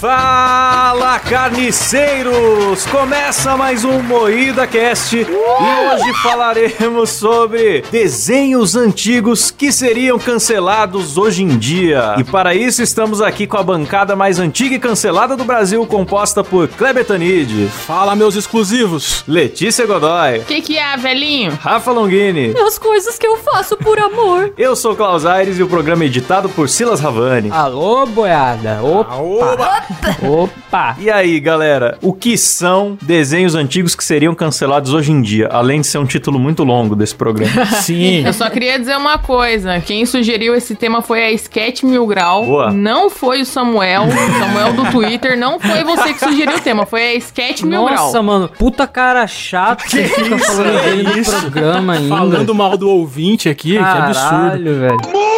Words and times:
Fala, 0.00 1.18
carniceiros! 1.18 2.86
Começa 2.86 3.56
mais 3.56 3.84
um 3.84 4.00
Moída 4.00 4.64
Cast 4.64 5.16
e 5.16 5.24
hoje 5.24 6.14
falaremos 6.22 7.10
sobre 7.10 7.82
desenhos 7.90 8.76
antigos 8.76 9.50
que 9.50 9.72
seriam 9.72 10.16
cancelados 10.16 11.18
hoje 11.18 11.42
em 11.42 11.58
dia. 11.58 12.14
E 12.16 12.22
para 12.22 12.54
isso 12.54 12.80
estamos 12.80 13.20
aqui 13.20 13.44
com 13.44 13.56
a 13.56 13.62
bancada 13.64 14.14
mais 14.14 14.38
antiga 14.38 14.76
e 14.76 14.78
cancelada 14.78 15.36
do 15.36 15.44
Brasil, 15.44 15.84
composta 15.84 16.44
por 16.44 16.68
Kleber 16.68 17.04
Tanid, 17.04 17.66
Fala, 17.68 18.14
meus 18.14 18.36
exclusivos. 18.36 19.24
Letícia 19.26 19.84
Godoy, 19.84 20.38
O 20.38 20.44
que, 20.44 20.62
que 20.62 20.78
é, 20.78 20.96
velhinho? 20.96 21.58
Rafa 21.60 21.90
Longini. 21.90 22.54
As 22.56 22.78
coisas 22.78 23.18
que 23.18 23.26
eu 23.26 23.36
faço 23.38 23.76
por 23.76 23.98
amor. 23.98 24.52
Eu 24.56 24.76
sou 24.76 24.94
Klaus 24.94 25.26
Aires 25.26 25.58
e 25.58 25.62
o 25.64 25.68
programa 25.68 26.04
é 26.04 26.06
editado 26.06 26.48
por 26.48 26.68
Silas 26.68 27.00
Ravani. 27.00 27.50
Alô, 27.50 28.06
boiada. 28.06 28.78
Opa. 28.80 29.87
Opa. 30.22 30.96
E 30.98 31.10
aí, 31.10 31.38
galera, 31.40 31.98
o 32.02 32.12
que 32.12 32.36
são 32.36 32.98
desenhos 33.00 33.54
antigos 33.54 33.94
que 33.94 34.04
seriam 34.04 34.34
cancelados 34.34 34.92
hoje 34.92 35.12
em 35.12 35.22
dia? 35.22 35.48
Além 35.50 35.80
de 35.80 35.86
ser 35.86 35.98
um 35.98 36.06
título 36.06 36.38
muito 36.38 36.64
longo 36.64 36.94
desse 36.94 37.14
programa. 37.14 37.66
Sim. 37.82 38.26
Eu 38.26 38.32
só 38.32 38.48
queria 38.50 38.78
dizer 38.78 38.96
uma 38.96 39.18
coisa. 39.18 39.80
Quem 39.80 40.04
sugeriu 40.04 40.54
esse 40.54 40.74
tema 40.74 41.02
foi 41.02 41.22
a 41.24 41.30
Sketch 41.32 41.82
Mil 41.82 42.06
Grau. 42.06 42.44
Boa. 42.44 42.70
Não 42.70 43.10
foi 43.10 43.42
o 43.42 43.46
Samuel. 43.46 44.04
O 44.04 44.38
Samuel 44.38 44.72
do 44.74 44.90
Twitter. 44.90 45.38
Não 45.38 45.58
foi 45.58 45.84
você 45.84 46.14
que 46.14 46.20
sugeriu 46.20 46.56
o 46.56 46.60
tema. 46.60 46.86
Foi 46.86 47.02
a 47.02 47.14
Sketch 47.14 47.62
Mil 47.62 47.84
Grau. 47.84 48.06
Nossa, 48.06 48.22
mano. 48.22 48.48
Puta 48.48 48.86
cara 48.86 49.26
chato 49.26 49.84
que 49.84 50.02
fica 50.04 50.38
falando 50.38 50.82
dele 50.82 51.02
no 51.02 51.18
isso? 51.18 51.38
programa 51.40 51.94
ainda. 51.94 52.08
Falando 52.16 52.54
mal 52.54 52.76
do 52.76 52.88
ouvinte 52.88 53.48
aqui, 53.48 53.72
que 53.72 53.78
absurdo. 53.78 55.37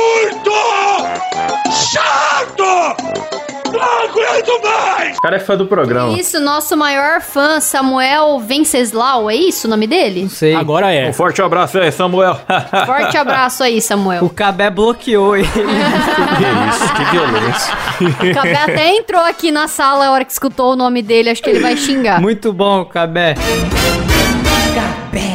Caralho, 4.21 4.45
velho. 4.45 5.15
O 5.17 5.21
cara 5.21 5.37
é 5.37 5.41
fã 5.41 5.57
do 5.57 5.67
programa. 5.67 6.19
Isso, 6.19 6.41
nosso 6.41 6.77
maior 6.77 7.21
fã, 7.21 7.61
Samuel 7.61 8.39
Venceslau, 8.41 9.31
é 9.31 9.35
isso 9.35 9.67
o 9.67 9.71
nome 9.71 9.87
dele? 9.87 10.23
Não 10.23 10.31
sei. 10.31 10.55
Agora 10.55 10.93
é. 10.93 11.09
Um 11.09 11.13
forte 11.13 11.43
abraço 11.43 11.79
aí, 11.79 11.91
Samuel. 11.93 12.39
Forte 12.87 13.17
abraço 13.17 13.63
aí, 13.63 13.79
O 13.79 13.83
Samuel. 13.83 14.29
Cabé 14.31 14.71
bloqueou 14.71 15.37
ele. 15.37 15.49
que 15.51 15.61
isso, 16.71 16.95
que 16.95 17.05
violência. 17.11 17.75
O 18.01 18.35
Cabé 18.35 18.57
até 18.57 18.97
entrou 18.97 19.23
aqui 19.23 19.51
na 19.51 19.69
sala 19.69 20.07
a 20.07 20.13
hora 20.13 20.25
que 20.25 20.33
escutou 20.33 20.73
o 20.73 20.77
nome 20.77 21.03
dele, 21.03 21.31
acho 21.31 21.43
que 21.43 21.51
ele 21.51 21.61
vai 21.61 21.77
xingar. 21.77 22.21
Muito 22.21 22.53
bom, 22.53 22.85
Cabé. 22.85 23.35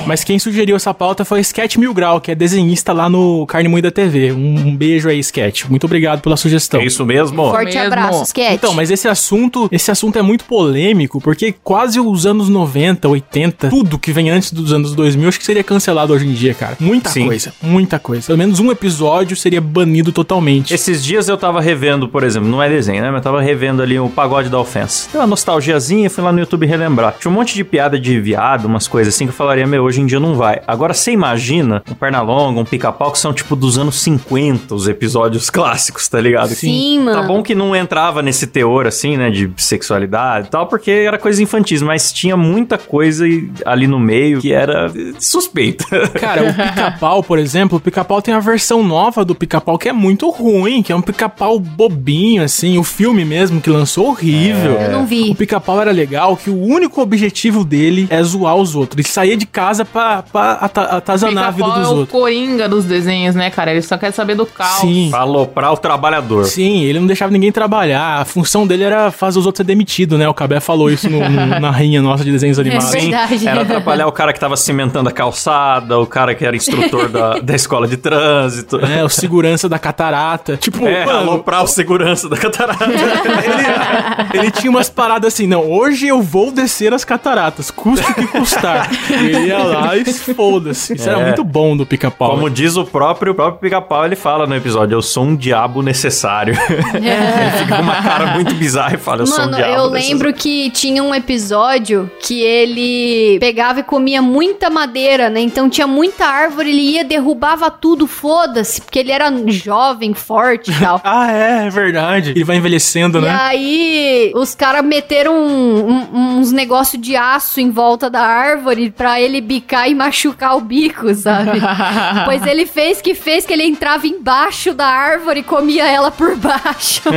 Mas 0.05 0.23
quem 0.23 0.37
sugeriu 0.37 0.75
essa 0.75 0.93
pauta 0.93 1.25
foi 1.25 1.39
Sketch 1.41 1.77
Mil 1.77 1.93
Grau, 1.93 2.21
que 2.21 2.31
é 2.31 2.35
desenhista 2.35 2.93
lá 2.93 3.09
no 3.09 3.45
Carne 3.47 3.67
Moída 3.67 3.91
TV. 3.91 4.31
Um, 4.31 4.67
um 4.67 4.75
beijo 4.75 5.09
aí, 5.09 5.19
Sketch. 5.19 5.65
Muito 5.65 5.85
obrigado 5.85 6.21
pela 6.21 6.37
sugestão. 6.37 6.79
É 6.79 6.85
isso 6.85 7.05
mesmo? 7.05 7.49
Forte 7.49 7.73
mesmo. 7.73 7.81
abraço, 7.81 8.23
Sketch. 8.23 8.53
Então, 8.53 8.73
mas 8.73 8.91
esse 8.91 9.07
assunto, 9.07 9.67
esse 9.71 9.89
assunto 9.89 10.17
é 10.19 10.21
muito 10.21 10.45
polêmico, 10.45 11.19
porque 11.19 11.53
quase 11.63 11.99
os 11.99 12.25
anos 12.25 12.49
90, 12.49 13.07
80, 13.07 13.69
tudo 13.69 13.97
que 13.97 14.11
vem 14.11 14.29
antes 14.29 14.51
dos 14.51 14.71
anos 14.71 14.93
2000, 14.93 15.29
acho 15.29 15.39
que 15.39 15.45
seria 15.45 15.63
cancelado 15.63 16.13
hoje 16.13 16.27
em 16.27 16.33
dia, 16.33 16.53
cara. 16.53 16.77
Muita 16.79 17.09
Sim. 17.09 17.25
coisa, 17.25 17.53
muita 17.61 17.99
coisa. 17.99 18.27
Pelo 18.27 18.37
menos 18.37 18.59
um 18.59 18.71
episódio 18.71 19.35
seria 19.35 19.61
banido 19.61 20.11
totalmente. 20.11 20.73
Esses 20.73 21.03
dias 21.03 21.27
eu 21.27 21.37
tava 21.37 21.59
revendo, 21.61 22.07
por 22.07 22.23
exemplo, 22.23 22.47
não 22.47 22.61
é 22.61 22.69
desenho, 22.69 23.01
né? 23.01 23.09
Mas 23.09 23.17
eu 23.17 23.23
tava 23.23 23.41
revendo 23.41 23.81
ali 23.81 23.99
o 23.99 24.09
Pagode 24.09 24.49
da 24.49 24.59
Ofensa. 24.59 25.09
Tem 25.11 25.19
uma 25.19 25.27
nostalgiazinha, 25.27 26.09
fui 26.09 26.23
lá 26.23 26.31
no 26.31 26.39
YouTube 26.39 26.65
relembrar. 26.65 27.15
Tinha 27.19 27.31
um 27.31 27.33
monte 27.33 27.55
de 27.55 27.63
piada 27.63 27.99
de 27.99 28.19
viado, 28.19 28.65
umas 28.65 28.87
coisas 28.87 29.13
assim 29.13 29.25
que 29.25 29.31
eu 29.31 29.35
falaria, 29.35 29.65
meu, 29.65 29.83
hoje 29.83 29.94
em 30.01 30.05
dia 30.05 30.19
não 30.19 30.35
vai. 30.35 30.61
Agora 30.67 30.93
você 30.93 31.11
imagina 31.11 31.83
um 31.89 31.93
Pernalonga, 31.93 32.59
um 32.59 32.65
Pica-Pau, 32.65 33.11
que 33.11 33.19
são 33.19 33.33
tipo 33.33 33.55
dos 33.55 33.77
anos 33.77 33.99
50, 34.01 34.73
os 34.73 34.87
episódios 34.87 35.49
clássicos, 35.51 36.07
tá 36.07 36.19
ligado? 36.19 36.49
Sim, 36.49 36.99
mano. 36.99 37.21
Tá 37.21 37.27
bom 37.27 37.41
que 37.41 37.55
não 37.55 37.75
entrava 37.75 38.21
nesse 38.21 38.47
teor, 38.47 38.87
assim, 38.87 39.17
né, 39.17 39.29
de 39.29 39.51
sexualidade 39.57 40.47
e 40.47 40.49
tal, 40.49 40.67
porque 40.67 40.91
era 40.91 41.17
coisa 41.17 41.41
infantis, 41.41 41.81
mas 41.81 42.11
tinha 42.11 42.35
muita 42.35 42.77
coisa 42.77 43.25
ali 43.65 43.87
no 43.87 43.99
meio 43.99 44.39
que 44.39 44.53
era 44.53 44.91
suspeita. 45.19 45.85
Cara, 46.19 46.43
o 46.43 46.53
pica-pau, 46.53 47.23
por 47.23 47.39
exemplo, 47.39 47.77
o 47.77 47.81
pica-pau 47.81 48.21
tem 48.21 48.33
a 48.33 48.39
versão 48.39 48.83
nova 48.83 49.23
do 49.23 49.35
pica-pau 49.35 49.77
que 49.77 49.89
é 49.89 49.93
muito 49.93 50.29
ruim, 50.29 50.81
que 50.81 50.91
é 50.91 50.95
um 50.95 51.01
pica-pau 51.01 51.59
bobinho, 51.59 52.43
assim. 52.43 52.77
O 52.77 52.83
filme 52.83 53.23
mesmo 53.23 53.61
que 53.61 53.69
lançou, 53.69 54.07
horrível. 54.07 54.73
Eu 54.73 54.91
não 54.91 55.05
vi. 55.05 55.29
O 55.29 55.35
pica-pau 55.35 55.81
era 55.81 55.91
legal, 55.91 56.35
que 56.35 56.49
o 56.49 56.59
único 56.59 57.01
objetivo 57.01 57.63
dele 57.63 58.07
é 58.09 58.21
zoar 58.23 58.55
os 58.55 58.75
outros. 58.75 58.99
Ele 58.99 59.07
saía 59.07 59.37
de 59.37 59.45
casa 59.45 59.84
pra, 59.85 60.23
pra 60.23 60.51
ata- 60.53 60.81
atazanar 60.97 61.45
a 61.47 61.51
vida 61.51 61.69
dos 61.69 61.87
é 61.87 61.89
o 61.91 61.95
outros. 61.97 62.09
coringa 62.09 62.67
dos 62.69 62.85
desenhos, 62.85 63.35
né, 63.35 63.49
cara? 63.49 63.71
Ele 63.71 63.81
só 63.81 63.97
quer 63.97 64.11
saber 64.11 64.35
do 64.35 64.45
caos. 64.45 64.81
Sim. 64.81 65.09
Falou 65.11 65.45
pra 65.47 65.71
o 65.71 65.77
trabalhador. 65.77 66.45
Sim, 66.45 66.81
ele 66.83 66.99
não 66.99 67.07
deixava 67.07 67.31
ninguém 67.31 67.51
trabalhar. 67.51 68.21
A 68.21 68.25
função 68.25 68.65
dele 68.67 68.83
era 68.83 69.11
fazer 69.11 69.39
os 69.39 69.45
outros 69.45 69.57
ser 69.59 69.63
demitidos, 69.63 70.17
né? 70.19 70.27
O 70.27 70.33
Cabé 70.33 70.59
falou 70.59 70.89
isso 70.89 71.09
no- 71.09 71.27
no- 71.29 71.59
na 71.59 71.71
rinha 71.71 72.01
nossa 72.01 72.23
de 72.23 72.31
desenhos 72.31 72.59
animados. 72.59 72.93
É 72.93 72.99
verdade. 72.99 73.47
Era 73.47 73.61
atrapalhar 73.61 74.07
o 74.07 74.11
cara 74.11 74.33
que 74.33 74.39
tava 74.39 74.57
cimentando 74.57 75.09
a 75.09 75.11
calçada, 75.11 75.97
o 75.99 76.05
cara 76.05 76.33
que 76.35 76.45
era 76.45 76.55
instrutor 76.55 77.07
da, 77.09 77.39
da 77.43 77.55
escola 77.55 77.87
de 77.87 77.97
trânsito. 77.97 78.79
É, 78.85 79.03
o 79.03 79.09
segurança 79.09 79.69
da 79.69 79.79
catarata. 79.79 80.57
Tipo, 80.57 80.85
É, 80.87 81.05
mano, 81.05 81.19
aloprar 81.19 81.63
o 81.63 81.67
segurança 81.67 82.27
da 82.27 82.37
catarata. 82.37 82.85
ele, 82.85 84.39
ele 84.39 84.51
tinha 84.51 84.69
umas 84.69 84.89
paradas 84.89 85.33
assim, 85.33 85.47
não, 85.47 85.69
hoje 85.69 86.07
eu 86.07 86.21
vou 86.21 86.51
descer 86.51 86.93
as 86.93 87.03
cataratas, 87.03 87.71
custe 87.71 88.09
o 88.09 88.13
que 88.15 88.27
custar. 88.27 88.89
E 89.09 89.13
ele 89.13 89.47
ia 89.47 89.57
lá 89.59 89.74
e 89.97 90.05
foda-se. 90.33 90.93
Isso 90.93 91.09
era 91.09 91.19
É. 91.19 91.25
muito 91.25 91.43
bom 91.43 91.75
do 91.75 91.85
pica-pau. 91.85 92.31
Como 92.31 92.49
diz 92.49 92.75
o 92.75 92.85
próprio, 92.85 93.31
o 93.31 93.35
próprio 93.35 93.59
pica-pau, 93.61 94.05
ele 94.05 94.15
fala 94.15 94.45
no 94.47 94.55
episódio, 94.55 94.95
eu 94.95 95.01
sou 95.01 95.23
um 95.23 95.35
diabo 95.35 95.81
necessário. 95.81 96.53
ele 96.93 97.51
fica 97.59 97.75
com 97.75 97.81
uma 97.81 98.01
cara 98.01 98.27
muito 98.35 98.53
bizarra 98.55 98.95
e 98.95 98.97
fala, 98.97 99.21
eu 99.21 99.27
sou 99.27 99.37
um 99.39 99.41
Mano, 99.45 99.57
diabo 99.57 99.71
eu 99.73 99.89
necessário. 99.91 100.17
lembro 100.17 100.33
que 100.33 100.69
tinha 100.71 101.03
um 101.03 101.13
episódio 101.13 102.09
que 102.21 102.41
ele 102.41 103.37
pegava 103.39 103.79
e 103.79 103.83
comia 103.83 104.21
muita 104.21 104.69
madeira, 104.69 105.29
né? 105.29 105.39
Então 105.41 105.69
tinha 105.69 105.87
muita 105.87 106.25
árvore, 106.25 106.69
ele 106.69 106.81
ia, 106.81 107.03
derrubava 107.03 107.69
tudo, 107.69 108.07
foda-se, 108.07 108.81
porque 108.81 108.99
ele 108.99 109.11
era 109.11 109.31
jovem, 109.47 110.13
forte 110.13 110.71
e 110.71 110.79
tal. 110.79 111.01
Ah, 111.17 111.31
é, 111.31 111.67
é 111.67 111.69
verdade. 111.69 112.31
Ele 112.31 112.43
vai 112.43 112.57
envelhecendo, 112.57 113.19
E 113.19 113.21
né? 113.21 113.29
aí, 113.39 114.31
os 114.35 114.53
caras 114.55 114.83
meteram 114.83 115.33
um- 115.35 115.89
um- 116.13 116.37
uns 116.39 116.51
negócios 116.51 117.01
de 117.01 117.15
aço 117.15 117.59
em 117.59 117.69
volta 117.69 118.09
da 118.09 118.21
árvore 118.21 118.89
pra 118.91 119.19
ele 119.21 119.39
bicar 119.41 119.64
e 119.87 119.95
machucar 119.95 120.55
o 120.57 120.61
bico, 120.61 121.13
sabe? 121.13 121.59
pois 122.25 122.45
ele 122.45 122.65
fez 122.65 123.01
que 123.01 123.13
fez 123.13 123.45
que 123.45 123.53
ele 123.53 123.63
entrava 123.63 124.07
embaixo 124.07 124.73
da 124.73 124.85
árvore 124.85 125.39
e 125.39 125.43
comia 125.43 125.89
ela 125.89 126.11
por 126.11 126.35
baixo. 126.35 127.01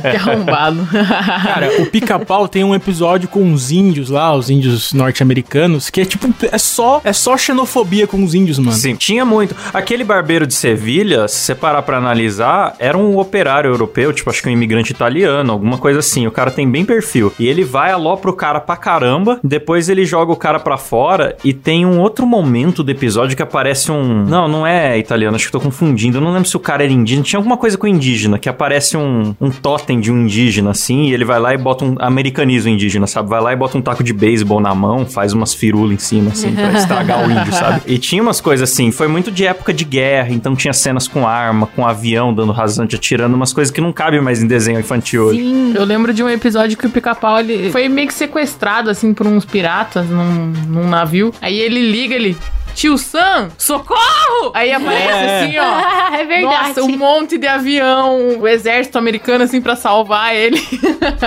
Que 0.00 0.16
arrombado. 0.16 0.86
Cara, 0.90 1.82
o 1.82 1.86
pica-pau 1.86 2.48
tem 2.48 2.64
um 2.64 2.74
episódio 2.74 3.28
com 3.28 3.52
os 3.52 3.70
índios 3.70 4.08
lá, 4.08 4.34
os 4.34 4.48
índios 4.48 4.92
norte-americanos, 4.92 5.90
que 5.90 6.00
é 6.00 6.04
tipo, 6.04 6.32
é 6.50 6.58
só, 6.58 7.00
é 7.04 7.12
só 7.12 7.36
xenofobia 7.36 8.06
com 8.06 8.22
os 8.22 8.34
índios, 8.34 8.58
mano. 8.58 8.72
Sim, 8.72 8.94
tinha 8.94 9.24
muito. 9.24 9.54
Aquele 9.72 10.04
barbeiro 10.04 10.46
de 10.46 10.54
Sevilha, 10.54 11.28
se 11.28 11.38
você 11.38 11.54
parar 11.54 11.82
pra 11.82 11.98
analisar, 11.98 12.74
era 12.78 12.96
um 12.96 13.18
operário 13.18 13.68
europeu, 13.68 14.12
tipo, 14.12 14.30
acho 14.30 14.42
que 14.42 14.48
um 14.48 14.52
imigrante 14.52 14.92
italiano, 14.92 15.52
alguma 15.52 15.78
coisa 15.78 15.98
assim. 15.98 16.26
O 16.26 16.30
cara 16.30 16.50
tem 16.50 16.68
bem 16.68 16.84
perfil. 16.84 17.32
E 17.38 17.46
ele 17.46 17.64
vai, 17.64 17.90
alopra 17.90 18.30
o 18.30 18.34
cara 18.34 18.60
pra 18.60 18.76
caramba, 18.76 19.38
depois 19.42 19.88
ele 19.88 20.04
joga 20.04 20.32
o 20.32 20.36
cara 20.36 20.58
pra 20.58 20.76
fora 20.76 21.36
e 21.44 21.52
tem 21.52 21.84
um 21.86 21.89
outro 21.98 22.26
momento 22.26 22.82
do 22.82 22.90
episódio 22.90 23.36
que 23.36 23.42
aparece 23.42 23.90
um... 23.90 24.24
Não, 24.24 24.46
não 24.48 24.66
é 24.66 24.98
italiano, 24.98 25.36
acho 25.36 25.46
que 25.46 25.52
tô 25.52 25.60
confundindo. 25.60 26.18
Eu 26.18 26.20
não 26.20 26.32
lembro 26.32 26.48
se 26.48 26.56
o 26.56 26.60
cara 26.60 26.84
era 26.84 26.92
indígena. 26.92 27.22
Tinha 27.24 27.38
alguma 27.38 27.56
coisa 27.56 27.76
com 27.76 27.86
indígena, 27.86 28.38
que 28.38 28.48
aparece 28.48 28.96
um, 28.96 29.34
um 29.40 29.50
totem 29.50 30.00
de 30.00 30.12
um 30.12 30.22
indígena, 30.22 30.70
assim, 30.70 31.08
e 31.08 31.14
ele 31.14 31.24
vai 31.24 31.40
lá 31.40 31.54
e 31.54 31.58
bota 31.58 31.84
um... 31.84 31.96
Americaniza 31.98 32.68
o 32.68 32.72
indígena, 32.72 33.06
sabe? 33.06 33.28
Vai 33.28 33.40
lá 33.40 33.52
e 33.52 33.56
bota 33.56 33.76
um 33.78 33.82
taco 33.82 34.04
de 34.04 34.12
beisebol 34.12 34.60
na 34.60 34.74
mão, 34.74 35.06
faz 35.06 35.32
umas 35.32 35.54
firulas 35.54 35.94
em 35.94 35.98
cima, 35.98 36.30
assim, 36.30 36.52
pra 36.52 36.72
estragar 36.72 37.26
o 37.26 37.30
índio, 37.30 37.52
sabe? 37.52 37.80
E 37.90 37.98
tinha 37.98 38.22
umas 38.22 38.40
coisas 38.40 38.70
assim, 38.70 38.90
foi 38.90 39.08
muito 39.08 39.30
de 39.30 39.44
época 39.46 39.72
de 39.72 39.84
guerra, 39.84 40.30
então 40.30 40.54
tinha 40.54 40.72
cenas 40.72 41.08
com 41.08 41.26
arma, 41.26 41.66
com 41.66 41.86
avião 41.86 42.32
dando 42.32 42.52
rasante, 42.52 42.96
atirando, 42.96 43.34
umas 43.34 43.52
coisas 43.52 43.72
que 43.72 43.80
não 43.80 43.92
cabem 43.92 44.20
mais 44.20 44.42
em 44.42 44.46
desenho 44.46 44.78
infantil 44.80 45.24
hoje. 45.24 45.40
Sim, 45.40 45.72
eu 45.74 45.84
lembro 45.84 46.12
de 46.12 46.22
um 46.22 46.28
episódio 46.28 46.76
que 46.76 46.86
o 46.86 46.90
pica-pau 46.90 47.40
ele 47.40 47.70
foi 47.70 47.88
meio 47.88 48.08
que 48.08 48.14
sequestrado, 48.14 48.90
assim, 48.90 49.12
por 49.14 49.26
uns 49.26 49.44
piratas 49.44 50.08
num, 50.08 50.52
num 50.68 50.88
navio. 50.88 51.32
Aí 51.40 51.58
ele 51.58 51.69
liga, 51.78 52.14
ele. 52.14 52.36
Tio 52.80 52.96
Sam, 52.96 53.50
socorro! 53.58 54.52
Aí 54.54 54.72
aparece 54.72 55.06
É. 55.06 55.40
assim, 55.44 55.58
ó. 55.58 56.14
é 56.16 56.24
verdade. 56.24 56.68
Nossa, 56.68 56.82
um 56.82 56.96
monte 56.96 57.36
de 57.36 57.46
avião, 57.46 58.38
o 58.40 58.48
exército 58.48 58.96
americano, 58.96 59.44
assim, 59.44 59.60
pra 59.60 59.76
salvar 59.76 60.34
ele. 60.34 60.58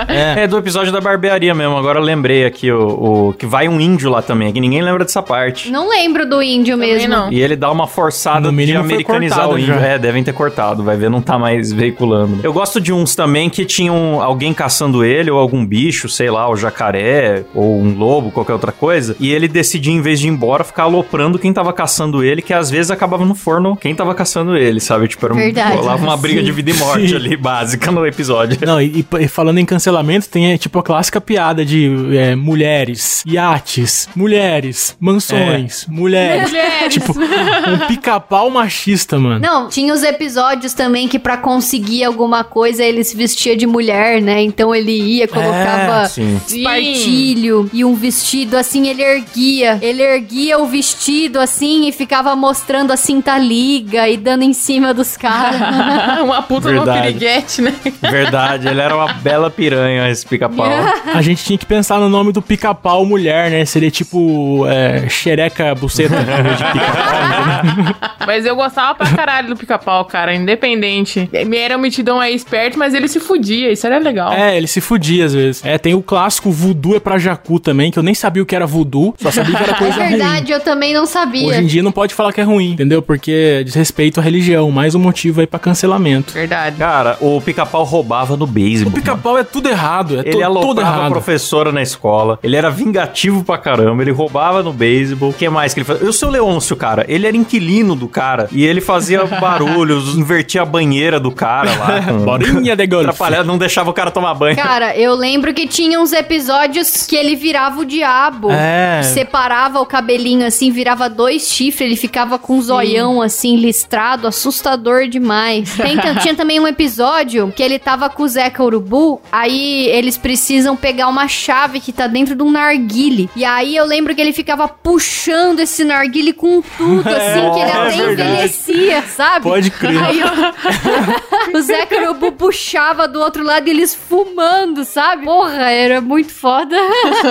É, 0.08 0.46
do 0.46 0.58
episódio 0.58 0.92
da 0.92 1.00
barbearia 1.00 1.54
mesmo, 1.54 1.76
agora 1.76 1.98
eu 1.98 2.02
lembrei 2.02 2.44
aqui 2.44 2.70
o, 2.72 3.28
o- 3.28 3.32
que 3.34 3.46
vai 3.46 3.68
um 3.68 3.80
índio 3.80 4.10
lá 4.10 4.20
também, 4.22 4.52
que 4.52 4.60
ninguém 4.60 4.82
lembra 4.82 5.04
dessa 5.04 5.22
parte. 5.22 5.70
Não 5.70 5.88
lembro 5.88 6.28
do 6.28 6.42
índio 6.42 6.74
Também 6.76 6.94
mesmo. 6.94 7.08
não. 7.08 7.32
E 7.32 7.40
ele 7.40 7.54
dá 7.56 7.70
uma 7.70 7.86
forçada 7.86 8.50
No 8.50 8.64
de 8.64 8.76
americanizar 8.76 9.48
o 9.48 9.58
índio. 9.58 9.74
já. 9.74 9.80
É, 9.80 9.98
devem 9.98 10.22
ter 10.24 10.32
cortado, 10.32 10.82
vai 10.82 10.96
ver, 10.96 11.08
não 11.10 11.20
tá 11.22 11.38
mais 11.38 11.72
veiculando. 11.72 12.40
Eu 12.42 12.52
gosto 12.52 12.80
de 12.80 12.92
uns 12.92 13.14
também 13.14 13.48
que 13.48 13.64
tinham 13.64 14.20
alguém 14.22 14.52
caçando 14.52 15.04
ele, 15.04 15.30
ou 15.30 15.38
algum 15.38 15.64
bicho, 15.64 16.08
sei 16.08 16.30
lá, 16.30 16.48
o 16.48 16.56
jacaré, 16.56 17.44
ou 17.54 17.80
um 17.80 17.96
lobo, 17.96 18.30
qualquer 18.32 18.52
outra 18.54 18.72
coisa, 18.72 19.16
e 19.20 19.32
ele 19.32 19.46
decidia, 19.48 19.92
em 19.92 20.00
vez 20.00 20.18
de 20.20 20.26
ir 20.26 20.30
embora, 20.30 20.64
ficar 20.64 20.84
aloprando 20.84 21.38
quem 21.44 21.52
tava 21.52 21.74
caçando 21.74 22.24
ele, 22.24 22.40
que 22.40 22.54
às 22.54 22.70
vezes 22.70 22.90
acabava 22.90 23.22
no 23.22 23.34
forno 23.34 23.76
quem 23.76 23.94
tava 23.94 24.14
caçando 24.14 24.56
ele, 24.56 24.80
sabe? 24.80 25.06
Tipo, 25.06 25.26
era 25.26 25.34
um, 25.34 25.36
Verdade. 25.36 25.76
rolava 25.76 26.02
uma 26.02 26.16
briga 26.16 26.40
Sim. 26.40 26.46
de 26.46 26.52
vida 26.52 26.70
e 26.70 26.74
morte 26.74 27.08
Sim. 27.08 27.16
ali, 27.16 27.36
básica 27.36 27.92
no 27.92 28.06
episódio. 28.06 28.58
Não, 28.66 28.80
e, 28.80 29.06
e 29.20 29.28
falando 29.28 29.58
em 29.58 29.66
cancelamento, 29.66 30.26
tem 30.30 30.54
é, 30.54 30.56
tipo 30.56 30.78
a 30.78 30.82
clássica 30.82 31.20
piada 31.20 31.62
de 31.62 32.16
é, 32.16 32.34
mulheres, 32.34 33.22
iates, 33.26 34.08
mulheres, 34.16 34.96
mansões, 34.98 35.84
mulheres. 35.86 36.48
Mulheres. 36.48 36.94
Tipo, 36.94 37.12
um 37.12 37.86
pica-pau 37.88 38.48
machista, 38.48 39.18
mano. 39.18 39.40
Não, 39.40 39.68
tinha 39.68 39.92
os 39.92 40.02
episódios 40.02 40.72
também 40.72 41.08
que 41.08 41.18
pra 41.18 41.36
conseguir 41.36 42.04
alguma 42.04 42.42
coisa 42.42 42.82
ele 42.82 43.04
se 43.04 43.14
vestia 43.14 43.54
de 43.54 43.66
mulher, 43.66 44.22
né? 44.22 44.40
Então 44.40 44.74
ele 44.74 44.92
ia, 44.92 45.28
colocava 45.28 46.08
Sim. 46.08 46.40
espartilho 46.48 47.68
e 47.70 47.84
um 47.84 47.94
vestido 47.94 48.56
assim, 48.56 48.88
ele 48.88 49.02
erguia. 49.02 49.78
Ele 49.82 50.02
erguia 50.02 50.58
o 50.58 50.66
vestido 50.66 51.23
assim 51.40 51.88
e 51.88 51.92
ficava 51.92 52.34
mostrando 52.36 52.92
a 52.92 52.96
cinta 52.96 53.36
liga 53.38 54.08
e 54.08 54.16
dando 54.16 54.42
em 54.42 54.52
cima 54.52 54.92
dos 54.94 55.16
caras. 55.16 55.60
uma 56.22 56.42
puta 56.42 56.68
de 56.68 56.74
uma 56.78 56.84
Verdade. 56.84 57.06
piriguete, 57.06 57.62
né? 57.62 57.74
Verdade, 58.00 58.68
ele 58.68 58.80
era 58.80 58.94
uma 58.94 59.12
bela 59.14 59.50
piranha, 59.50 60.08
esse 60.10 60.26
pica-pau. 60.26 60.68
A 61.14 61.22
gente 61.22 61.44
tinha 61.44 61.58
que 61.58 61.66
pensar 61.66 61.98
no 62.00 62.08
nome 62.08 62.32
do 62.32 62.40
pica-pau 62.42 63.04
mulher, 63.04 63.50
né? 63.50 63.64
Seria 63.64 63.90
tipo 63.90 64.66
é, 64.66 65.08
xereca 65.08 65.74
buceta 65.74 66.14
vez 66.16 66.58
de 66.58 66.64
pica-pau. 66.64 68.26
Mas 68.26 68.46
eu 68.46 68.56
gostava 68.56 68.94
pra 68.94 69.06
caralho 69.10 69.48
do 69.48 69.56
pica-pau, 69.56 70.04
cara, 70.04 70.34
independente. 70.34 71.28
Me 71.46 71.56
era 71.58 71.76
um 71.76 71.80
mitidão 71.80 72.20
aí 72.20 72.34
esperto, 72.34 72.78
mas 72.78 72.94
ele 72.94 73.08
se 73.08 73.20
fudia, 73.20 73.70
isso 73.70 73.86
era 73.86 73.98
legal. 73.98 74.32
É, 74.32 74.56
ele 74.56 74.66
se 74.66 74.80
fudia 74.80 75.24
às 75.24 75.34
vezes. 75.34 75.64
É, 75.64 75.78
tem 75.78 75.94
o 75.94 76.02
clássico 76.02 76.50
voodoo 76.50 76.96
é 76.96 77.00
pra 77.00 77.18
jacu 77.18 77.58
também, 77.60 77.90
que 77.90 77.98
eu 77.98 78.02
nem 78.02 78.14
sabia 78.14 78.42
o 78.42 78.46
que 78.46 78.54
era 78.54 78.66
voodoo, 78.66 79.14
só 79.18 79.30
sabia 79.30 79.56
que 79.56 79.62
era 79.62 79.72
É 79.72 79.76
coisa 79.76 79.94
ruim. 79.98 80.08
verdade, 80.10 80.52
eu 80.52 80.60
também 80.60 80.92
não 80.94 81.06
sabia. 81.14 81.48
Hoje 81.48 81.60
em 81.62 81.66
dia 81.66 81.82
não 81.82 81.92
pode 81.92 82.12
falar 82.14 82.32
que 82.32 82.40
é 82.40 82.44
ruim, 82.44 82.72
entendeu? 82.72 83.00
Porque 83.00 83.62
diz 83.64 83.74
respeito 83.74 84.18
à 84.18 84.22
religião, 84.22 84.70
mais 84.70 84.94
um 84.94 84.98
motivo 84.98 85.40
aí 85.40 85.46
pra 85.46 85.58
cancelamento. 85.60 86.32
Verdade. 86.32 86.76
Cara, 86.76 87.16
o 87.20 87.40
pica-pau 87.40 87.84
roubava 87.84 88.36
no 88.36 88.44
O 88.44 88.48
beisebol. 88.48 88.92
pica-pau 88.92 89.38
é 89.38 89.44
tudo 89.44 89.68
errado, 89.68 90.16
é 90.18 90.20
Ele 90.28 90.32
to- 90.32 90.78
a 90.78 90.80
errado. 90.82 91.10
professora 91.12 91.70
na 91.70 91.80
escola. 91.82 92.38
Ele 92.42 92.56
era 92.56 92.68
vingativo 92.70 93.44
pra 93.44 93.56
caramba. 93.56 94.02
Ele 94.02 94.10
roubava 94.10 94.62
no 94.62 94.72
beisebol. 94.72 95.30
O 95.30 95.32
que 95.32 95.48
mais 95.48 95.72
que 95.72 95.80
ele 95.80 95.84
fazia? 95.84 96.08
O 96.08 96.12
seu 96.12 96.28
Leôncio, 96.30 96.74
cara, 96.76 97.04
ele 97.08 97.26
era 97.26 97.36
inquilino 97.36 97.94
do 97.94 98.08
cara. 98.08 98.48
E 98.50 98.64
ele 98.64 98.80
fazia 98.80 99.24
barulhos, 99.40 100.16
invertia 100.16 100.62
a 100.62 100.64
banheira 100.64 101.20
do 101.20 101.30
cara 101.30 101.70
lá. 101.76 102.00
Borinha 102.24 102.74
de 102.74 102.86
golfe. 102.86 103.04
Atrapalhava, 103.06 103.44
não 103.44 103.56
deixava 103.58 103.90
o 103.90 103.92
cara 103.92 104.10
tomar 104.10 104.34
banho. 104.34 104.56
Cara, 104.56 104.96
eu 104.96 105.14
lembro 105.14 105.54
que 105.54 105.66
tinha 105.68 106.00
uns 106.00 106.12
episódios 106.12 107.06
que 107.06 107.14
ele 107.14 107.36
virava 107.36 107.80
o 107.80 107.84
diabo. 107.84 108.50
É. 108.50 109.02
Separava 109.02 109.80
o 109.80 109.86
cabelinho 109.86 110.46
assim, 110.46 110.70
virava 110.72 111.03
dois 111.08 111.48
chifres, 111.48 111.86
ele 111.88 111.96
ficava 111.96 112.38
com 112.38 112.56
um 112.58 112.62
zoião 112.62 113.20
assim, 113.22 113.56
listrado, 113.56 114.26
assustador 114.26 115.06
demais. 115.08 115.74
Tem 115.76 115.98
tinha 116.22 116.34
também 116.34 116.60
um 116.60 116.66
episódio 116.66 117.52
que 117.54 117.62
ele 117.62 117.78
tava 117.78 118.08
com 118.08 118.22
o 118.22 118.28
Zeca 118.28 118.62
Urubu, 118.62 119.20
aí 119.32 119.86
eles 119.88 120.16
precisam 120.18 120.76
pegar 120.76 121.08
uma 121.08 121.26
chave 121.28 121.80
que 121.80 121.92
tá 121.92 122.06
dentro 122.06 122.34
de 122.34 122.42
um 122.42 122.50
narguile. 122.50 123.28
E 123.36 123.44
aí 123.44 123.74
eu 123.76 123.84
lembro 123.84 124.14
que 124.14 124.20
ele 124.20 124.32
ficava 124.32 124.68
puxando 124.68 125.60
esse 125.60 125.84
narguile 125.84 126.32
com 126.32 126.62
tudo, 126.76 127.08
assim, 127.08 127.50
que 127.52 127.60
ele 127.60 127.70
é 127.70 127.72
até 127.72 127.96
verdade. 127.96 128.30
envelhecia, 128.30 129.02
sabe? 129.02 129.42
Pode 129.44 129.70
crer. 129.70 130.02
Aí 130.02 130.20
eu- 130.20 130.28
o 131.58 131.60
Zeca 131.62 132.00
Urubu 132.02 132.32
puxava 132.32 133.06
do 133.08 133.20
outro 133.20 133.42
lado 133.44 133.66
e 133.68 133.70
eles 133.70 133.94
fumando, 133.94 134.84
sabe? 134.84 135.24
Porra, 135.24 135.70
era 135.70 136.00
muito 136.00 136.32
foda. 136.32 136.76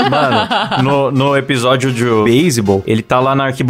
Mano, 0.09 0.83
no, 0.83 1.11
no 1.11 1.37
episódio 1.37 1.91
de 1.91 2.03
beisebol, 2.23 2.83
ele 2.85 3.01
tá 3.01 3.19
lá 3.19 3.35
na 3.35 3.45
arquibancada, 3.45 3.62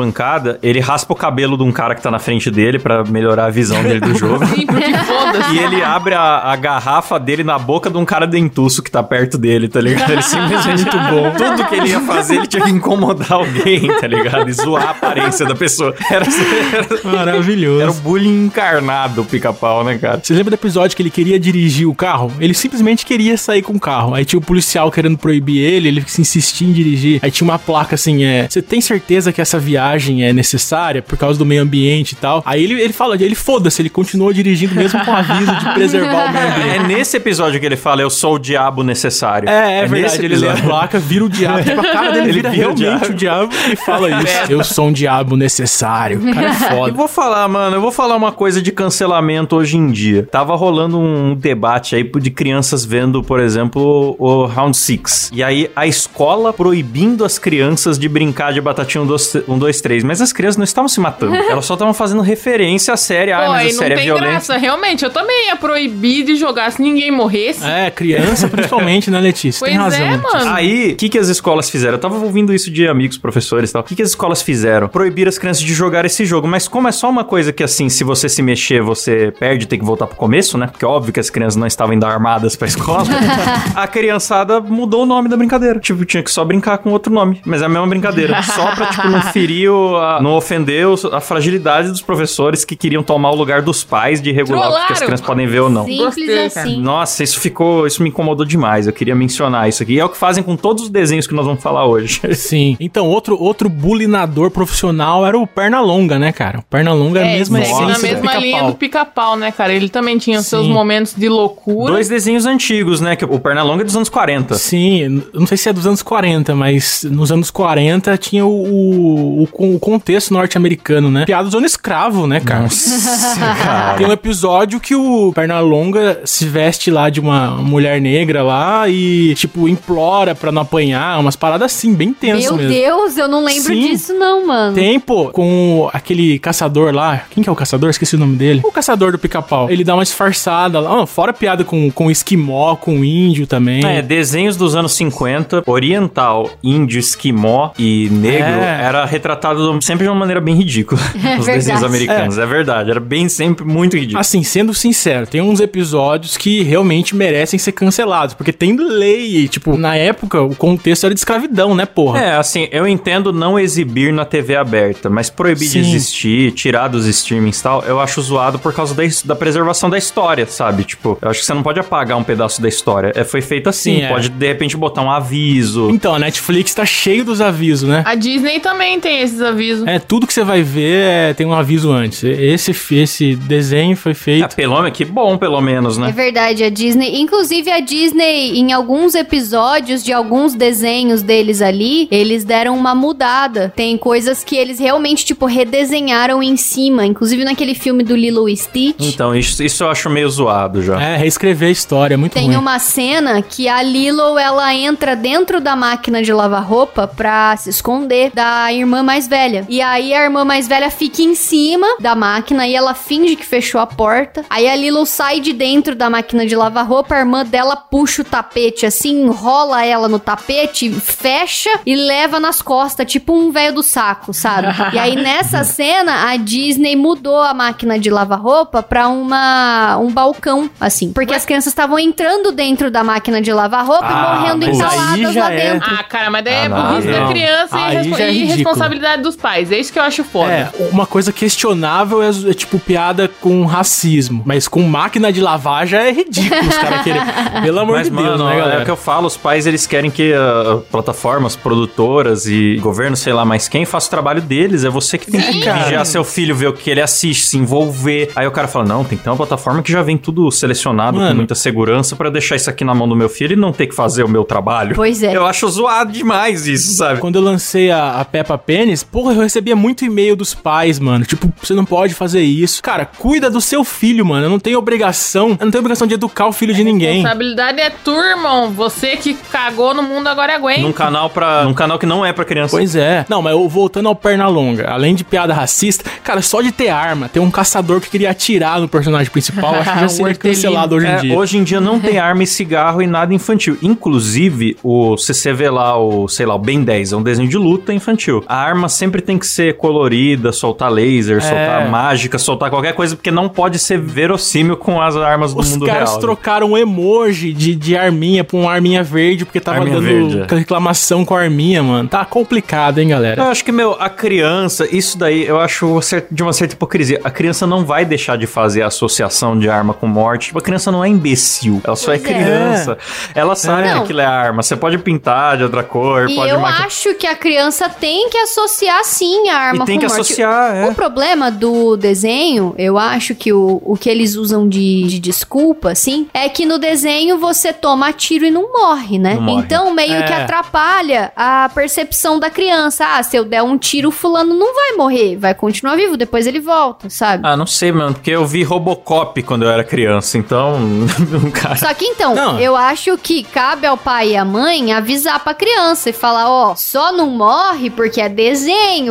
ele 0.61 0.79
raspa 0.79 1.13
o 1.13 1.15
cabelo 1.15 1.57
de 1.57 1.63
um 1.63 1.71
cara 1.71 1.95
que 1.95 2.01
tá 2.01 2.11
na 2.11 2.19
frente 2.19 2.49
dele 2.49 2.79
pra 2.79 3.03
melhorar 3.03 3.45
a 3.45 3.49
visão 3.49 3.81
dele 3.83 3.99
do 3.99 4.15
jogo. 4.15 4.45
Sim, 4.53 4.65
porque 4.65 4.93
foda-se. 4.97 5.53
E 5.53 5.59
ele 5.59 5.83
abre 5.83 6.13
a, 6.13 6.51
a 6.51 6.55
garrafa 6.55 7.19
dele 7.19 7.43
na 7.43 7.57
boca 7.57 7.89
de 7.89 7.97
um 7.97 8.05
cara 8.05 8.25
dentuço 8.25 8.81
que 8.81 8.89
tá 8.89 9.03
perto 9.03 9.37
dele, 9.37 9.67
tá 9.67 9.79
ligado? 9.79 10.11
Ele 10.11 10.21
simplesmente 10.21 10.81
muito 10.83 10.97
bom. 10.97 11.31
Tudo 11.37 11.67
que 11.67 11.75
ele 11.75 11.89
ia 11.89 12.01
fazer, 12.01 12.35
ele 12.35 12.47
tinha 12.47 12.63
que 12.63 12.71
incomodar 12.71 13.33
alguém, 13.33 13.87
tá 13.99 14.07
ligado? 14.07 14.49
E 14.49 14.53
zoar 14.53 14.87
a 14.87 14.91
aparência 14.91 15.45
da 15.45 15.55
pessoa. 15.55 15.93
Era, 16.09 16.25
era, 16.25 17.03
Maravilhoso. 17.03 17.81
era 17.81 17.91
o 17.91 17.95
bullying 17.95 18.45
encarnado, 18.45 19.21
o 19.21 19.25
pica-pau, 19.25 19.83
né, 19.83 19.97
cara? 19.97 20.19
Você 20.21 20.33
lembra 20.33 20.51
do 20.51 20.55
episódio 20.55 20.95
que 20.95 21.01
ele 21.01 21.09
queria 21.09 21.39
dirigir 21.39 21.87
o 21.87 21.95
carro? 21.95 22.31
Ele 22.39 22.53
simplesmente 22.53 23.05
queria 23.05 23.37
sair 23.37 23.61
com 23.61 23.73
o 23.73 23.79
carro. 23.79 24.13
Aí 24.13 24.25
tinha 24.25 24.39
o 24.39 24.41
policial 24.41 24.91
querendo 24.91 25.17
proibir 25.17 25.57
ele, 25.57 25.87
ele 25.87 26.03
se 26.07 26.21
insistia 26.21 26.67
em 26.67 26.71
dirigir. 26.71 27.19
Aí 27.21 27.31
tinha 27.31 27.47
uma 27.47 27.59
placa 27.59 27.95
assim, 27.95 28.23
é... 28.23 28.47
Você 28.49 28.61
tem 28.61 28.81
certeza 28.81 29.31
que 29.31 29.41
essa 29.41 29.59
viagem 29.59 29.82
é 30.23 30.33
necessária 30.33 31.01
por 31.01 31.17
causa 31.17 31.37
do 31.37 31.45
meio 31.45 31.61
ambiente 31.61 32.13
e 32.13 32.15
tal? 32.15 32.41
Aí 32.45 32.63
ele, 32.63 32.81
ele 32.81 32.93
fala, 32.93 33.15
ele 33.15 33.35
foda-se, 33.35 33.81
ele 33.81 33.89
continuou 33.89 34.31
dirigindo 34.33 34.75
mesmo 34.75 35.03
com 35.03 35.11
aviso 35.11 35.55
de 35.55 35.73
preservar 35.73 36.29
o 36.29 36.33
meio 36.33 36.47
ambiente. 36.47 36.75
É 36.75 36.87
nesse 36.87 37.17
episódio 37.17 37.59
que 37.59 37.65
ele 37.65 37.75
fala, 37.75 38.01
eu 38.01 38.09
sou 38.09 38.35
o 38.35 38.39
diabo 38.39 38.83
necessário. 38.83 39.49
É, 39.49 39.79
é, 39.79 39.81
nesse 39.87 40.17
verdade, 40.17 40.25
ele 40.25 40.35
lê 40.37 40.49
a 40.49 40.55
placa, 40.55 40.99
vira 40.99 41.25
o 41.25 41.29
diabo. 41.29 41.63
Tipo, 41.63 41.81
a 41.81 41.91
cara 41.91 42.11
dele 42.11 42.25
Ele 42.25 42.33
vira 42.33 42.49
vira 42.49 42.69
o 42.71 42.75
realmente 42.75 43.11
o 43.11 43.13
diabo. 43.13 43.53
e 43.71 43.75
fala 43.75 44.09
isso. 44.23 44.51
Eu 44.51 44.63
sou 44.63 44.87
um 44.87 44.91
diabo 44.91 45.35
necessário. 45.35 46.21
Cara 46.33 46.47
é 46.49 46.53
foda. 46.75 46.93
vou 46.93 47.07
falar, 47.07 47.47
mano, 47.47 47.75
eu 47.77 47.81
vou 47.81 47.91
falar 47.91 48.15
uma 48.15 48.31
coisa 48.31 48.61
de 48.61 48.71
cancelamento 48.71 49.55
hoje 49.55 49.77
em 49.77 49.91
dia. 49.91 50.27
Tava 50.31 50.55
rolando 50.55 50.99
um 50.99 51.35
debate 51.35 51.95
aí 51.95 52.03
de 52.03 52.31
crianças 52.31 52.85
vendo, 52.85 53.23
por 53.23 53.39
exemplo, 53.39 54.15
o 54.19 54.45
Round 54.45 54.75
Six. 54.75 55.31
E 55.33 55.43
aí 55.43 55.69
a 55.75 55.85
escola 55.87 56.53
proibindo 56.53 57.25
as 57.25 57.37
crianças 57.37 57.97
de 57.97 58.07
brincar 58.07 58.53
de 58.53 58.61
batatinha 58.61 59.03
1, 59.03 59.57
2, 59.57 59.72
3. 59.81 60.03
Mas 60.03 60.21
as 60.21 60.31
crianças 60.33 60.57
não 60.57 60.63
estavam 60.63 60.87
se 60.87 60.99
matando. 60.99 61.35
Elas 61.49 61.65
só 61.65 61.73
estavam 61.73 61.93
fazendo 61.93 62.21
referência 62.21 62.93
à 62.93 62.97
série. 62.97 63.31
Ah, 63.31 63.47
mas 63.49 63.69
a 63.69 63.73
não 63.73 63.79
série 63.79 63.93
é 63.93 63.97
tem 63.97 64.05
violenta. 64.05 64.27
graça. 64.29 64.57
Realmente, 64.57 65.03
eu 65.03 65.09
também 65.09 65.47
ia 65.47 65.55
proibir 65.55 66.25
de 66.25 66.35
jogar 66.35 66.71
se 66.71 66.81
ninguém 66.81 67.11
morresse. 67.11 67.63
É, 67.65 67.89
criança 67.91 68.47
principalmente, 68.47 69.09
né, 69.11 69.19
Letícia? 69.19 69.59
Pois 69.59 69.71
tem 69.71 69.79
razão. 69.79 70.05
é, 70.05 70.17
mano. 70.17 70.53
Aí, 70.53 70.91
o 70.91 70.95
que, 70.95 71.09
que 71.09 71.17
as 71.17 71.27
escolas 71.27 71.69
fizeram? 71.69 71.93
Eu 71.93 71.99
tava 71.99 72.17
ouvindo 72.17 72.53
isso 72.53 72.71
de 72.71 72.87
amigos, 72.87 73.17
professores 73.17 73.69
e 73.69 73.73
tal. 73.73 73.81
O 73.81 73.85
que, 73.85 73.95
que 73.95 74.01
as 74.01 74.09
escolas 74.09 74.41
fizeram? 74.41 74.87
Proibir 74.87 75.27
as 75.27 75.37
crianças 75.37 75.63
de 75.63 75.73
jogar 75.73 76.05
esse 76.05 76.25
jogo. 76.25 76.47
Mas 76.47 76.67
como 76.67 76.87
é 76.87 76.91
só 76.91 77.09
uma 77.09 77.23
coisa 77.23 77.51
que, 77.53 77.63
assim, 77.63 77.89
se 77.89 78.03
você 78.03 78.27
se 78.29 78.41
mexer, 78.41 78.81
você 78.81 79.33
perde, 79.39 79.67
tem 79.67 79.79
que 79.79 79.85
voltar 79.85 80.07
pro 80.07 80.15
começo, 80.15 80.57
né? 80.57 80.67
Porque 80.67 80.85
é 80.85 80.87
óbvio 80.87 81.13
que 81.13 81.19
as 81.19 81.29
crianças 81.29 81.55
não 81.55 81.67
estavam 81.67 81.93
indo 81.93 82.05
armadas 82.05 82.55
pra 82.55 82.67
escola. 82.67 83.03
a 83.75 83.87
criançada 83.87 84.59
mudou 84.59 85.03
o 85.03 85.05
nome 85.05 85.29
da 85.29 85.37
brincadeira. 85.37 85.79
Tipo, 85.79 86.05
tinha 86.05 86.23
que 86.23 86.31
só 86.31 86.43
brincar 86.43 86.77
com 86.79 86.91
outro 86.91 87.13
nome. 87.13 87.41
Mas 87.45 87.61
é 87.61 87.65
a 87.65 87.69
mesma 87.69 87.87
brincadeira. 87.87 88.41
Só 88.43 88.75
pra, 88.75 88.87
tipo, 88.87 89.07
não 89.07 89.21
ferir, 89.21 89.62
a- 89.69 90.19
não 90.21 90.31
ofender 90.35 90.87
os- 90.87 91.05
a 91.05 91.19
fragilidade 91.21 91.89
dos 91.89 92.01
professores 92.01 92.63
que 92.65 92.75
queriam 92.75 93.03
tomar 93.03 93.31
o 93.31 93.35
lugar 93.35 93.61
dos 93.61 93.83
pais 93.83 94.21
de 94.21 94.31
regular 94.31 94.69
o 94.71 94.87
que 94.87 94.93
as 94.93 94.99
crianças 94.99 95.21
podem 95.25 95.47
ver 95.47 95.59
ou 95.61 95.69
não. 95.69 95.85
Simples 95.85 96.03
Gostei, 96.15 96.45
assim. 96.45 96.77
Nossa, 96.81 97.23
isso 97.23 97.39
ficou. 97.39 97.85
Isso 97.87 98.01
me 98.03 98.09
incomodou 98.09 98.45
demais. 98.45 98.87
Eu 98.87 98.93
queria 98.93 99.15
mencionar 99.15 99.67
isso 99.69 99.83
aqui. 99.83 99.93
E 99.93 99.99
é 99.99 100.05
o 100.05 100.09
que 100.09 100.17
fazem 100.17 100.43
com 100.43 100.55
todos 100.55 100.83
os 100.83 100.89
desenhos 100.89 101.27
que 101.27 101.33
nós 101.33 101.45
vamos 101.45 101.61
falar 101.61 101.85
hoje. 101.85 102.21
Sim. 102.35 102.75
Então, 102.79 103.07
outro, 103.07 103.41
outro 103.41 103.69
bulinador 103.69 104.49
profissional 104.51 105.25
era 105.25 105.37
o 105.37 105.45
Pernalonga, 105.47 106.17
né, 106.19 106.31
cara? 106.31 106.59
O 106.59 106.63
Pernalonga 106.63 107.19
é 107.19 107.23
a 107.23 107.37
mesma 107.37 107.59
segue 107.59 107.71
essência 107.71 107.87
na 107.87 107.93
do 107.97 108.01
mesma 108.01 108.33
linha 108.37 108.41
pica-pau. 108.57 108.71
do 108.71 108.77
pica-pau, 108.77 109.35
né, 109.37 109.51
cara? 109.51 109.73
Ele 109.73 109.89
também 109.89 110.17
tinha 110.17 110.39
os 110.39 110.45
seus 110.47 110.67
momentos 110.67 111.13
de 111.15 111.29
loucura. 111.29 111.93
Dois 111.93 112.07
desenhos 112.09 112.45
antigos, 112.45 113.01
né? 113.01 113.15
Que 113.15 113.25
o 113.25 113.39
Pernalonga 113.39 113.81
é 113.83 113.85
dos 113.85 113.95
anos 113.95 114.09
40. 114.09 114.55
Sim, 114.55 115.23
não 115.33 115.45
sei 115.47 115.57
se 115.57 115.69
é 115.69 115.73
dos 115.73 115.85
anos 115.87 116.01
40, 116.01 116.55
mas 116.55 117.03
nos 117.09 117.31
anos 117.31 117.49
40 117.51 118.17
tinha 118.17 118.45
o, 118.45 118.49
o, 118.49 119.43
o- 119.43 119.47
o 119.55 119.79
contexto 119.79 120.33
norte-americano, 120.33 121.09
né? 121.11 121.25
Piada 121.25 121.43
do 121.45 121.49
zona 121.51 121.65
escravo, 121.65 122.25
né, 122.27 122.39
cara? 122.39 122.63
Nossa, 122.63 123.39
cara. 123.63 123.97
Tem 123.97 124.07
um 124.07 124.11
episódio 124.11 124.79
que 124.79 124.95
o 124.95 125.31
Pernalonga 125.33 126.21
se 126.25 126.45
veste 126.45 126.89
lá 126.89 127.09
de 127.09 127.19
uma 127.19 127.51
mulher 127.57 128.01
negra 128.01 128.41
lá 128.43 128.87
e, 128.89 129.33
tipo, 129.35 129.67
implora 129.67 130.33
pra 130.35 130.51
não 130.51 130.61
apanhar, 130.63 131.19
umas 131.19 131.35
paradas 131.35 131.73
assim, 131.73 131.93
bem 131.93 132.13
tensas 132.13 132.43
Meu 132.45 132.55
mesmo. 132.55 132.71
Deus, 132.73 133.17
eu 133.17 133.27
não 133.27 133.43
lembro 133.43 133.73
Sim. 133.73 133.81
disso 133.91 134.13
não, 134.13 134.47
mano. 134.47 134.73
Tem, 134.75 134.99
pô, 134.99 135.29
com 135.29 135.89
aquele 135.93 136.39
caçador 136.39 136.93
lá. 136.93 137.21
Quem 137.29 137.43
que 137.43 137.49
é 137.49 137.51
o 137.51 137.55
caçador? 137.55 137.89
Esqueci 137.89 138.15
o 138.15 138.19
nome 138.19 138.35
dele. 138.35 138.61
O 138.63 138.71
caçador 138.71 139.11
do 139.11 139.19
pica-pau. 139.19 139.69
Ele 139.69 139.83
dá 139.83 139.93
uma 139.93 140.03
disfarçada 140.03 140.79
lá. 140.79 141.03
Ah, 141.03 141.05
fora 141.05 141.33
piada 141.33 141.63
com, 141.63 141.89
com 141.91 142.09
esquimó, 142.09 142.75
com 142.75 143.03
índio 143.03 143.45
também. 143.47 143.85
É, 143.85 144.01
desenhos 144.01 144.55
dos 144.57 144.75
anos 144.75 144.93
50, 144.93 145.63
oriental, 145.65 146.49
índio, 146.63 146.99
esquimó 146.99 147.71
e 147.77 148.09
negro, 148.11 148.61
É. 148.61 148.81
era 148.83 149.05
retratado 149.05 149.42
sempre 149.81 150.05
de 150.05 150.09
uma 150.09 150.19
maneira 150.19 150.41
bem 150.41 150.55
ridícula. 150.55 151.01
É 151.23 151.39
os 151.39 151.45
verdade. 151.45 151.57
desenhos 151.57 151.83
americanos, 151.83 152.37
é. 152.37 152.45
verdade. 152.45 152.91
Era 152.91 152.99
bem 152.99 153.29
sempre 153.29 153.63
muito 153.65 153.95
ridículo. 153.95 154.19
Assim, 154.19 154.43
sendo 154.43 154.73
sincero, 154.73 155.25
tem 155.25 155.41
uns 155.41 155.59
episódios 155.59 156.35
que 156.35 156.63
realmente 156.63 157.15
merecem 157.15 157.57
ser 157.57 157.71
cancelados, 157.71 158.35
porque 158.35 158.51
tem 158.51 158.75
lei, 158.75 159.37
e, 159.37 159.47
tipo, 159.47 159.77
na 159.77 159.95
época 159.95 160.41
o 160.41 160.53
contexto 160.55 161.05
era 161.05 161.13
de 161.13 161.19
escravidão, 161.19 161.73
né, 161.73 161.85
porra? 161.85 162.19
É, 162.19 162.35
assim, 162.35 162.67
eu 162.71 162.87
entendo 162.87 163.31
não 163.31 163.57
exibir 163.57 164.11
na 164.11 164.25
TV 164.25 164.55
aberta, 164.55 165.09
mas 165.09 165.29
proibir 165.29 165.69
de 165.69 165.83
Sim. 165.83 165.95
existir, 165.95 166.51
tirar 166.51 166.87
dos 166.87 167.05
streamings 167.07 167.59
e 167.59 167.63
tal, 167.63 167.83
eu 167.83 167.99
acho 167.99 168.21
zoado 168.21 168.59
por 168.59 168.73
causa 168.73 168.93
da, 168.93 169.03
da 169.25 169.35
preservação 169.35 169.89
da 169.89 169.97
história, 169.97 170.45
sabe? 170.45 170.83
Tipo, 170.83 171.17
eu 171.21 171.29
acho 171.29 171.39
que 171.39 171.45
você 171.45 171.53
não 171.53 171.63
pode 171.63 171.79
apagar 171.79 172.17
um 172.17 172.23
pedaço 172.23 172.61
da 172.61 172.67
história. 172.67 173.11
É, 173.15 173.23
foi 173.23 173.41
feito 173.41 173.69
assim. 173.69 173.95
Sim, 173.95 174.01
é. 174.03 174.09
Pode, 174.09 174.29
de 174.29 174.47
repente, 174.47 174.77
botar 174.77 175.01
um 175.01 175.11
aviso. 175.11 175.89
Então, 175.89 176.13
a 176.13 176.19
Netflix 176.19 176.73
tá 176.73 176.85
cheio 176.85 177.23
dos 177.23 177.41
avisos, 177.41 177.87
né? 177.87 178.03
A 178.05 178.15
Disney 178.15 178.59
também 178.59 178.99
tem 178.99 179.21
esses 179.23 179.41
avisos. 179.41 179.87
É, 179.87 179.99
tudo 179.99 180.27
que 180.27 180.33
você 180.33 180.43
vai 180.43 180.61
ver 180.61 181.01
é, 181.03 181.33
tem 181.33 181.45
um 181.45 181.53
aviso 181.53 181.91
antes. 181.91 182.23
Esse, 182.23 182.75
esse 182.95 183.35
desenho 183.35 183.95
foi 183.95 184.11
Ah, 184.11 184.15
feito. 184.15 184.55
pelo 184.55 184.81
menos, 184.81 184.97
que 184.97 185.05
bom, 185.05 185.37
pelo 185.37 185.59
menos, 185.61 185.97
É 185.97 186.01
né? 186.01 186.11
verdade, 186.11 186.63
a 186.63 186.69
Disney. 186.69 187.19
Inclusive, 187.21 187.69
a 187.71 187.79
Disney, 187.79 188.57
em 188.59 188.71
alguns 188.73 189.15
episódios 189.15 190.03
de 190.03 190.11
alguns 190.13 190.53
desenhos 190.55 191.21
deles 191.21 191.61
ali, 191.61 192.07
eles 192.11 192.43
deram 192.43 192.75
uma 192.77 192.95
mudada. 192.95 193.71
Tem 193.75 193.97
coisas 193.97 194.43
que 194.43 194.55
eles 194.55 194.79
realmente, 194.79 195.25
tipo, 195.25 195.45
redesenharam 195.45 196.41
em 196.41 196.55
cima. 196.57 197.05
Inclusive 197.05 197.43
naquele 197.43 197.75
filme 197.75 198.03
do 198.03 198.15
Lilo 198.15 198.47
e 198.49 198.55
Stitch. 198.57 198.95
Então, 198.99 199.35
isso, 199.35 199.63
isso 199.63 199.83
eu 199.83 199.89
acho 199.89 200.09
meio 200.09 200.29
zoado 200.29 200.81
já. 200.81 201.01
É, 201.01 201.15
reescrever 201.17 201.69
a 201.69 201.71
história, 201.71 202.13
é 202.15 202.17
muito 202.17 202.33
Tem 202.33 202.47
ruim. 202.47 202.55
uma 202.55 202.79
cena 202.79 203.41
que 203.41 203.67
a 203.67 203.81
Lilo, 203.83 204.37
ela 204.37 204.73
entra 204.73 205.15
dentro 205.15 205.59
da 205.61 205.75
máquina 205.75 206.21
de 206.23 206.31
lavar 206.33 206.63
roupa 206.63 207.07
pra 207.07 207.55
se 207.57 207.69
esconder 207.69 208.31
da 208.33 208.71
irmã 208.73 209.03
mais 209.03 209.12
velha. 209.27 209.65
E 209.69 209.81
aí 209.81 210.13
a 210.13 210.23
irmã 210.23 210.43
mais 210.43 210.67
velha 210.67 210.89
fica 210.89 211.21
em 211.21 211.35
cima 211.35 211.87
da 211.99 212.15
máquina 212.15 212.67
e 212.67 212.75
ela 212.75 212.93
finge 212.93 213.35
que 213.35 213.45
fechou 213.45 213.79
a 213.79 213.87
porta. 213.87 214.43
Aí 214.49 214.67
a 214.67 214.75
Lilo 214.75 215.05
sai 215.05 215.39
de 215.39 215.53
dentro 215.53 215.95
da 215.95 216.09
máquina 216.09 216.45
de 216.45 216.55
lavar 216.55 216.85
roupa, 216.87 217.15
a 217.15 217.19
irmã 217.19 217.45
dela 217.45 217.75
puxa 217.75 218.21
o 218.21 218.25
tapete 218.25 218.85
assim, 218.85 219.23
enrola 219.25 219.85
ela 219.85 220.07
no 220.07 220.19
tapete, 220.19 220.89
fecha 220.91 221.69
e 221.85 221.95
leva 221.95 222.39
nas 222.39 222.61
costas, 222.61 223.09
tipo 223.11 223.33
um 223.33 223.51
velho 223.51 223.75
do 223.75 223.83
saco, 223.83 224.33
sabe? 224.33 224.67
E 224.93 224.99
aí 224.99 225.15
nessa 225.15 225.63
cena 225.65 226.29
a 226.31 226.35
Disney 226.37 226.95
mudou 226.95 227.41
a 227.41 227.53
máquina 227.53 227.99
de 227.99 228.09
lavar 228.09 228.39
roupa 228.39 228.81
pra 228.83 229.07
uma 229.07 229.97
um 229.97 230.09
balcão 230.11 230.69
assim, 230.79 231.11
porque 231.13 231.33
as 231.33 231.45
crianças 231.45 231.67
estavam 231.71 231.97
entrando 231.99 232.51
dentro 232.51 232.89
da 232.91 233.03
máquina 233.03 233.41
de 233.41 233.51
lavar 233.51 233.85
roupa 233.85 234.05
Ah, 234.07 234.11
e 234.11 234.57
morrendo 234.57 235.33
já 235.33 235.43
lá 235.45 235.53
é- 235.53 235.55
dentro. 235.73 235.95
Ah, 235.99 236.03
cara, 236.03 236.29
mas 236.29 236.43
daí 236.43 236.53
é 236.53 236.65
Ah, 236.65 236.69
não, 236.69 236.87
burrice 236.91 237.07
da 237.11 237.27
criança 237.27 237.77
e, 237.79 237.83
Aí 237.83 237.95
respo- 237.97 238.17
já 238.17 238.23
é 238.23 238.31
e 238.31 238.37
ridículo. 238.45 238.75
Responsabilidade 239.03 239.21
dos 239.21 239.35
pais. 239.35 239.71
É 239.71 239.77
isso 239.77 239.91
que 239.91 239.99
eu 239.99 240.03
acho 240.03 240.23
foda. 240.23 240.51
É, 240.51 240.71
uma 240.91 241.05
coisa 241.05 241.31
questionável 241.31 242.23
é, 242.23 242.29
é, 242.29 242.53
tipo 242.53 242.79
piada 242.79 243.27
com 243.27 243.65
racismo, 243.65 244.41
mas 244.45 244.67
com 244.67 244.81
máquina 244.81 245.31
de 245.31 245.41
lavar 245.41 245.85
já 245.85 246.01
é 246.01 246.11
ridículo 246.11 246.61
os 246.61 246.77
caras 246.77 247.03
querem. 247.03 247.21
Pelo 247.61 247.79
amor 247.79 247.97
Mas, 247.97 248.09
de 248.09 248.15
Deus, 248.15 248.29
mano, 248.29 248.45
né, 248.45 248.53
é 248.53 248.55
o 248.55 248.59
galera? 248.59 248.85
que 248.85 248.91
eu 248.91 248.97
falo, 248.97 249.27
os 249.27 249.37
pais 249.37 249.67
eles 249.67 249.85
querem 249.85 250.09
que 250.09 250.33
ah, 250.33 250.79
plataformas, 250.91 251.55
produtoras 251.55 252.45
e 252.47 252.77
governo, 252.81 253.15
sei 253.15 253.33
lá 253.33 253.43
mais 253.45 253.67
quem, 253.67 253.85
faça 253.85 254.07
o 254.07 254.09
trabalho 254.09 254.41
deles. 254.41 254.83
É 254.83 254.89
você 254.89 255.17
que 255.17 255.29
tem 255.29 255.41
que 255.41 255.51
vigiar 255.51 256.05
seu 256.05 256.23
filho, 256.23 256.55
ver 256.55 256.67
o 256.67 256.73
que 256.73 256.89
ele 256.89 257.01
assiste, 257.01 257.45
se 257.45 257.57
envolver. 257.57 258.31
Aí 258.35 258.47
o 258.47 258.51
cara 258.51 258.67
fala: 258.67 258.85
não, 258.85 259.03
tem 259.03 259.17
que 259.17 259.23
ter 259.23 259.29
uma 259.29 259.37
plataforma 259.37 259.81
que 259.81 259.91
já 259.91 260.01
vem 260.01 260.17
tudo 260.17 260.49
selecionado 260.51 261.17
com 261.17 261.23
Mano. 261.23 261.35
muita 261.35 261.55
segurança 261.55 262.15
pra 262.15 262.27
eu 262.27 262.31
deixar 262.31 262.55
isso 262.55 262.69
aqui 262.69 262.83
na 262.83 262.93
mão 262.93 263.07
do 263.07 263.15
meu 263.15 263.29
filho 263.29 263.53
e 263.53 263.55
não 263.55 263.71
ter 263.71 263.87
que 263.87 263.95
fazer 263.95 264.23
o 264.23 264.29
meu 264.29 264.43
trabalho. 264.43 264.95
Pois 264.95 265.21
é. 265.23 265.35
Eu 265.35 265.45
acho 265.45 265.67
zoado 265.69 266.11
demais 266.11 266.67
isso, 266.67 266.93
sabe? 266.93 267.19
Quando 267.19 267.35
eu 267.35 267.41
lancei 267.41 267.91
a, 267.91 268.19
a 268.19 268.25
Peppa 268.25 268.57
Pênis, 268.93 269.03
porra, 269.03 269.33
eu 269.33 269.41
recebia 269.41 269.75
muito 269.75 270.05
e-mail 270.05 270.35
dos 270.35 270.53
pais, 270.53 270.99
mano. 270.99 271.25
Tipo, 271.25 271.51
você 271.61 271.73
não 271.73 271.85
pode 271.85 272.13
fazer 272.13 272.41
isso. 272.41 272.81
Cara, 272.83 273.05
cuida 273.05 273.49
do 273.49 273.59
seu 273.59 273.83
filho, 273.83 274.25
mano. 274.25 274.45
Eu 274.45 274.49
não 274.49 274.59
tenho 274.59 274.77
obrigação. 274.77 275.49
Eu 275.59 275.65
não 275.65 275.71
tenho 275.71 275.79
obrigação 275.79 276.05
de 276.07 276.13
educar 276.13 276.47
o 276.47 276.51
filho 276.51 276.73
de 276.73 276.83
ninguém. 276.83 277.15
Responsabilidade 277.21 277.79
é 277.81 277.89
tua, 277.89 278.23
irmão. 278.31 278.71
Você 278.71 279.17
que 279.17 279.33
cagou 279.33 279.93
no 279.93 280.03
mundo 280.03 280.27
agora 280.27 280.55
aguenta. 280.55 280.81
Num 280.81 280.91
canal 280.91 281.29
para 281.29 281.63
num 281.63 281.73
canal 281.73 281.97
que 281.97 282.05
não 282.05 282.25
é 282.25 282.31
pra 282.31 282.45
criança. 282.45 282.75
Pois 282.77 282.95
é. 282.95 283.25
Não, 283.29 283.41
mas 283.41 283.53
eu- 283.53 283.67
voltando 283.67 284.07
ao 284.09 284.15
Pernalonga, 284.15 284.87
além 284.89 285.15
de 285.15 285.23
piada 285.23 285.53
racista, 285.53 286.09
cara, 286.23 286.41
só 286.41 286.61
de 286.61 286.71
ter 286.71 286.89
arma, 286.89 287.27
ter 287.29 287.39
um 287.39 287.49
caçador 287.49 287.99
que 287.99 288.09
queria 288.09 288.29
atirar 288.29 288.79
no 288.79 288.87
personagem 288.87 289.31
principal, 289.31 289.73
acho 289.75 289.91
que 289.93 289.99
já 290.01 290.07
seria 290.09 290.35
cancelado 290.35 290.95
hoje 290.95 291.07
em 291.07 291.09
É, 291.09 291.15
dia. 291.17 291.37
hoje 291.37 291.57
em 291.57 291.63
dia 291.63 291.81
não 291.81 291.99
tem 291.99 292.19
arma 292.19 292.43
e 292.43 292.47
cigarro 292.47 293.01
e 293.01 293.07
nada 293.07 293.33
infantil. 293.33 293.77
Inclusive, 293.81 294.77
o, 294.83 295.17
se 295.17 295.33
você 295.33 295.51
vê 295.53 295.69
lá 295.69 295.97
o, 295.97 296.27
sei 296.27 296.45
lá, 296.45 296.53
o 296.55 296.59
Ben 296.59 296.83
10, 296.83 297.13
é 297.13 297.17
um 297.17 297.23
desenho 297.23 297.47
de 297.49 297.57
luta 297.57 297.93
infantil. 297.93 298.43
A 298.47 298.57
arma 298.57 298.82
sempre 298.89 299.21
tem 299.21 299.37
que 299.37 299.45
ser 299.47 299.75
colorida, 299.77 300.51
soltar 300.51 300.91
laser, 300.91 301.41
soltar 301.41 301.89
mágica, 301.89 302.37
soltar 302.37 302.69
qualquer 302.69 302.93
coisa, 302.93 303.15
porque 303.15 303.31
não 303.31 303.47
pode 303.49 303.79
ser 303.79 303.99
verossímil 303.99 304.77
com 304.77 305.01
as 305.01 305.15
armas 305.15 305.53
do 305.53 305.59
Os 305.59 305.69
mundo 305.71 305.85
caras 305.85 306.09
real. 306.09 306.15
né? 306.15 306.21
trocaram 306.21 306.71
um 306.71 306.77
emoji 306.77 307.53
de, 307.53 307.75
de 307.75 307.95
arminha 307.97 308.43
pra 308.43 308.57
um 308.57 308.67
arminha 308.69 309.03
verde, 309.03 309.45
porque 309.45 309.59
tava 309.59 309.77
Arminha 309.79 309.95
dando 309.99 310.05
verde, 310.37 310.53
é. 310.53 310.57
reclamação 310.57 311.25
com 311.25 311.35
a 311.35 311.41
arminha, 311.41 311.81
mano. 311.83 312.07
Tá 312.09 312.23
complicado, 312.25 312.99
hein, 312.99 313.07
galera? 313.09 313.41
Eu 313.41 313.47
acho 313.49 313.63
que, 313.63 313.71
meu, 313.71 313.95
a 313.99 314.09
criança, 314.09 314.87
isso 314.91 315.17
daí 315.17 315.45
eu 315.45 315.59
acho 315.59 315.99
de 316.31 316.43
uma 316.43 316.53
certa 316.53 316.73
hipocrisia. 316.75 317.19
A 317.23 317.29
criança 317.29 317.65
não 317.67 317.85
vai 317.85 318.05
deixar 318.05 318.37
de 318.37 318.47
fazer 318.47 318.81
a 318.81 318.87
associação 318.87 319.57
de 319.57 319.69
arma 319.69 319.93
com 319.93 320.07
morte. 320.07 320.47
Tipo, 320.47 320.59
a 320.59 320.61
criança 320.61 320.91
não 320.91 321.03
é 321.03 321.07
imbecil. 321.09 321.81
Ela 321.83 321.95
só 321.95 322.13
é 322.13 322.17
Pois 322.17 322.29
é. 322.29 322.33
criança. 322.33 322.97
Ela 323.35 323.55
sabe 323.55 323.87
Não. 323.87 323.97
que 323.97 324.03
aquilo 324.03 324.21
é 324.21 324.25
arma. 324.25 324.61
Você 324.63 324.75
pode 324.75 324.97
pintar 324.97 325.57
de 325.57 325.63
outra 325.63 325.83
cor, 325.83 326.29
E 326.29 326.35
pode 326.35 326.51
eu 326.51 326.59
maqui- 326.59 326.83
acho 326.83 327.13
que 327.15 327.27
a 327.27 327.35
criança 327.35 327.89
tem 327.89 328.29
que 328.29 328.37
associar 328.37 328.72
sim 329.03 329.49
a 329.49 329.57
arma 329.57 329.83
E 329.83 329.85
tem 329.85 329.95
com 329.95 330.01
que 330.01 330.07
morte. 330.07 330.21
associar, 330.21 330.75
é. 330.75 330.85
O 330.89 330.95
problema 330.95 331.49
do 331.51 331.95
desenho, 331.97 332.73
eu 332.77 332.97
acho 332.97 333.35
que 333.35 333.51
o, 333.53 333.81
o 333.83 333.95
que 333.97 334.09
eles 334.09 334.35
usam 334.35 334.67
de, 334.67 335.03
de 335.03 335.19
desculpa, 335.19 335.91
assim, 335.91 336.27
é 336.33 336.47
que 336.49 336.65
no 336.65 336.77
desenho 336.77 337.37
você 337.37 337.71
toma 337.73 338.11
tiro 338.13 338.45
e 338.45 338.51
não 338.51 338.71
morre, 338.71 339.17
né? 339.19 339.35
Não 339.35 339.41
morre. 339.41 339.61
Então 339.63 339.93
meio 339.93 340.13
É. 340.13 340.23
que 340.23 340.33
atrapalha 340.33 341.31
a 341.35 341.69
percepção 341.73 342.39
da 342.39 342.49
criança. 342.49 343.05
Ah, 343.05 343.23
se 343.23 343.35
eu 343.35 343.43
der 343.45 343.61
um 343.63 343.77
tiro, 343.77 344.09
o 344.09 344.11
fulano 344.11 344.53
não 344.55 344.73
vai 344.73 344.93
morrer, 344.97 345.35
vai 345.37 345.53
continuar 345.53 345.95
vivo, 345.95 346.17
depois 346.17 346.47
ele 346.47 346.59
volta, 346.59 347.09
sabe? 347.09 347.43
Ah, 347.45 347.55
não 347.57 347.65
sei, 347.67 347.91
mano, 347.91 348.13
porque 348.13 348.31
eu 348.31 348.45
vi 348.45 348.63
Robocop 348.63 349.41
quando 349.43 349.63
eu 349.63 349.69
era 349.69 349.83
criança, 349.83 350.37
então. 350.37 350.77
cara. 351.53 351.75
Só 351.75 351.93
que 351.93 352.05
então, 352.05 352.33
Não. 352.35 352.59
eu 352.59 352.75
acho 352.75 353.17
que 353.17 353.43
cabe 353.43 353.85
ao 353.87 353.97
pai 353.97 354.29
e 354.31 354.37
à 354.37 354.45
mãe 354.45 354.91
avisar 354.93 355.39
pra 355.43 355.53
criança 355.53 356.09
e 356.09 356.13
falar, 356.13 356.49
ó, 356.49 356.75
só 356.75 357.11
não 357.11 357.27
morre 357.27 357.89
porque 357.89 358.21
é 358.21 358.29
desenho, 358.29 358.62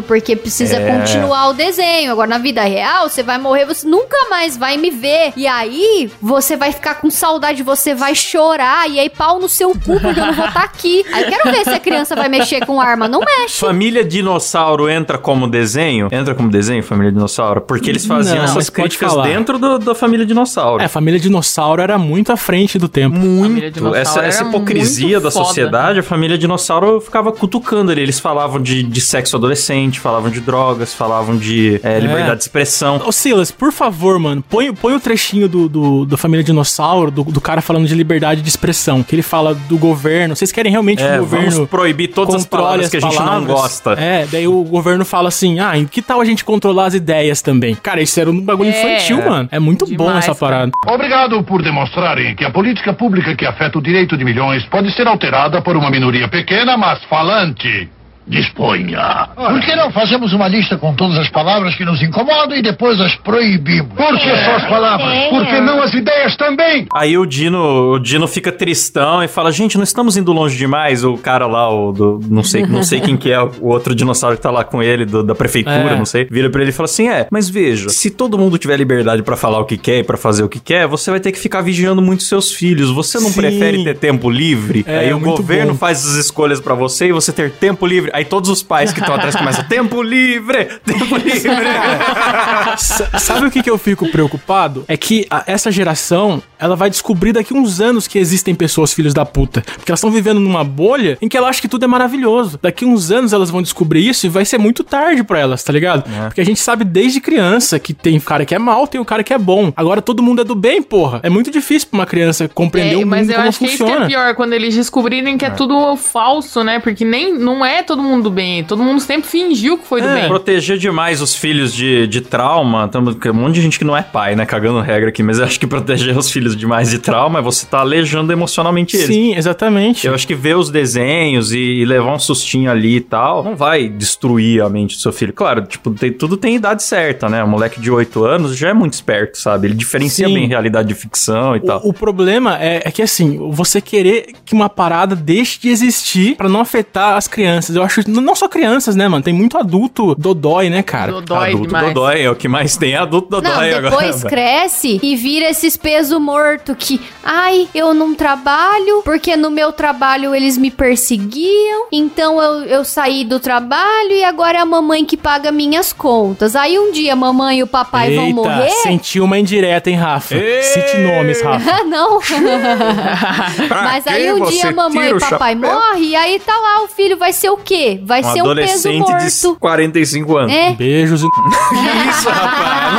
porque 0.06 0.36
precisa 0.36 0.76
É. 0.76 0.98
continuar 0.98 1.48
o 1.48 1.52
desenho. 1.52 2.12
Agora 2.12 2.28
na 2.28 2.38
vida 2.38 2.62
real, 2.62 3.08
você 3.08 3.22
vai 3.22 3.38
morrer, 3.38 3.66
você 3.66 3.86
nunca 3.86 4.16
mais 4.30 4.56
vai 4.56 4.76
me 4.76 4.90
ver. 4.90 5.32
E 5.36 5.46
aí, 5.46 6.10
você 6.20 6.56
vai 6.56 6.72
ficar 6.72 6.96
com 6.96 7.10
saudade, 7.10 7.62
você 7.62 7.94
vai 7.94 8.14
chorar 8.14 8.88
e 8.88 8.98
aí 8.98 9.10
pau 9.10 9.38
no 9.40 9.48
seu 9.48 9.70
cu 9.70 10.00
porque 10.00 10.20
eu 10.20 10.26
não 10.26 10.32
vou 10.32 10.46
estar 10.46 10.62
aqui. 10.64 11.04
Aí 11.12 11.24
quero 11.24 11.50
ver 11.50 11.64
se 11.64 11.70
a 11.70 11.78
criança 11.80 12.14
vai 12.14 12.28
mexer 12.28 12.64
com 12.66 12.80
arma, 12.80 13.06
não 13.08 13.20
mexe. 13.20 13.58
Família 13.58 14.04
Dinossauro 14.04 14.88
entra 14.88 15.18
como 15.18 15.46
desenho? 15.48 16.08
Entra 16.10 16.34
como 16.34 16.48
desenho, 16.50 16.82
Família 16.82 17.12
Dinossauro? 17.12 17.60
Porque 17.60 17.90
eles 17.90 18.06
faziam 18.06 18.36
Não, 18.38 18.44
essas 18.44 18.70
críticas 18.70 19.14
dentro 19.22 19.58
do- 19.58 19.78
da 19.78 19.94
Família 19.94 20.24
Dinossauro. 20.26 20.82
É, 20.82 20.86
a 20.86 20.88
família 20.88 21.18
dinossauro 21.20 21.80
era 21.82 21.98
muito 21.98 22.32
à 22.32 22.36
frente 22.36 22.78
do 22.78 22.88
tempo. 22.88 23.16
Muito. 23.18 23.94
Essa, 23.94 24.20
essa 24.20 24.44
hipocrisia 24.44 25.18
muito 25.18 25.24
da 25.24 25.30
foda. 25.30 25.44
sociedade, 25.46 25.98
a 25.98 26.02
família 26.02 26.36
dinossauro 26.38 27.00
ficava 27.00 27.32
cutucando 27.32 27.90
ali. 27.92 28.02
Eles 28.02 28.18
falavam 28.20 28.60
de, 28.60 28.82
de 28.82 29.00
sexo 29.00 29.38
adolescente, 29.42 29.98
falavam 30.00 30.30
de 30.30 30.40
drogas, 30.40 30.94
falavam 30.94 31.36
de 31.36 31.80
é, 31.82 31.98
liberdade 31.98 32.36
de 32.36 32.42
expressão. 32.42 33.00
Ô 33.04 33.12
Silas, 33.12 33.50
por 33.50 33.72
favor, 33.72 34.18
mano, 34.18 34.42
põe, 34.48 34.72
põe 34.72 34.94
o 34.94 35.00
trechinho 35.00 35.48
do, 35.48 35.68
do, 35.68 36.06
da 36.06 36.16
família 36.16 36.44
dinossauro, 36.44 37.10
do, 37.10 37.24
do 37.24 37.40
cara 37.40 37.60
falando 37.60 37.86
de 37.86 37.94
liberdade 37.94 38.40
de 38.42 38.48
expressão, 38.48 39.02
que 39.02 39.14
ele 39.14 39.22
fala 39.22 39.54
do 39.54 39.76
governo. 39.78 40.34
Vocês 40.36 40.52
querem 40.52 40.70
realmente 40.70 40.98
que 40.98 41.04
É, 41.04 41.16
o 41.16 41.20
governo 41.20 41.50
vamos 41.52 41.68
proibir 41.68 42.08
todas 42.08 42.34
as 42.34 42.46
palavras 42.46 42.86
as 42.86 42.90
que 42.90 42.96
a 42.96 43.00
gente 43.00 43.18
não 43.18 43.24
palavras? 43.24 43.48
gosta. 43.52 43.92
É, 43.92 44.26
daí 44.30 44.46
o 44.48 44.62
governo 44.64 45.04
fala 45.04 45.28
assim: 45.28 45.58
ah, 45.60 45.76
e 45.78 45.84
que 45.86 46.00
tal 46.02 46.20
a 46.20 46.24
gente 46.24 46.44
controlar 46.44 46.86
as 46.86 46.94
ideias 46.94 47.42
também? 47.42 47.74
Cara, 47.74 48.00
isso 48.02 48.18
era 48.20 48.30
um 48.30 48.40
bagulho 48.40 48.70
É. 48.70 48.78
infantil, 48.96 49.18
mano. 49.24 49.48
É 49.52 49.58
muito 49.58 49.84
bom 49.86 50.06
Demais, 50.06 50.18
essa 50.28 50.34
cara. 50.34 50.52
parada. 50.52 50.72
Obrigado 50.86 51.42
por 51.44 51.62
demonstrarem 51.62 52.34
que 52.36 52.44
a 52.44 52.50
política 52.50 52.92
pública 52.94 53.34
que 53.36 53.44
afeta 53.46 53.78
o 53.78 53.82
direito 53.82 54.16
de 54.16 54.24
milhões 54.24 54.64
pode 54.66 54.92
ser 54.94 55.06
alterada 55.06 55.60
por 55.62 55.76
uma 55.76 55.90
minoria 55.90 56.28
pequena, 56.28 56.76
mas 56.76 57.02
falante. 57.04 57.88
Disponha. 58.26 59.28
Por 59.36 59.60
que 59.60 59.74
não 59.76 59.90
fazemos 59.92 60.32
uma 60.32 60.48
lista 60.48 60.76
com 60.78 60.94
todas 60.94 61.18
as 61.18 61.28
palavras 61.30 61.74
que 61.74 61.84
nos 61.84 62.00
incomodam 62.02 62.56
e 62.56 62.62
depois 62.62 63.00
as 63.00 63.14
proibimos? 63.16 63.92
Por 63.94 64.18
que 64.18 64.36
só 64.44 64.56
as 64.56 64.68
palavras? 64.68 65.28
Por 65.30 65.46
que 65.46 65.60
não 65.60 65.82
as 65.82 65.92
ideias 65.94 66.36
também? 66.36 66.86
Aí 66.92 67.16
o 67.18 67.26
Dino, 67.26 67.92
o 67.94 67.98
Dino 67.98 68.26
fica 68.28 68.52
tristão 68.52 69.22
e 69.22 69.28
fala: 69.28 69.50
Gente, 69.50 69.76
não 69.76 69.84
estamos 69.84 70.16
indo 70.16 70.32
longe 70.32 70.56
demais. 70.56 71.04
O 71.04 71.16
cara 71.16 71.46
lá, 71.46 71.68
o 71.68 71.92
do, 71.92 72.20
não 72.28 72.42
sei, 72.42 72.66
não 72.66 72.82
sei 72.82 73.00
quem 73.00 73.16
que 73.16 73.30
é, 73.32 73.40
o 73.42 73.66
outro 73.68 73.94
dinossauro 73.94 74.36
que 74.36 74.42
tá 74.42 74.50
lá 74.50 74.64
com 74.64 74.82
ele, 74.82 75.04
do- 75.04 75.22
da 75.22 75.34
prefeitura, 75.34 75.92
É. 75.92 75.96
não 75.96 76.04
sei, 76.04 76.26
vira 76.30 76.48
pra 76.50 76.60
ele 76.62 76.70
e 76.70 76.74
fala 76.74 76.84
assim: 76.86 77.08
É, 77.08 77.26
mas 77.30 77.48
veja, 77.48 77.88
se 77.88 78.10
todo 78.10 78.38
mundo 78.38 78.58
tiver 78.58 78.76
liberdade 78.76 79.22
pra 79.22 79.36
falar 79.36 79.58
o 79.60 79.64
que 79.64 79.76
quer 79.76 79.98
e 79.98 80.04
pra 80.04 80.16
fazer 80.16 80.42
o 80.42 80.48
que 80.48 80.60
quer, 80.60 80.86
você 80.86 81.10
vai 81.10 81.20
ter 81.20 81.32
que 81.32 81.38
ficar 81.38 81.60
vigiando 81.60 82.00
muito 82.02 82.22
seus 82.22 82.52
filhos. 82.52 82.90
Você 82.90 83.18
não 83.18 83.30
Sim. 83.30 83.40
prefere 83.40 83.84
ter 83.84 83.96
tempo 83.96 84.30
livre? 84.30 84.84
É, 84.86 84.98
Aí 85.00 85.14
o 85.14 85.18
governo 85.18 85.72
bom. 85.72 85.78
faz 85.78 86.06
as 86.06 86.14
escolhas 86.16 86.60
pra 86.60 86.74
você 86.74 87.08
e 87.08 87.12
você 87.12 87.32
ter 87.32 87.50
tempo 87.50 87.86
livre. 87.86 88.11
Aí 88.12 88.24
todos 88.24 88.48
os 88.50 88.62
pais 88.62 88.92
que 88.92 89.00
estão 89.00 89.14
atrás 89.14 89.34
começam: 89.36 89.64
Tempo 89.64 90.02
livre! 90.02 90.64
Tempo 90.84 91.16
livre! 91.16 91.50
Sa- 92.76 93.18
Sabe 93.18 93.46
o 93.46 93.50
que, 93.50 93.62
que 93.62 93.70
eu 93.70 93.78
fico 93.78 94.08
preocupado? 94.08 94.84
É 94.88 94.96
que 94.96 95.26
a- 95.30 95.44
essa 95.46 95.70
geração, 95.70 96.42
ela 96.58 96.76
vai 96.76 96.90
descobrir 96.90 97.32
daqui 97.32 97.54
uns 97.54 97.80
anos 97.80 98.06
que 98.06 98.18
existem 98.18 98.54
pessoas 98.54 98.92
filhos 98.92 99.14
da 99.14 99.24
puta. 99.24 99.62
Porque 99.62 99.90
elas 99.90 99.98
estão 100.00 100.10
vivendo 100.10 100.40
numa 100.40 100.64
bolha 100.64 101.18
em 101.20 101.28
que 101.28 101.36
ela 101.36 101.48
acha 101.48 101.60
que 101.60 101.68
tudo 101.68 101.84
é 101.84 101.88
maravilhoso. 101.88 102.58
Daqui 102.62 102.84
uns 102.84 103.10
anos 103.10 103.32
elas 103.32 103.50
vão 103.50 103.62
descobrir 103.62 104.06
isso 104.08 104.26
e 104.26 104.28
vai 104.28 104.44
ser 104.44 104.58
muito 104.58 104.82
tarde 104.84 105.22
pra 105.22 105.38
elas, 105.38 105.62
tá 105.62 105.72
ligado? 105.72 106.04
É. 106.10 106.26
Porque 106.26 106.40
a 106.40 106.44
gente 106.44 106.60
sabe 106.60 106.84
desde 106.84 107.20
criança 107.20 107.78
que 107.78 107.92
tem 107.92 108.18
cara 108.20 108.44
que 108.44 108.54
é 108.54 108.58
mal, 108.58 108.86
tem 108.86 109.00
o 109.00 109.04
cara 109.04 109.22
que 109.22 109.32
é 109.32 109.38
bom. 109.38 109.72
Agora 109.76 110.00
todo 110.02 110.22
mundo 110.22 110.40
é 110.42 110.44
do 110.44 110.54
bem, 110.54 110.82
porra. 110.82 111.20
É 111.22 111.28
muito 111.30 111.50
difícil 111.50 111.88
pra 111.90 111.98
uma 112.00 112.06
criança 112.06 112.48
compreender 112.48 113.00
É, 113.00 113.04
o 113.04 113.06
mas 113.06 113.20
mundo 113.22 113.30
eu 113.30 113.36
como 113.36 113.48
acho 113.48 113.58
que 113.58 113.64
isso 113.66 113.76
que 113.76 113.82
funciona. 113.82 114.04
é 114.04 114.08
pior, 114.08 114.34
quando 114.34 114.52
eles 114.52 114.74
descobrirem 114.74 115.36
que 115.38 115.44
é, 115.44 115.50
tudo 115.50 115.96
falso, 115.96 116.62
né? 116.64 116.78
Porque 116.80 117.04
nem 117.04 117.32
não 117.36 117.64
é 117.64 117.82
todo 117.82 118.01
mundo 118.02 118.24
do 118.24 118.30
bem. 118.30 118.64
Todo 118.64 118.82
mundo 118.82 119.00
sempre 119.00 119.28
fingiu 119.28 119.78
que 119.78 119.86
foi 119.86 120.00
do 120.02 120.08
É. 120.08 120.14
bem. 120.20 120.28
Proteger 120.28 120.76
demais 120.78 121.20
os 121.22 121.34
filhos 121.34 121.72
de, 121.74 122.06
de 122.06 122.20
trauma. 122.20 122.88
Tamo, 122.88 123.14
tem 123.14 123.30
um 123.30 123.34
monte 123.34 123.54
de 123.54 123.62
gente 123.62 123.78
que 123.78 123.84
não 123.84 123.96
é 123.96 124.02
pai, 124.02 124.34
né? 124.36 124.44
Cagando 124.46 124.80
regra 124.80 125.08
aqui. 125.08 125.22
Mas 125.22 125.38
eu 125.38 125.44
acho 125.44 125.58
que 125.60 125.66
proteger 125.66 126.16
os 126.16 126.30
filhos 126.30 126.56
demais 126.56 126.90
de 126.90 126.98
trauma 126.98 127.38
é 127.38 127.42
você 127.42 127.66
tá 127.66 127.80
aleijando 127.80 128.32
emocionalmente 128.32 128.96
eles. 128.96 129.06
Sim, 129.06 129.34
exatamente. 129.34 130.06
Eu 130.06 130.14
acho 130.14 130.26
que 130.26 130.34
ver 130.34 130.56
os 130.56 130.70
desenhos 130.70 131.52
e, 131.52 131.58
e 131.58 131.84
levar 131.84 132.14
um 132.14 132.18
sustinho 132.18 132.70
ali 132.70 132.96
e 132.96 133.00
tal, 133.00 133.42
não 133.44 133.56
vai 133.56 133.88
destruir 133.88 134.62
a 134.62 134.68
mente 134.68 134.96
do 134.96 135.02
seu 135.02 135.12
filho. 135.12 135.32
Claro, 135.32 135.62
tipo, 135.66 135.90
tem- 135.92 136.12
tudo 136.12 136.36
tem 136.36 136.56
idade 136.56 136.82
certa, 136.82 137.28
né? 137.28 137.42
Um 137.44 137.48
moleque 137.48 137.80
de 137.80 137.90
8 137.90 138.24
anos 138.24 138.56
já 138.56 138.68
é 138.70 138.72
muito 138.74 138.92
esperto, 138.94 139.38
sabe? 139.38 139.66
Ele 139.68 139.74
diferencia 139.74 140.26
Sim. 140.26 140.34
bem 140.34 140.46
realidade 140.46 140.88
de 140.88 140.94
ficção 140.94 141.54
e 141.56 141.60
tal. 141.60 141.80
O, 141.84 141.90
o 141.90 141.92
problema 141.92 142.58
é, 142.60 142.82
é 142.84 142.90
que 142.90 143.02
assim, 143.02 143.38
você 143.50 143.80
querer 143.80 144.32
que 144.44 144.54
uma 144.54 144.68
parada 144.68 145.14
deixe 145.14 145.60
de 145.60 145.68
existir 145.68 146.36
pra 146.36 146.48
não 146.48 146.60
afetar 146.60 147.16
as 147.16 147.28
crianças. 147.28 147.74
Eu 147.76 147.82
acho, 147.82 147.91
n- 148.00 148.20
não 148.20 148.34
só 148.34 148.48
crianças, 148.48 148.96
né, 148.96 149.06
mano? 149.08 149.22
Tem 149.22 149.32
muito 149.34 149.56
adulto 149.58 150.14
dodói, 150.14 150.68
né, 150.70 150.82
cara? 150.82 151.12
Dodói 151.12 151.48
adulto 151.50 151.66
demais. 151.66 151.86
dodói, 151.88 152.22
é 152.22 152.30
o 152.30 152.34
que 152.36 152.48
mais 152.48 152.76
tem 152.76 152.92
é 152.92 152.96
adulto 152.96 153.28
Não, 153.30 153.40
dodói 153.40 153.70
depois 153.80 154.16
agora. 154.20 154.28
cresce 154.30 155.00
e 155.02 155.16
vira 155.16 155.48
esses 155.50 155.76
peso 155.76 156.18
morto 156.20 156.74
que, 156.74 157.00
ai, 157.22 157.68
eu 157.74 157.92
não 157.94 158.14
trabalho 158.14 159.02
porque 159.04 159.36
no 159.36 159.50
meu 159.50 159.72
trabalho 159.72 160.34
eles 160.34 160.56
me 160.56 160.70
perseguiam, 160.70 161.86
então 161.92 162.40
eu, 162.40 162.64
eu 162.64 162.84
saí 162.84 163.24
do 163.24 163.38
trabalho 163.40 164.12
e 164.12 164.24
agora 164.24 164.58
é 164.58 164.60
a 164.60 164.66
mamãe 164.66 165.04
que 165.04 165.16
paga 165.16 165.50
minhas 165.52 165.92
contas. 165.92 166.54
Aí 166.56 166.78
um 166.78 166.92
dia 166.92 167.12
a 167.12 167.16
mamãe 167.16 167.58
e 167.58 167.62
o 167.62 167.66
papai 167.66 168.14
vão 168.14 168.30
morrer. 168.30 168.70
sentiu 168.82 169.24
uma 169.24 169.38
indireta, 169.38 169.90
hein, 169.90 169.96
Rafa? 169.96 170.34
Ei! 170.34 170.62
Cite 170.62 170.98
nomes, 170.98 171.40
Rafa. 171.42 171.84
Não. 171.84 172.20
Mas 173.68 174.06
aí 174.06 174.32
um 174.32 174.44
dia 174.46 174.68
a 174.68 174.72
mamãe 174.72 175.10
e 175.10 175.14
o 175.14 175.18
papai 175.18 175.54
morrem 175.54 176.02
e 176.04 176.16
aí 176.16 176.38
tá 176.38 176.52
lá 176.56 176.82
o 176.84 176.88
filho 176.88 177.16
vai 177.16 177.32
ser 177.32 177.50
o 177.50 177.56
quê? 177.56 177.81
Vai 178.04 178.20
Um 178.20 178.24
ser 178.24 178.28
um 178.28 178.32
peso 178.32 178.40
adolescente 178.44 179.06
de 179.06 179.12
morto. 179.12 179.56
45 179.60 180.36
anos. 180.36 180.52
É. 180.52 180.72
Beijos. 180.74 181.22
e- 181.22 181.26
Que 181.32 182.08
isso, 182.10 182.28
rapaz? 182.28 182.92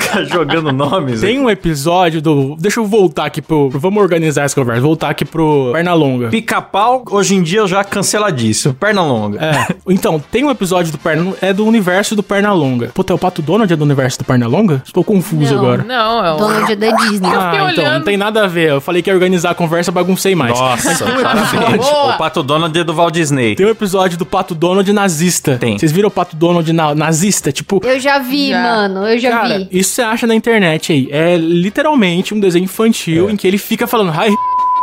Fica 0.00 0.24
jogando 0.24 0.72
nomes. 0.72 1.20
Tem 1.20 1.38
um 1.38 1.48
episódio 1.50 2.20
do. 2.22 2.56
Deixa 2.58 2.80
eu 2.80 2.86
voltar 2.86 3.26
aqui 3.26 3.40
pro. 3.42 3.68
Vamos 3.70 4.02
organizar 4.02 4.42
essa 4.44 4.54
conversa. 4.54 4.80
Voltar 4.82 5.10
aqui 5.10 5.24
pro 5.24 5.70
Pernalonga. 5.72 6.28
Pica-pau, 6.28 7.02
hoje 7.10 7.34
em 7.34 7.42
dia 7.42 7.66
já 7.66 7.82
canceladíssimo. 7.84 8.74
Perna 8.74 9.02
longa. 9.02 9.38
É. 9.44 9.66
Então, 9.88 10.22
tem 10.30 10.44
um 10.44 10.50
episódio 10.50 10.92
do 10.92 10.98
Perna. 10.98 11.32
É 11.40 11.52
do 11.52 11.66
universo 11.66 12.14
do 12.16 12.22
Pernalonga. 12.22 12.90
Puta, 12.94 13.12
é 13.12 13.16
o 13.16 13.18
Pato 13.18 13.42
Donald 13.42 13.72
é 13.72 13.76
do 13.76 13.84
universo 13.84 14.18
do 14.18 14.24
Pernalonga? 14.24 14.82
Estou 14.84 15.02
confuso 15.04 15.54
Não, 15.54 15.60
agora. 15.62 15.82
Não, 15.84 16.24
é 16.24 16.32
um... 16.32 16.36
Donald 16.36 16.72
é 16.72 16.76
da 16.76 16.90
Disney. 16.96 17.28
Eu 17.32 17.40
Ah, 17.40 17.52
então, 17.54 17.66
olhando. 17.84 17.94
não 17.98 18.04
tem 18.04 18.16
nada 18.16 18.44
a 18.44 18.46
ver. 18.46 18.70
Eu 18.70 18.80
falei 18.80 19.02
que 19.02 19.10
ia 19.10 19.14
organizar 19.14 19.50
a 19.50 19.54
conversa, 19.54 19.90
baguncei 19.92 20.34
mais. 20.34 20.58
Nossa, 20.58 21.04
parabéns. 21.04 21.86
O 21.86 22.12
Pato 22.18 22.42
Donald 22.42 22.78
é 22.78 22.84
do 22.84 22.92
Walt 23.02 23.14
Disney. 23.14 23.54
Tem 23.54 23.66
um 23.66 23.70
episódio 23.70 24.16
do 24.16 24.24
Pato 24.26 24.54
Donald 24.54 24.90
nazista. 24.92 25.56
Tem. 25.58 25.78
Vocês 25.78 25.92
viram 25.92 26.08
o 26.08 26.10
Pato 26.10 26.36
Donald 26.36 26.72
na- 26.72 26.94
nazista? 26.94 27.50
Tipo, 27.52 27.80
Eu 27.84 27.98
já 28.00 28.18
vi, 28.18 28.48
Já. 28.50 28.62
mano. 28.62 29.06
Eu 29.06 29.18
já 29.18 29.30
cara, 29.30 29.58
vi. 29.58 29.68
isso 29.72 29.94
você 29.94 30.02
acha 30.02 30.26
na 30.26 30.34
internet 30.34 30.92
aí. 30.92 31.08
É 31.10 31.36
literalmente 31.36 32.32
um 32.34 32.40
desenho 32.40 32.64
infantil 32.64 33.30
em 33.30 33.36
que 33.36 33.46
ele 33.46 33.58
fica 33.58 33.86
falando, 33.86 34.12
ai, 34.16 34.30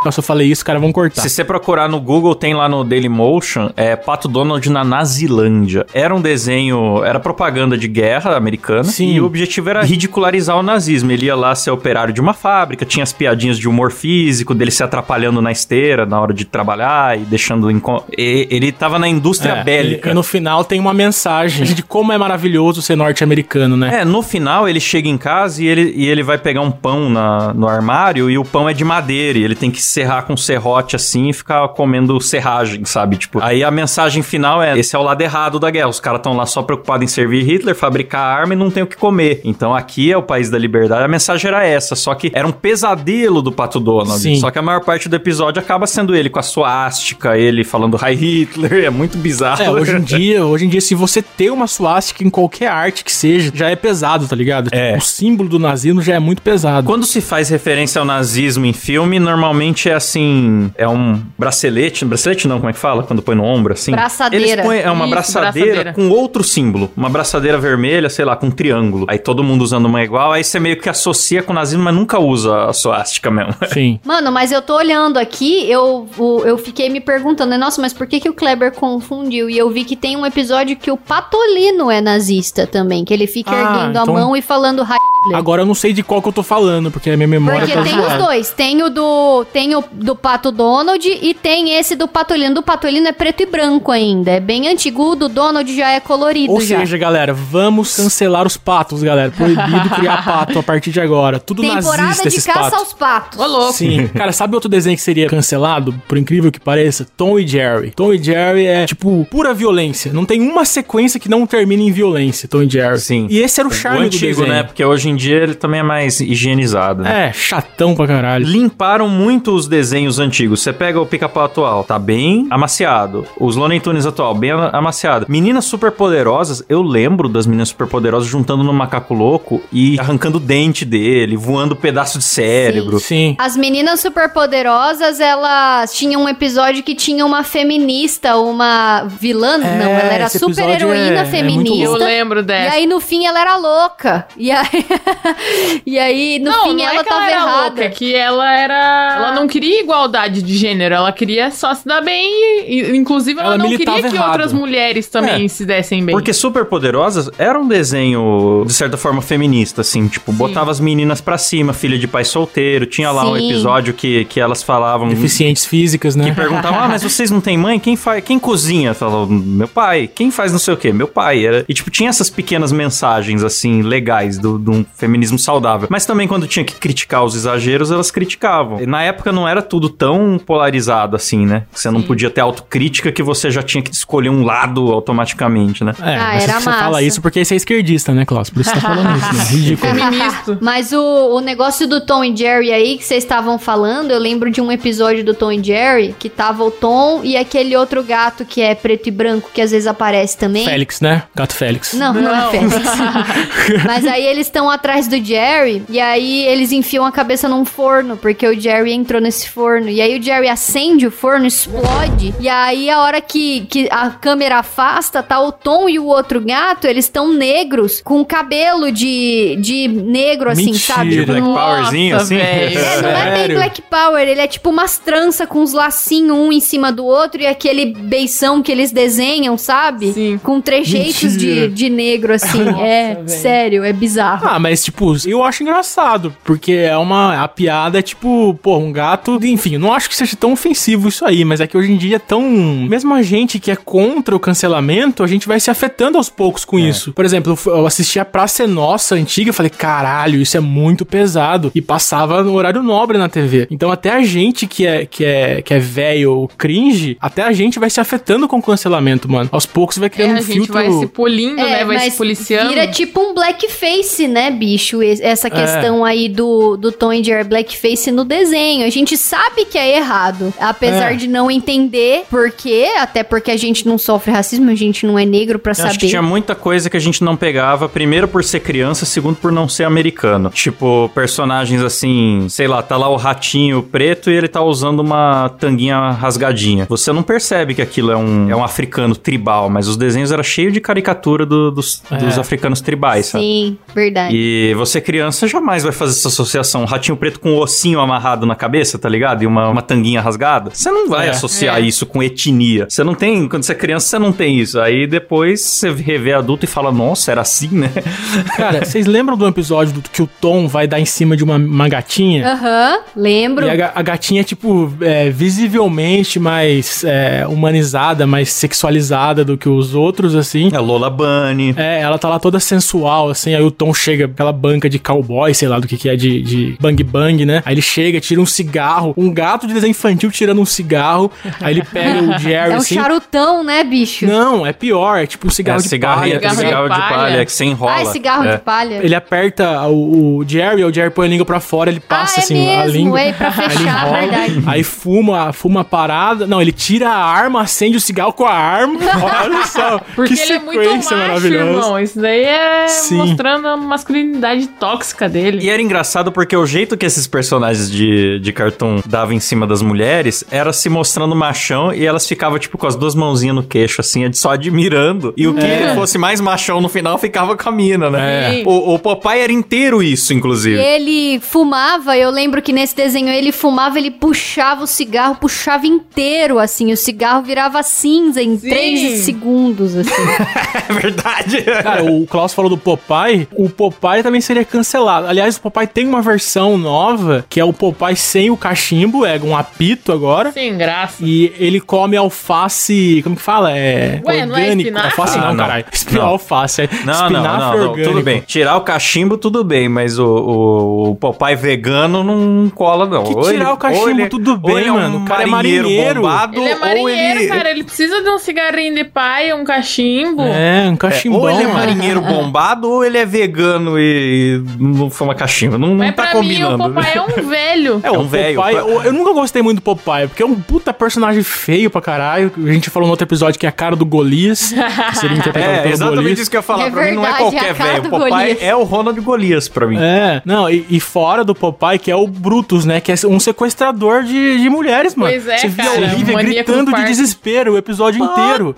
nossa, 0.06 0.20
eu 0.20 0.24
falei 0.24 0.48
isso, 0.48 0.60
os 0.60 0.63
caras 0.63 0.82
vão 0.82 0.91
cortar. 0.91 1.22
Se 1.22 1.29
você 1.29 1.44
procurar 1.44 1.88
no 1.89 2.00
Google, 2.00 2.34
tem 2.36 2.53
lá 2.53 2.70
no 2.70 2.84
Dailymotion, 2.84 3.70
é 3.75 3.96
Pato 3.96 4.27
Donald 4.27 4.70
na 4.70 4.84
Nazilândia. 4.84 5.86
Era 5.94 6.13
um 6.15 6.22
desenho, 6.22 7.03
era 7.03 7.20
propaganda 7.20 7.77
de 7.77 7.88
guerra 7.88 8.36
americana. 8.36 8.84
Sim. 8.86 9.13
E 9.13 9.22
o 9.22 9.25
objetivo 9.25 9.70
era 9.70 9.84
ridicularizar 9.84 10.58
o 10.58 10.63
nazismo. 10.63 11.12
Ele 11.12 11.25
ia 11.25 11.36
lá 11.36 11.53
ser 11.56 11.72
operário 11.72 12.13
de 12.13 12.22
uma 12.22 12.34
fábrica, 12.34 12.86
tinha 12.86 13.03
as 13.03 13.12
piadinhas 13.13 13.58
de 13.58 13.68
humor 13.68 13.91
físico, 13.91 14.53
dele 14.56 14.72
se 14.72 14.84
atrapalhando 14.84 15.41
na 15.41 15.51
esteira 15.51 16.06
na 16.06 16.20
hora 16.20 16.34
de 16.34 16.46
trabalhar 16.46 17.18
e 17.20 17.22
deixando... 17.25 17.70
inco- 17.70 18.03
Ele 18.18 18.72
tava 18.72 18.98
na 19.00 19.08
indústria 19.08 19.51
É, 19.53 19.63
bélica. 19.63 20.10
E, 20.10 20.12
e 20.12 20.15
no 20.15 20.24
final 20.24 20.63
tem 20.63 20.79
uma 20.79 20.94
mensagem 20.94 21.65
de 21.65 21.84
como 21.84 22.12
é 22.13 22.18
maravilhoso 22.18 22.82
ser 22.82 22.96
norte-americano, 22.96 23.75
né? 23.75 24.00
É, 24.01 24.06
no 24.06 24.22
final 24.22 24.68
ele 24.68 24.79
chega 24.79 25.08
em 25.10 25.18
casa 25.18 25.63
e 25.63 25.68
ele, 25.68 25.94
e 25.96 26.08
ele 26.08 26.24
vai 26.24 26.38
pegar 26.38 26.62
um 26.62 26.72
pão 26.72 27.10
na- 27.10 27.53
no 27.53 27.68
armário 27.68 28.29
e 28.29 28.38
o 28.38 28.46
pão 28.46 28.68
é 28.70 28.74
de 28.74 28.84
madeira 28.84 29.38
e 29.39 29.44
ele 29.44 29.56
tem 29.56 29.70
que 29.70 29.82
serrar 29.89 30.25
com 30.25 30.37
serrote 30.37 30.96
assim 30.96 31.29
e 31.29 31.33
ficar 31.33 31.68
comendo 31.70 32.20
serragem, 32.22 32.85
sabe? 32.85 33.18
Tipo, 33.18 33.42
aí 33.42 33.64
a 33.64 33.72
mensagem 33.72 34.22
final 34.24 34.61
é: 34.61 34.77
esse 34.77 34.96
é 34.96 35.00
o 35.00 35.03
lado 35.03 35.22
errado 35.22 35.59
da 35.59 35.70
guerra. 35.70 35.90
Os 35.90 36.00
caras 36.00 36.20
estão 36.20 36.33
lá 36.33 36.46
só 36.46 36.61
preocupados 36.61 37.03
em 37.03 37.07
servir 37.07 37.44
Hitler, 37.44 37.75
fabricar 37.75 38.22
arma 38.22 38.53
e 38.53 38.57
não 38.57 38.70
tem 38.70 38.83
o 38.83 38.87
que 38.87 38.98
comer. 38.98 39.42
Então 39.44 39.74
aqui 39.74 40.11
é 40.11 40.18
o 40.18 40.24
país 40.24 40.50
da 40.50 40.57
liberdade. 40.57 41.03
A 41.03 41.07
mensagem 41.07 41.48
era 41.48 41.66
essa, 41.66 41.96
só 41.96 42.14
que 42.14 42.31
era 42.33 42.48
um 42.48 42.51
pesadelo 42.51 43.42
do 43.42 43.51
Pato 43.51 43.79
Donald. 43.79 44.20
Sim. 44.20 44.35
Só 44.35 44.51
que 44.51 44.59
a 44.59 44.61
maior 44.61 44.83
parte 44.83 45.09
do 45.09 45.16
episódio 45.16 45.61
acaba 45.61 45.87
sendo 45.87 46.16
ele 46.16 46.29
com 46.29 46.40
a 46.40 46.44
suástica, 46.44 47.37
ele 47.37 47.64
falando 47.64 47.98
Hi 47.98 48.16
Hitler, 48.16 48.85
é 48.85 48.90
muito 48.90 49.18
bizarro. 49.18 49.61
É, 49.64 49.70
hoje 49.70 49.96
em 49.96 50.01
dia, 50.01 50.46
hoje 50.46 50.66
em 50.66 50.70
dia, 50.70 50.81
se 50.81 50.96
você 50.96 51.22
ter 51.22 51.51
uma 51.51 51.68
suástica 51.68 52.24
em 52.24 52.29
qualquer 52.29 52.68
arte 52.68 53.03
que 53.03 53.11
seja, 53.11 53.51
já 53.53 53.70
é 53.70 53.75
pesado, 53.75 54.27
tá 54.27 54.35
ligado? 54.35 54.70
É. 54.72 54.98
O 54.98 55.01
símbolo 55.01 55.50
do 55.50 55.59
nazismo 55.59 56.01
já 56.01 56.16
é 56.16 56.20
muito 56.20 56.42
pesado. 56.42 56.85
Quando 56.85 57.05
se 57.05 57.22
faz 57.22 57.50
referência 57.50 58.00
ao 58.00 58.05
nazismo 58.05 58.66
em 58.66 58.74
filme, 58.74 59.20
normalmente 59.20 59.78
é 59.87 59.94
assim, 59.94 60.72
é 60.75 60.87
um 60.87 61.22
bracelete, 61.37 62.03
bracelete 62.03 62.48
não, 62.48 62.57
como 62.57 62.70
é 62.70 62.74
que 62.74 62.79
fala? 62.79 63.03
Quando 63.03 63.22
põe 63.22 63.35
no 63.35 63.44
ombro, 63.44 63.74
assim. 63.74 63.92
Braçadeira. 63.92 64.46
Eles 64.46 64.65
põem, 64.65 64.79
é 64.79 64.89
uma 64.92 65.05
Isso, 65.05 65.11
braçadeira, 65.13 65.83
braçadeira. 65.83 65.94
com 65.94 66.09
outro 66.09 66.44
símbolo, 66.44 66.92
uma 66.98 67.09
braçadeira 67.09 67.57
vermelha, 67.57 68.09
sei 68.09 68.25
lá, 68.25 68.35
com 68.35 68.48
um 68.48 68.51
triângulo. 68.51 69.05
Aí 69.07 69.20
todo 69.20 69.44
mundo 69.44 69.61
usando 69.61 69.85
uma 69.85 70.03
igual, 70.03 70.31
aí 70.33 70.44
você 70.44 70.59
meio 70.59 70.79
que 70.81 70.89
associa 70.89 71.44
com 71.44 71.51
o 71.51 71.55
nazismo, 71.55 71.83
mas 71.83 71.94
nunca 71.96 72.20
usa 72.20 72.65
a 72.65 72.74
suástica 72.74 73.29
mesmo. 73.29 73.53
Sim. 73.72 74.00
Mano, 74.03 74.31
mas 74.31 74.51
eu 74.51 74.61
tô 74.61 74.75
olhando 74.75 75.18
aqui, 75.18 75.70
eu, 75.70 76.07
eu 76.46 76.57
fiquei 76.57 76.89
me 76.89 77.00
perguntando, 77.00 77.51
né, 77.51 77.57
nossa, 77.57 77.79
mas 77.81 77.94
por 77.94 78.07
que, 78.07 78.20
que 78.20 78.29
o 78.29 78.33
Kleber 78.33 78.72
confundiu? 78.74 79.50
E 79.50 79.57
eu 79.57 79.70
vi 79.70 79.83
que 79.83 79.96
tem 79.96 80.18
um 80.18 80.25
episódio 80.25 80.75
que 80.75 80.89
o 80.89 80.98
Patolino 80.98 81.92
é 81.92 82.01
nazista 82.01 82.65
também, 82.65 83.05
que 83.05 83.13
ele 83.13 83.27
fica 83.27 83.51
Ah, 83.51 83.61
erguendo 83.61 83.89
então- 83.92 84.15
a 84.15 84.20
mão 84.20 84.35
e 84.35 84.42
falando 84.42 84.81
Hitler. 84.81 85.00
Agora 85.35 85.61
eu 85.61 85.65
não 85.65 85.75
sei 85.75 85.92
de 85.94 86.01
qual 86.01 86.22
que 86.22 86.29
eu 86.29 86.31
tô 86.33 86.42
falando, 86.42 86.89
porque 86.89 87.09
a 87.09 87.18
minha 87.18 87.27
memória 87.27 87.59
Porque 87.61 87.74
tá 87.74 87.83
tem 87.83 87.94
os 88.00 88.05
zoada. 88.05 88.24
dois, 88.24 88.50
tem 88.51 88.81
o 88.83 88.89
do 88.89 89.46
tem 89.51 89.69
o 89.75 89.84
do 89.92 90.16
Pato 90.16 90.51
Donald 90.51 91.08
e 91.22 91.34
tem 91.34 91.74
esse 91.77 91.96
do 91.96 92.08
Patolino. 92.08 92.55
Do 92.55 92.64
Patolino 92.64 93.08
é 93.08 93.12
preto 93.12 93.42
e 93.44 93.46
branco 93.46 93.92
ainda, 93.92 94.32
é 94.32 94.40
bem 94.40 94.68
antigo, 94.68 95.12
o 95.12 95.16
do 95.16 95.29
Donald 95.29 95.75
já 95.75 95.90
é 95.92 96.00
colorido 96.00 96.53
Ou 96.53 96.62
já. 96.62 96.79
seja, 96.79 96.98
galera, 96.98 97.34
vamos 97.34 97.96
cancelar 97.96 98.46
os 98.46 98.58
patos, 98.58 99.01
galera. 99.03 99.32
Proibido 99.32 99.90
criar 99.96 100.24
pato 100.25 100.60
a 100.60 100.64
partir 100.64 100.92
de 100.92 101.00
agora. 101.01 101.40
Tudo 101.40 101.62
Temporada 101.62 102.03
nazista 102.10 102.29
de 102.29 102.42
caça 102.42 102.60
patos. 102.72 102.79
aos 102.79 102.94
patos. 102.94 103.40
Ô, 103.40 103.46
louco. 103.46 103.74
Sim. 103.74 104.08
Cara, 104.16 104.32
sabe 104.32 104.55
outro 104.55 104.70
desenho 104.70 104.96
que 104.96 105.01
seria 105.01 105.27
cancelado? 105.27 105.94
Por 106.08 106.18
incrível 106.18 106.51
que 106.51 106.60
pareça? 106.60 107.08
Tom 107.18 107.38
e 107.40 107.48
Jerry. 107.48 107.92
Tom 107.92 108.14
e 108.14 108.22
Jerry 108.22 108.66
é, 108.66 108.86
tipo, 108.86 109.25
pura 109.29 109.53
violência. 109.53 110.12
Não 110.14 110.25
tem 110.25 110.42
uma 110.42 110.66
sequência 110.66 111.20
que 111.20 111.29
não 111.29 111.46
termine 111.46 111.88
em 111.88 111.92
violência, 111.92 112.48
Tom 112.48 112.64
e 112.64 112.70
Jerry. 112.70 113.00
Sim. 113.00 113.27
E 113.29 113.40
esse 113.40 113.60
era 113.60 113.68
o 113.68 113.72
charme 113.72 114.00
o 114.00 114.01
do 114.01 114.05
antigo, 114.08 114.25
desenho. 114.42 114.48
né? 114.48 114.64
Porque 114.64 114.84
hoje 114.84 115.10
em 115.10 115.16
dia 115.16 115.38
ele 115.44 115.55
também 115.55 115.79
é 115.79 115.84
mais 115.84 116.20
higienizado. 116.20 117.03
né? 117.03 117.27
É, 117.29 117.34
chatão 117.34 117.96
pra 117.96 118.08
caralho. 118.08 118.46
Limparam 118.46 119.08
muito 119.08 119.51
os 119.59 119.67
desenhos 119.67 120.19
antigos. 120.19 120.61
Você 120.61 120.72
pega 120.74 121.00
o 121.00 121.05
pica-pau 121.05 121.43
atual, 121.43 121.83
tá 121.83 122.00
bem 122.00 122.48
amaciado. 122.50 123.25
Os 123.39 123.55
Looney 123.55 123.79
Tunes 123.79 124.05
atual, 124.05 124.33
bem 124.33 124.51
ama- 124.51 124.69
amaciado. 124.74 125.25
Meninas 125.29 125.65
superpoderosas, 125.65 126.63
eu 126.69 126.81
lembro 126.81 127.27
das 127.29 127.45
meninas 127.45 127.69
superpoderosas 127.69 128.27
juntando 128.29 128.63
no 128.63 128.74
macaco 128.74 129.13
louco 129.13 129.61
e 129.72 130.00
arrancando 130.00 130.37
o 130.37 130.39
dente 130.39 130.85
dele, 130.85 131.35
voando 131.35 131.75
pedaço 131.75 132.17
de 132.17 132.24
cérebro. 132.24 133.00
Sim. 133.00 133.35
As 133.37 133.55
meninas 133.57 134.00
superpoderosas, 134.00 135.19
elas 135.19 135.93
tinham 135.93 136.24
um 136.24 136.29
episódio 136.29 136.81
que 136.83 136.95
tinha 136.95 137.25
uma 137.25 137.43
feminista, 137.43 138.37
uma 138.37 139.03
vilã, 139.03 139.57
não, 139.57 139.67
ela 139.67 140.13
era 140.13 140.29
super 140.29 140.69
heroína 140.69 141.19
é- 141.19 141.22
é 141.22 141.25
feminista. 141.25 141.83
Eu 141.85 141.93
lembro 141.93 142.39
E 142.39 142.43
dessa. 142.43 142.75
aí 142.75 142.85
no 142.87 143.00
fim 143.00 143.25
ela 143.25 143.39
era 143.41 143.57
louca. 143.57 144.27
E 144.37 144.51
aí, 144.51 144.65
e 145.85 146.00
aí 146.00 146.39
no 146.39 146.51
não, 146.51 146.63
fim 146.63 146.74
não 146.75 146.85
ela 146.85 147.00
é 147.00 147.03
que 147.03 147.09
tava 147.09 147.22
ela 147.24 147.29
era 147.31 147.35
errada. 147.41 147.61
louca, 147.67 147.83
é 147.83 147.89
que 147.89 148.15
ela 148.15 148.51
era... 148.57 149.15
Ela 149.17 149.31
não 149.33 149.48
queria 149.50 149.81
igualdade 149.81 150.42
de 150.42 150.55
gênero, 150.55 150.96
ela 150.96 151.12
queria 151.12 151.51
só 151.51 151.74
se 151.74 151.85
dar 151.85 152.01
bem 152.01 152.31
e, 152.68 152.96
inclusive, 152.96 153.40
ela, 153.40 153.55
Ela 153.55 153.57
não 153.57 153.70
queria 153.70 154.01
que 154.09 154.16
errado. 154.16 154.29
outras 154.29 154.53
mulheres 154.53 155.07
também 155.07 155.46
É. 155.46 155.48
se 155.48 155.66
dessem 155.66 156.05
bem. 156.05 156.16
Porque 156.16 156.31
Super 156.33 156.66
Poderosas 156.66 157.29
era 157.38 157.59
um 157.59 157.68
desenho, 157.68 158.64
de 158.66 158.74
certa 158.74 158.98
forma, 158.98 159.22
feminista, 159.22 159.81
assim. 159.81 160.07
Tipo, 160.07 160.31
botava 160.31 160.72
as 160.72 160.79
meninas 160.79 161.20
pra 161.22 161.38
cima, 161.38 161.74
filha 161.74 161.98
de 161.98 162.07
pai 162.07 162.24
solteiro. 162.24 162.85
Tinha 162.85 163.12
lá 163.12 163.29
um 163.29 163.35
Sim. 163.38 163.50
episódio 163.50 163.94
que, 163.94 164.25
que 164.25 164.40
elas 164.40 164.64
falavam... 164.64 165.09
Deficientes 165.09 165.66
físicas, 165.66 166.16
né? 166.16 166.25
Que 166.29 166.35
perguntavam, 166.35 166.79
ah, 166.79 166.88
mas 166.88 167.01
vocês 167.03 167.31
não 167.31 167.42
têm 167.42 167.57
mãe? 167.57 167.79
Quem 167.79 167.96
faz? 167.96 168.24
Quem 168.24 168.38
cozinha? 168.40 168.94
Falou, 168.94 169.27
meu 169.27 169.68
pai. 169.68 170.09
Quem 170.14 170.31
faz 170.31 170.51
não 170.51 170.59
sei 170.59 170.74
o 170.74 170.77
quê? 170.77 170.92
Meu 170.94 171.07
pai. 171.07 171.46
Era... 171.46 171.66
E, 171.68 171.74
tipo, 171.74 171.90
tinha 171.90 172.09
essas 172.09 172.29
pequenas 172.29 172.72
mensagens, 172.72 173.44
assim, 173.44 173.81
legais 173.81 174.38
do, 174.38 174.57
de 174.59 174.70
um 174.70 174.85
feminismo 174.96 175.40
saudável. 175.40 175.88
Mas 175.90 176.05
também, 176.05 176.27
quando 176.27 176.48
tinha 176.48 176.64
que 176.64 176.75
criticar 176.75 177.24
os 177.24 177.35
exageros, 177.35 177.92
elas 177.92 178.12
criticavam. 178.12 178.81
E 178.81 178.85
na 178.85 179.03
época 179.03 179.31
não 179.40 179.48
era 179.48 179.62
tudo 179.62 179.90
tão 179.90 180.38
polarizado 180.38 181.16
assim, 181.16 181.46
né? 181.46 181.64
Você 181.72 181.90
não 181.90 182.02
podia 182.02 182.30
ter 182.30 182.42
autocrítica 182.42 183.12
que 183.12 183.24
você 183.24 183.50
já 183.50 183.62
tinha 183.64 183.82
que 183.82 183.92
escolher 183.94 184.30
um 184.30 184.44
lado 184.44 184.92
automaticamente, 184.92 185.84
né? 185.84 185.94
É, 186.02 186.16
Ah, 186.16 186.30
mas 186.34 186.44
era 186.44 186.60
você 186.60 186.66
massa. 186.66 186.80
fala 186.84 187.02
isso 187.02 187.22
porque 187.22 187.44
você 187.44 187.54
é 187.54 187.58
esquerdista, 187.58 188.14
né, 188.14 188.25
Klaus? 188.25 188.50
Por 188.50 188.62
isso 188.62 188.70
você 188.70 188.75
tá 188.75 188.82
falando 188.82 189.18
isso, 189.18 189.34
né? 189.34 189.44
Ridículo. 189.50 189.94
Feminista. 189.94 190.58
Mas 190.62 190.92
o, 190.92 191.02
o 191.36 191.40
negócio 191.40 191.88
do 191.88 192.02
Tom 192.02 192.24
e 192.24 192.36
Jerry 192.36 192.72
aí 192.72 192.98
que 192.98 193.04
vocês 193.06 193.24
estavam 193.24 193.58
falando, 193.58 194.12
eu 194.12 194.20
lembro 194.20 194.52
de 194.52 194.62
um 194.62 194.72
episódio 194.72 195.24
do 195.24 195.34
Tom 195.34 195.52
e 195.52 195.64
Jerry 195.64 196.16
que 196.20 196.30
tava 196.30 196.64
o 196.64 196.72
Tom 196.72 197.22
e 197.24 197.38
aquele 197.38 197.75
outro 197.75 198.04
gato 198.04 198.44
que 198.46 198.62
é 198.62 198.75
preto 198.75 199.08
e 199.08 199.12
branco 199.12 199.50
que 199.54 199.62
às 199.62 199.72
vezes 199.72 199.88
aparece 199.88 200.38
também. 200.38 200.66
Félix, 200.66 201.02
né? 201.02 201.24
Gato 201.36 201.54
Félix. 201.54 201.94
Não, 201.94 202.14
não, 202.14 202.22
Não. 202.22 202.48
é 202.48 202.52
Félix. 202.52 202.75
Mas 203.86 204.06
aí 204.06 204.25
eles 204.25 204.48
estão 204.48 204.70
atrás 204.70 205.08
do 205.08 205.24
Jerry 205.24 205.84
e 205.90 206.00
aí 206.00 206.46
eles 206.46 206.72
enfiam 206.72 207.06
a 207.06 207.12
cabeça 207.12 207.48
num 207.48 207.66
forno, 207.66 208.18
porque 208.18 208.48
o 208.48 208.60
Jerry 208.60 208.92
entrou 208.94 209.19
nesse 209.20 209.50
forno. 209.50 209.90
E 209.90 210.01
aí 210.01 210.18
o 210.18 210.22
Jerry 210.22 210.48
acende 210.48 211.08
o 211.08 211.12
forno, 211.12 211.46
explode. 211.46 212.34
E 212.40 212.48
aí 212.48 212.90
a 212.90 213.00
hora 213.01 213.22
que, 213.22 213.62
que 213.70 213.88
a 213.92 214.10
câmera 214.10 214.60
afasta, 214.60 215.22
tá 215.24 215.40
o 215.40 215.51
Tom 215.51 215.90
e 215.90 216.00
o 216.00 216.05
outro 216.05 216.40
gato, 216.42 216.86
eles 216.86 217.05
estão 217.05 217.34
negros, 217.34 218.01
com 218.01 218.24
cabelo 218.24 218.92
de, 218.92 219.58
de 219.60 219.88
negro, 219.88 220.50
assim, 220.50 220.66
Mentira. 220.66 220.96
sabe? 220.96 221.25
Black 221.25 221.42
Nossa, 221.42 221.60
Powerzinho, 221.60 222.16
assim. 222.16 222.38
velho. 222.38 222.79
É, 222.90 223.01
não 223.01 223.10
é 223.10 223.48
bem? 223.48 223.55
Black 223.55 223.82
Power, 223.84 224.27
ele 224.27 224.42
é 224.42 224.48
tipo 224.48 224.70
umas 224.70 224.98
tranças 224.98 225.48
com 225.48 225.60
uns 225.60 225.74
lacinhos 225.74 226.20
um 226.38 226.51
em 226.51 226.60
cima 226.60 226.92
do 226.92 227.05
outro 227.05 227.42
e 227.42 227.48
aquele 227.48 227.86
beição 227.86 228.62
que 228.62 228.72
eles 228.72 228.92
desenham, 228.92 229.58
sabe? 229.58 230.14
Sim. 230.14 230.40
Com 230.44 230.62
trejeitos 230.62 231.38
de, 231.38 231.48
Mentira. 231.48 231.70
de 231.70 231.90
negro, 231.90 232.34
assim. 232.34 232.62
é, 232.79 233.16
velho. 233.16 233.29
sério, 233.29 233.84
é 233.84 233.94
bizarro. 233.94 234.48
Ah, 234.48 234.60
mas 234.60 234.84
tipo, 234.84 235.16
eu 235.25 235.44
acho 235.44 235.64
engraçado, 235.64 236.36
porque 236.44 236.74
é 236.74 236.98
uma. 236.98 237.44
A 237.44 237.48
piada 237.48 238.00
é 238.00 238.01
tipo, 238.01 238.58
pô, 238.62 238.77
um 238.77 238.92
gato. 238.92 239.08
Enfim, 239.43 239.74
eu 239.74 239.79
não 239.79 239.93
acho 239.93 240.09
que 240.09 240.15
seja 240.15 240.35
tão 240.35 240.53
ofensivo 240.53 241.07
isso 241.09 241.25
aí, 241.25 241.43
mas 241.45 241.59
é 241.61 241.67
que 241.67 241.77
hoje 241.77 241.91
em 241.91 241.98
dia 241.98 242.17
é 242.17 242.19
tão. 242.19 242.41
Mesmo 242.41 243.13
a 243.13 243.22
gente 243.22 243.59
que 243.59 243.72
é 243.72 243.75
contra 243.75 244.35
o 244.35 244.39
cancelamento, 244.39 245.24
a 245.24 245.27
gente 245.27 245.48
vai 245.48 245.59
se 245.59 245.69
afetando 245.72 246.17
aos 246.17 246.29
poucos 246.29 246.65
com 246.65 246.77
isso. 246.79 247.13
Por 247.13 247.25
exemplo, 247.25 247.57
eu 247.65 247.85
assisti 247.85 248.19
a 248.19 248.25
Praça 248.25 248.63
é 248.63 248.67
Nossa 248.67 249.15
antiga, 249.15 249.50
eu 249.50 249.53
falei, 249.53 249.69
caralho, 249.69 250.41
isso 250.41 250.57
é 250.57 250.59
muito 250.59 251.05
pesado. 251.05 251.72
E 251.74 251.81
passava 251.81 252.43
no 252.43 252.53
horário 252.53 252.83
nobre 252.83 253.17
na 253.17 253.29
TV. 253.29 253.67
Então 253.72 253.91
até 253.91 254.11
a 254.11 254.22
gente 254.24 254.67
que 254.67 254.85
é, 254.85 255.05
que 255.05 255.24
é, 255.25 255.61
que 255.61 255.74
é 255.74 255.79
velho 255.79 256.33
ou 256.33 256.48
cringe, 256.48 257.17
até 257.19 257.43
a 257.43 257.51
gente 257.51 257.79
vai 257.79 257.89
se 257.89 258.00
afetando 258.00 258.48
com 258.48 258.57
o 258.57 258.61
cancelamento, 258.61 259.29
mano. 259.31 259.50
Aos 259.51 259.65
poucos 259.65 259.98
vai 259.98 260.07
É, 260.07 260.09
criando 260.09 260.37
a 260.37 260.39
um 260.39 260.43
gente 260.43 260.53
filtro. 260.53 260.74
vai 260.74 260.91
se 260.91 261.07
polindo, 261.07 261.55
né? 261.55 261.85
Vai 261.85 262.09
se 262.11 262.17
policiando. 262.17 262.69
vira 262.69 262.87
tipo 262.87 263.19
um 263.22 263.33
blackface, 263.33 264.27
né, 264.27 264.51
bicho? 264.51 265.01
Es- 265.01 265.19
É. 265.22 265.29
Essa 265.39 265.50
questão 265.50 266.03
aí 266.03 266.27
do, 266.27 266.75
do 266.75 266.91
Tom 266.91 267.13
e 267.13 267.24
Jerry 267.24 267.48
blackface 267.48 268.11
no 268.11 268.25
desenho. 268.25 268.85
A 268.85 268.89
gente 268.89 268.99
sabe 269.18 269.66
que 269.66 269.77
é 269.77 269.98
errado, 269.98 270.53
apesar 270.59 271.14
É. 271.14 271.16
de 271.16 271.27
não 271.27 271.50
entender 271.51 272.24
por 272.29 272.51
quê, 272.51 272.88
até 273.00 273.24
porque 273.24 273.51
a 273.51 273.57
gente 273.57 273.85
não 273.88 273.98
sofre 273.98 274.31
racismo, 274.31 274.70
a 274.70 274.75
gente 274.75 275.05
não 275.05 275.18
é 275.18 275.25
negro 275.25 275.59
pra 275.59 275.72
Eu 275.72 275.75
saber. 275.75 275.90
Acho 275.90 276.00
que 276.00 276.07
tinha 276.07 276.22
muita 276.22 276.55
coisa 276.55 276.90
que 276.90 276.98
a 276.98 277.00
gente 277.00 277.24
não 277.24 277.35
pegava, 277.35 277.88
primeiro 277.90 278.27
por 278.27 278.44
ser 278.44 278.59
criança, 278.62 279.05
segundo 279.05 279.35
por 279.35 279.51
não 279.51 279.68
ser 279.68 279.83
americano. 279.83 280.50
Tipo, 280.50 281.09
personagens 281.14 281.81
assim, 281.81 282.48
sei 282.50 282.68
lá, 282.68 282.81
tá 282.81 282.98
lá 282.98 283.09
o 283.09 283.16
ratinho 283.16 283.83
preto 283.83 284.29
e 284.29 284.33
ele 284.33 284.48
tá 284.48 284.62
usando 284.62 285.00
uma 285.00 285.50
tanguinha 285.59 286.12
rasgadinha. 286.12 286.85
Você 286.90 287.12
não 287.12 287.24
percebe 287.24 287.74
que 287.74 287.81
aquilo 287.81 288.12
é 288.12 288.18
um, 288.18 288.50
é 288.50 288.55
um 288.55 288.64
africano 288.64 289.16
tribal, 289.16 289.70
mas 289.70 289.88
os 289.88 289.98
desenhos 289.98 290.31
eram 290.31 290.44
cheios 290.44 290.74
de 290.74 290.79
caricatura 290.81 291.46
do- 291.46 291.72
dos, 291.72 292.01
É. 292.12 292.18
dos 292.18 292.38
africanos 292.38 292.81
tribais, 292.81 293.27
sabe? 293.27 293.44
Sim, 293.44 293.77
verdade. 293.94 294.35
E 294.35 294.74
você, 294.75 295.00
criança, 295.01 295.48
jamais 295.48 295.83
vai 295.83 295.92
fazer 295.92 296.18
essa 296.18 296.27
associação. 296.27 296.81
Um 296.81 296.85
ratinho 296.85 297.16
preto 297.18 297.40
com 297.40 297.51
um 297.51 297.57
ossinho 297.59 298.00
amarrado 298.00 298.46
na 298.46 298.55
cabeça, 298.55 298.89
tá 298.98 299.10
ligado? 299.10 299.44
E 299.44 299.48
uma, 299.48 299.70
uma 299.70 299.82
tanguinha 299.82 300.22
rasgada. 300.22 300.72
Você 300.74 300.90
não 300.92 301.10
vai 301.10 301.28
É. 301.28 301.30
associar 301.32 301.78
É. 301.78 301.82
isso 301.82 302.06
com 302.06 302.24
etnia. 302.24 302.88
Você 302.90 303.04
não 303.04 303.14
tem. 303.14 303.48
Quando 303.48 303.64
você 303.64 303.74
é 303.74 303.75
criança, 303.75 304.08
você 304.08 304.20
não 304.20 304.32
tem 304.32 304.58
isso. 304.60 304.80
Aí 304.80 305.06
depois 305.06 305.62
você 305.62 305.92
revê 305.92 306.34
adulto 306.34 306.66
e 306.66 306.68
fala, 306.68 306.92
nossa, 306.92 307.32
era 307.32 307.42
assim, 307.42 307.70
né? 307.70 307.92
Cara, 308.56 308.84
vocês 308.86 309.06
lembram 309.06 309.38
do 309.38 309.48
episódio 309.48 309.94
do 309.94 310.02
que 310.02 310.22
o 310.22 310.30
Tom 310.40 310.68
vai 310.68 310.88
dar 310.88 311.00
em 311.00 311.06
cima 311.06 311.36
de 311.38 311.44
uma, 311.44 311.56
uma 311.58 311.88
gatinha? 311.90 312.48
Aham, 312.54 313.00
lembro. 313.16 313.66
E 313.68 313.82
a, 313.82 313.92
a 313.96 314.02
gatinha 314.02 314.42
é, 314.42 314.44
tipo, 314.44 314.92
é, 315.02 315.30
visivelmente 315.30 316.40
mais 316.40 317.04
é, 317.04 317.46
humanizada, 317.48 318.25
mais 318.25 318.50
sexualizada 318.52 319.44
do 319.46 319.58
que 319.58 319.68
os 319.70 319.94
outros, 319.94 320.36
assim. 320.36 320.70
É 320.74 320.80
Lola 320.80 321.10
Bunny. 321.10 321.74
É, 321.78 322.00
ela 322.02 322.18
tá 322.18 322.30
lá 322.30 322.40
toda 322.40 322.60
sensual, 322.60 323.30
assim, 323.30 323.54
aí 323.54 323.62
o 323.64 323.72
Tom 323.72 323.94
chega, 323.94 324.25
aquela 324.25 324.52
banca 324.54 324.90
de 324.90 324.98
cowboy, 325.00 325.54
sei 325.54 325.68
lá 325.68 325.80
do 325.80 325.88
que 325.88 325.98
que 325.98 326.10
é, 326.10 326.16
de, 326.16 326.42
de 326.42 326.78
bang 326.80 327.04
bang, 327.04 327.46
né? 327.46 327.62
Aí 327.66 327.74
ele 327.74 327.82
chega, 327.82 328.20
tira 328.20 328.40
um 328.42 328.46
cigarro, 328.46 328.78
um 329.18 329.31
gato 329.33 329.68
de 329.68 329.74
desenho 329.74 329.92
infantil 329.92 330.31
tirando 330.31 330.61
um 330.61 330.65
cigarro, 330.65 331.31
aí 331.61 331.74
ele 331.74 331.83
pega 331.83 332.22
o 332.24 332.37
Jerry, 332.39 332.72
É 332.72 332.75
um 332.75 332.77
assim... 332.79 332.96
charutão, 332.96 333.63
né, 333.63 333.83
bicho? 333.83 334.25
Não, 334.25 334.65
é 334.65 334.72
pior, 334.74 335.18
é 335.18 335.25
tipo 335.25 335.48
um 335.48 335.50
cigarro 335.50 335.79
é, 335.79 335.83
de 335.83 335.89
cigarro, 335.89 336.22
palha, 336.22 336.33
é, 336.35 336.39
tá 336.39 336.50
Cigarro 336.50 336.55
de 336.55 336.65
cigarro 336.70 336.89
de 336.89 337.00
palha. 337.00 337.15
palha, 337.31 337.46
que 337.46 337.51
você 337.51 337.65
enrola. 337.65 337.92
Ah, 337.94 338.01
é 338.01 338.05
cigarro 338.05 338.46
É. 338.46 338.51
de 338.55 338.57
palha. 338.61 339.00
Ele 339.03 339.15
aperta 339.15 339.81
o, 339.87 340.37
o 340.39 340.46
Jerry, 340.48 340.83
o 340.83 340.94
Jerry 340.94 341.09
põe 341.11 341.27
a 341.27 341.29
língua 341.29 341.46
pra 341.46 341.59
fora, 341.59 341.89
ele 341.89 342.00
passa 342.00 342.35
ah, 342.35 342.39
é 342.39 342.44
assim 342.44 342.74
a 342.74 342.77
mesmo, 342.83 342.92
língua. 342.98 343.22
é 343.22 343.33
pra 343.33 343.48
Aí 343.50 343.53
ele 343.65 343.70
fechar, 343.70 343.81
enrola, 344.05 344.20
verdade. 344.20 344.63
Aí 344.68 344.83
fuma, 344.83 345.53
fuma 345.53 345.81
a 345.81 345.83
parada. 345.83 346.48
Não, 346.48 346.61
ele 346.61 346.72
tira 346.72 347.09
a 347.09 347.24
arma, 347.25 347.61
acende 347.61 347.98
o 347.98 348.01
cigarro 348.01 348.33
com 348.33 348.46
a 348.46 348.53
arma. 348.53 349.00
Olha 349.44 349.65
só. 349.65 350.00
Porque 350.15 350.33
que 350.35 350.42
ele 350.42 350.53
é 350.53 350.59
muito 350.59 350.96
macho, 350.96 351.15
maravilhosa. 351.15 351.65
irmão. 351.65 352.00
Isso 352.00 352.20
daí 352.22 352.44
é 352.44 352.87
Sim. 352.87 353.18
mostrando 353.18 353.68
a 353.68 353.77
masculinidade 353.77 354.68
tóxica 354.68 355.27
dele. 355.29 355.59
E 355.63 355.70
era 355.70 355.81
engraçado 355.81 356.31
porque 356.31 356.55
o 356.55 356.65
jeito 356.65 356.98
que 356.98 357.05
esses 357.05 357.27
personagens 357.27 357.89
de, 357.92 358.39
de 358.39 358.53
cartoon 358.53 358.69
davam 359.05 359.34
em 359.34 359.40
cima 359.40 359.66
das 359.68 359.82
mulheres 359.82 360.44
era 360.51 360.72
se 360.74 360.90
mostrando 360.90 361.36
machão 361.36 361.94
e 361.94 362.05
elas 362.05 362.27
ficavam, 362.27 362.58
tipo, 362.60 362.77
com 362.77 362.88
as 362.88 362.96
duas 362.96 363.16
mãozinhas 363.16 363.55
no 363.55 363.64
queixo, 363.64 364.01
assim, 364.01 364.32
só 364.34 364.51
admirando. 364.51 365.34
E 365.38 365.48
o 365.48 365.53
que 365.53 365.66
É. 365.66 365.94
fosse 365.96 366.18
mais 366.18 366.40
machão 366.42 366.82
no 366.82 366.90
final 366.90 367.18
ficava 367.18 367.55
com 367.58 367.70
a 367.70 367.72
mina, 367.72 368.10
né? 368.10 368.62
É. 368.62 368.64
O, 368.66 368.94
o 368.96 369.00
Popeye 369.00 369.42
era 369.42 369.51
inteiro 369.51 370.01
isso, 370.03 370.34
E 370.34 370.36
inclusive. 370.36 370.79
ele 370.79 371.40
fumava, 371.40 372.18
eu 372.18 372.29
lembro 372.29 372.62
que 372.62 372.72
nesse 372.74 372.96
desenho 372.96 373.29
ele 373.29 373.51
fumava, 373.51 373.98
ele 373.98 374.12
puxava 374.12 374.84
o 374.84 374.88
cigarro, 374.88 375.36
puxava 375.36 375.86
inteiro, 375.88 376.60
assim, 376.60 376.92
o 376.92 376.98
cigarro 376.98 377.42
virava 377.44 377.82
cinza 377.84 378.42
em 378.42 378.58
Sim. 378.58 378.70
3 378.70 379.20
segundos, 379.22 379.96
assim. 379.96 380.10
É 380.90 380.94
verdade. 380.94 381.62
Cara, 381.84 382.03
o 382.03 382.25
Klaus 382.25 382.53
falou 382.53 382.70
do 382.70 382.77
Popeye. 382.77 383.48
O 383.53 383.70
Popeye 383.70 384.24
também 384.24 384.42
seria 384.42 384.66
cancelado. 384.66 385.27
Aliás, 385.27 385.58
o 385.58 385.62
Popeye 385.62 385.88
tem 385.88 386.08
uma 386.08 386.22
versão 386.22 386.77
nova, 386.77 387.46
que 387.50 387.60
é 387.60 387.64
o 387.66 387.72
Popeye 387.74 388.16
sem 388.16 388.50
o 388.50 388.58
cachimbo, 388.59 389.25
é 389.25 389.39
um 389.41 389.55
apito 389.55 390.11
agora. 390.11 390.51
Sem 390.51 390.77
graça. 390.77 391.24
E 391.25 391.53
ele 391.57 391.79
come 391.79 392.15
alface. 392.17 393.22
Como 393.24 393.35
que 393.35 393.41
fala? 393.41 393.75
É. 393.77 394.22
Ué, 394.25 394.45
não 394.45 394.55
é 394.55 394.59
orgânico. 394.61 394.81
espinafre? 394.81 395.09
alface 395.09 395.37
não, 395.37 395.45
Ah, 395.45 395.50
não. 395.53 395.57
caralho. 395.57 395.85
Não. 396.11 396.22
alface. 396.25 396.81
É 396.81 396.89
Não, 396.91 397.05
não, 397.05 397.13
espinafre 397.13 397.59
não, 397.59 397.77
não, 397.77 397.89
orgânico. 397.89 398.11
tudo 398.13 398.24
bem. 398.24 398.41
Tirar 398.45 398.75
o 398.77 398.81
cachimbo, 398.81 399.37
tudo 399.37 399.63
bem, 399.63 399.87
mas 399.89 400.19
o, 400.19 400.25
o, 400.25 401.09
o 401.11 401.15
Popeye 401.15 401.55
vegano 401.55 402.24
não 402.24 402.69
cola, 402.69 403.05
não. 403.05 403.24
Que 403.24 403.35
tirar 403.35 403.53
ele- 403.53 403.63
o 403.65 403.77
cachimbo, 403.77 404.09
ele- 404.09 404.27
tudo 404.29 404.51
ou 404.51 404.57
bem, 404.57 404.77
ele 404.77 404.87
é 404.87 404.91
um 404.91 404.95
mano. 404.95 405.17
O 405.19 405.25
cara 405.25 405.43
é 405.43 405.45
marinheiro, 405.45 406.22
bombado, 406.22 406.59
Ele 406.61 406.69
é 406.69 406.75
marinheiro, 406.75 407.39
ele... 407.41 407.48
cara. 407.48 407.72
Ele 407.72 407.83
precisa 407.83 408.22
de 408.22 408.29
um 408.29 408.37
cigarrinho 408.39 408.95
de 408.95 409.03
paia, 409.03 409.55
um 409.55 409.63
cachimbo. 409.63 410.41
É, 410.43 410.87
um 410.89 410.93
É, 410.93 410.98
cachimbão. 410.98 411.39
ou 411.41 411.50
ele 411.50 411.63
é 411.63 411.67
mano. 411.67 411.74
marinheiro 411.79 412.22
bombado, 412.29 412.89
ou 412.89 413.03
ele 413.05 413.17
é 413.17 413.25
vegano 413.25 414.00
e 414.00 414.61
não 414.79 415.09
fuma 415.09 415.33
cachimbo. 415.35 415.77
Não, 415.77 415.89
não 415.89 415.95
Mas 415.98 416.15
tá 416.15 416.27
pra 416.27 416.41
mim, 416.41 416.63
o 416.63 416.67
combinando. 416.72 416.93
Popeye 416.95 417.17
é 417.17 417.22
um 417.22 417.27
velho. 417.50 418.00
É, 418.03 418.07
É 418.07 418.11
um 418.11 418.27
velho. 418.27 418.49
Popeye, 418.55 418.75
eu, 418.77 419.01
eu 419.03 419.14
nunca 419.14 419.33
gostei 419.33 419.62
muito 419.62 419.77
do 419.77 419.81
Popeye, 419.81 420.27
porque 420.27 420.44
é 420.44 420.46
um 420.46 420.55
puta 420.55 420.94
personagem 420.94 421.44
feio 421.44 421.90
pra 421.90 422.01
caralho. 422.01 422.51
A 422.57 422.72
gente 422.72 422.90
falou 422.90 423.07
no 423.07 423.12
outro 423.14 423.25
episódio 423.25 423.59
que 423.59 423.66
é 423.66 423.70
a 423.70 423.72
cara 423.72 423.96
do 423.96 424.05
Golias, 424.05 424.74
que 425.12 425.18
seria 425.18 425.38
interpretado 425.40 425.74
É, 425.74 425.81
pelo 425.81 425.94
exatamente 425.94 426.22
Golias. 426.22 426.40
isso 426.40 426.50
que 426.51 426.57
eu 426.57 426.59
ia 426.59 426.64
falar. 426.64 426.88
É 426.88 426.90
pra 426.92 427.05
mim 427.05 427.12
não 427.12 427.24
é 427.24 427.27
verdade, 427.27 427.44
qualquer 427.44 427.70
é 427.70 427.74
cara 427.74 427.90
velho. 427.92 428.01
do 428.03 428.07
O 428.07 428.12
Popeye 428.12 428.29
Golias. 428.31 428.57
é 428.62 428.75
o 428.75 428.83
Ronald 428.83 429.22
Golias 429.22 429.68
pra 429.68 429.88
mim. 429.88 429.98
É, 430.00 430.42
não, 430.46 430.70
e, 430.70 430.85
e 430.90 431.00
fora 431.00 431.44
do 431.44 431.53
Popeye, 431.55 432.00
que 432.00 432.12
é 432.12 432.16
o 432.16 432.27
Brutus, 432.27 432.85
né? 432.85 433.00
Que 433.00 433.12
é 433.12 433.16
um 433.27 433.40
sequestrador 433.40 434.24
de, 434.24 434.57
de 434.62 434.70
mulheres, 434.70 435.16
mano. 435.16 435.31
Pois 435.31 435.48
é, 435.48 435.57
Você 435.57 435.68
via 435.68 435.85
cara, 435.85 435.98
a 435.98 436.01
Olivia 436.14 436.35
gritando 436.44 436.92
do 436.92 436.96
de 436.98 437.03
desespero 437.05 437.74
o 437.74 437.77
episódio 437.77 438.24
inteiro. 438.24 438.75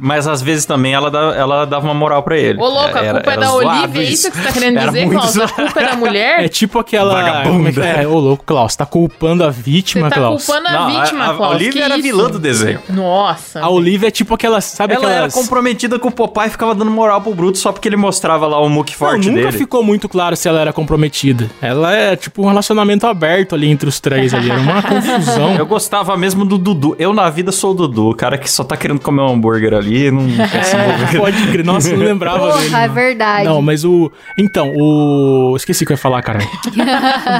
Mas 0.00 0.26
às 0.26 0.42
vezes 0.42 0.64
também 0.64 0.92
ela, 0.92 1.10
dá- 1.10 1.34
ela 1.36 1.64
dava 1.64 1.84
uma 1.86 1.94
moral 1.94 2.22
pra 2.22 2.36
ele. 2.36 2.58
Ô, 2.60 2.68
louco, 2.68 2.96
a 2.96 3.02
Era- 3.02 3.14
culpa 3.20 3.32
é 3.32 3.36
da 3.36 3.52
Olivia, 3.52 4.02
é 4.02 4.04
isso 4.04 4.30
que 4.30 4.36
você 4.36 4.42
tá 4.42 4.52
querendo 4.52 4.78
dizer, 4.80 5.08
Klaus? 5.08 5.38
A 5.38 5.48
culpa 5.48 5.80
é 5.80 5.84
da 5.86 5.96
mulher? 5.96 6.44
É 6.44 6.48
tipo 6.48 6.78
aquela. 6.78 7.14
Vagabunda. 7.14 7.68
é 7.68 7.72
que 7.72 8.00
é? 8.00 8.06
Ô, 8.08 8.18
louco, 8.18 8.44
Klaus, 8.44 8.74
tá 8.76 8.84
culpando 8.90 9.44
a 9.44 9.50
vítima, 9.50 10.08
Você 10.08 10.14
tá 10.14 10.20
Klaus. 10.20 10.44
culpando 10.46 10.68
a 10.68 10.72
Não, 10.72 10.86
vítima, 11.00 11.24
a, 11.24 11.30
a 11.30 11.34
Klaus. 11.34 11.54
Olivia 11.54 11.72
que 11.72 11.78
era 11.80 11.94
isso? 11.94 12.02
vilã 12.02 12.30
do 12.30 12.38
desenho. 12.38 12.80
Nossa. 12.88 13.60
A 13.60 13.68
Olivia 13.68 14.08
é 14.08 14.10
tipo 14.10 14.34
aquelas, 14.34 14.64
sabe 14.64 14.94
Ela 14.94 15.04
aquelas... 15.06 15.34
era 15.34 15.42
comprometida 15.42 15.98
com 15.98 16.08
o 16.08 16.12
Popeye 16.12 16.48
e 16.48 16.50
ficava 16.50 16.74
dando 16.74 16.90
moral 16.90 17.20
pro 17.20 17.34
Bruto 17.34 17.58
só 17.58 17.72
porque 17.72 17.88
ele 17.88 17.96
mostrava 17.96 18.46
lá 18.46 18.60
o 18.60 18.68
muque 18.68 18.92
Não, 18.92 18.98
forte 18.98 19.28
nunca 19.30 19.42
dele. 19.46 19.52
ficou 19.58 19.82
muito 19.82 20.08
claro 20.08 20.36
se 20.36 20.48
ela 20.48 20.60
era 20.60 20.72
comprometida. 20.72 21.50
Ela 21.60 21.94
é 21.94 22.16
tipo 22.16 22.42
um 22.42 22.46
relacionamento 22.48 23.06
aberto 23.06 23.54
ali 23.54 23.68
entre 23.68 23.88
os 23.88 24.00
três 24.00 24.32
ali. 24.34 24.50
Era 24.50 24.60
uma 24.60 24.82
confusão. 24.82 25.54
Eu 25.54 25.66
gostava 25.66 26.16
mesmo 26.16 26.44
do 26.44 26.56
Dudu. 26.58 26.96
Eu 26.98 27.12
na 27.12 27.28
vida 27.30 27.52
sou 27.52 27.72
o 27.72 27.74
Dudu, 27.74 28.10
o 28.10 28.14
cara 28.14 28.36
que 28.38 28.50
só 28.50 28.64
tá 28.64 28.76
querendo 28.76 29.00
comer 29.00 29.22
um 29.22 29.28
hambúrguer 29.34 29.74
ali 29.74 30.06
e 30.06 30.10
não 30.10 30.26
quer 30.48 30.64
se 30.64 30.76
É, 30.76 30.84
envolver. 30.88 31.18
pode 31.18 31.46
crer. 31.48 31.64
Nossa, 31.64 31.90
eu 31.90 31.98
não 31.98 32.06
lembrava 32.06 32.52
dele. 32.52 32.68
Porra, 32.70 32.82
é 32.84 32.88
não. 32.88 32.94
verdade. 32.94 33.44
Não, 33.44 33.62
mas 33.62 33.84
o. 33.84 34.10
Então, 34.38 34.72
o. 34.76 35.54
Esqueci 35.56 35.84
o 35.84 35.86
que 35.86 35.92
eu 35.92 35.96
ia 35.96 35.98
falar, 35.98 36.22
cara. 36.22 36.38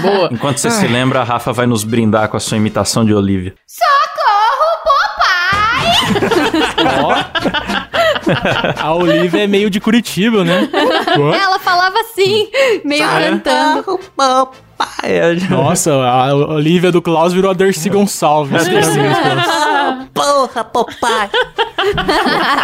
Boa. 0.03 0.29
Enquanto 0.33 0.59
você 0.59 0.71
se 0.71 0.87
lembra, 0.87 1.21
a 1.21 1.25
Rafa 1.29 1.53
vai 1.53 1.67
nos 1.67 1.85
brindar 1.85 2.27
com 2.31 2.39
a 2.39 2.41
sua 2.41 2.57
imitação 2.57 3.05
de 3.05 3.13
Olivia. 3.13 3.55
A 8.81 8.95
Olivia 8.95 9.45
é 9.45 9.47
meio 9.47 9.69
de 9.69 9.79
Curitiba, 9.79 10.43
né? 10.43 10.67
Ela 11.15 11.59
falava 11.59 12.01
assim, 12.01 12.49
meio 12.83 13.07
cantando. 13.07 14.01
Nossa, 15.51 15.93
a 15.93 16.35
Olivia 16.35 16.91
do 16.91 17.03
Klaus 17.03 17.35
virou 17.35 17.51
a 17.51 17.55
Dercy 17.55 17.91
Gonçalves. 17.91 18.67
Klaus. 18.67 20.09
Porra, 20.15 20.65
papai. 20.65 21.29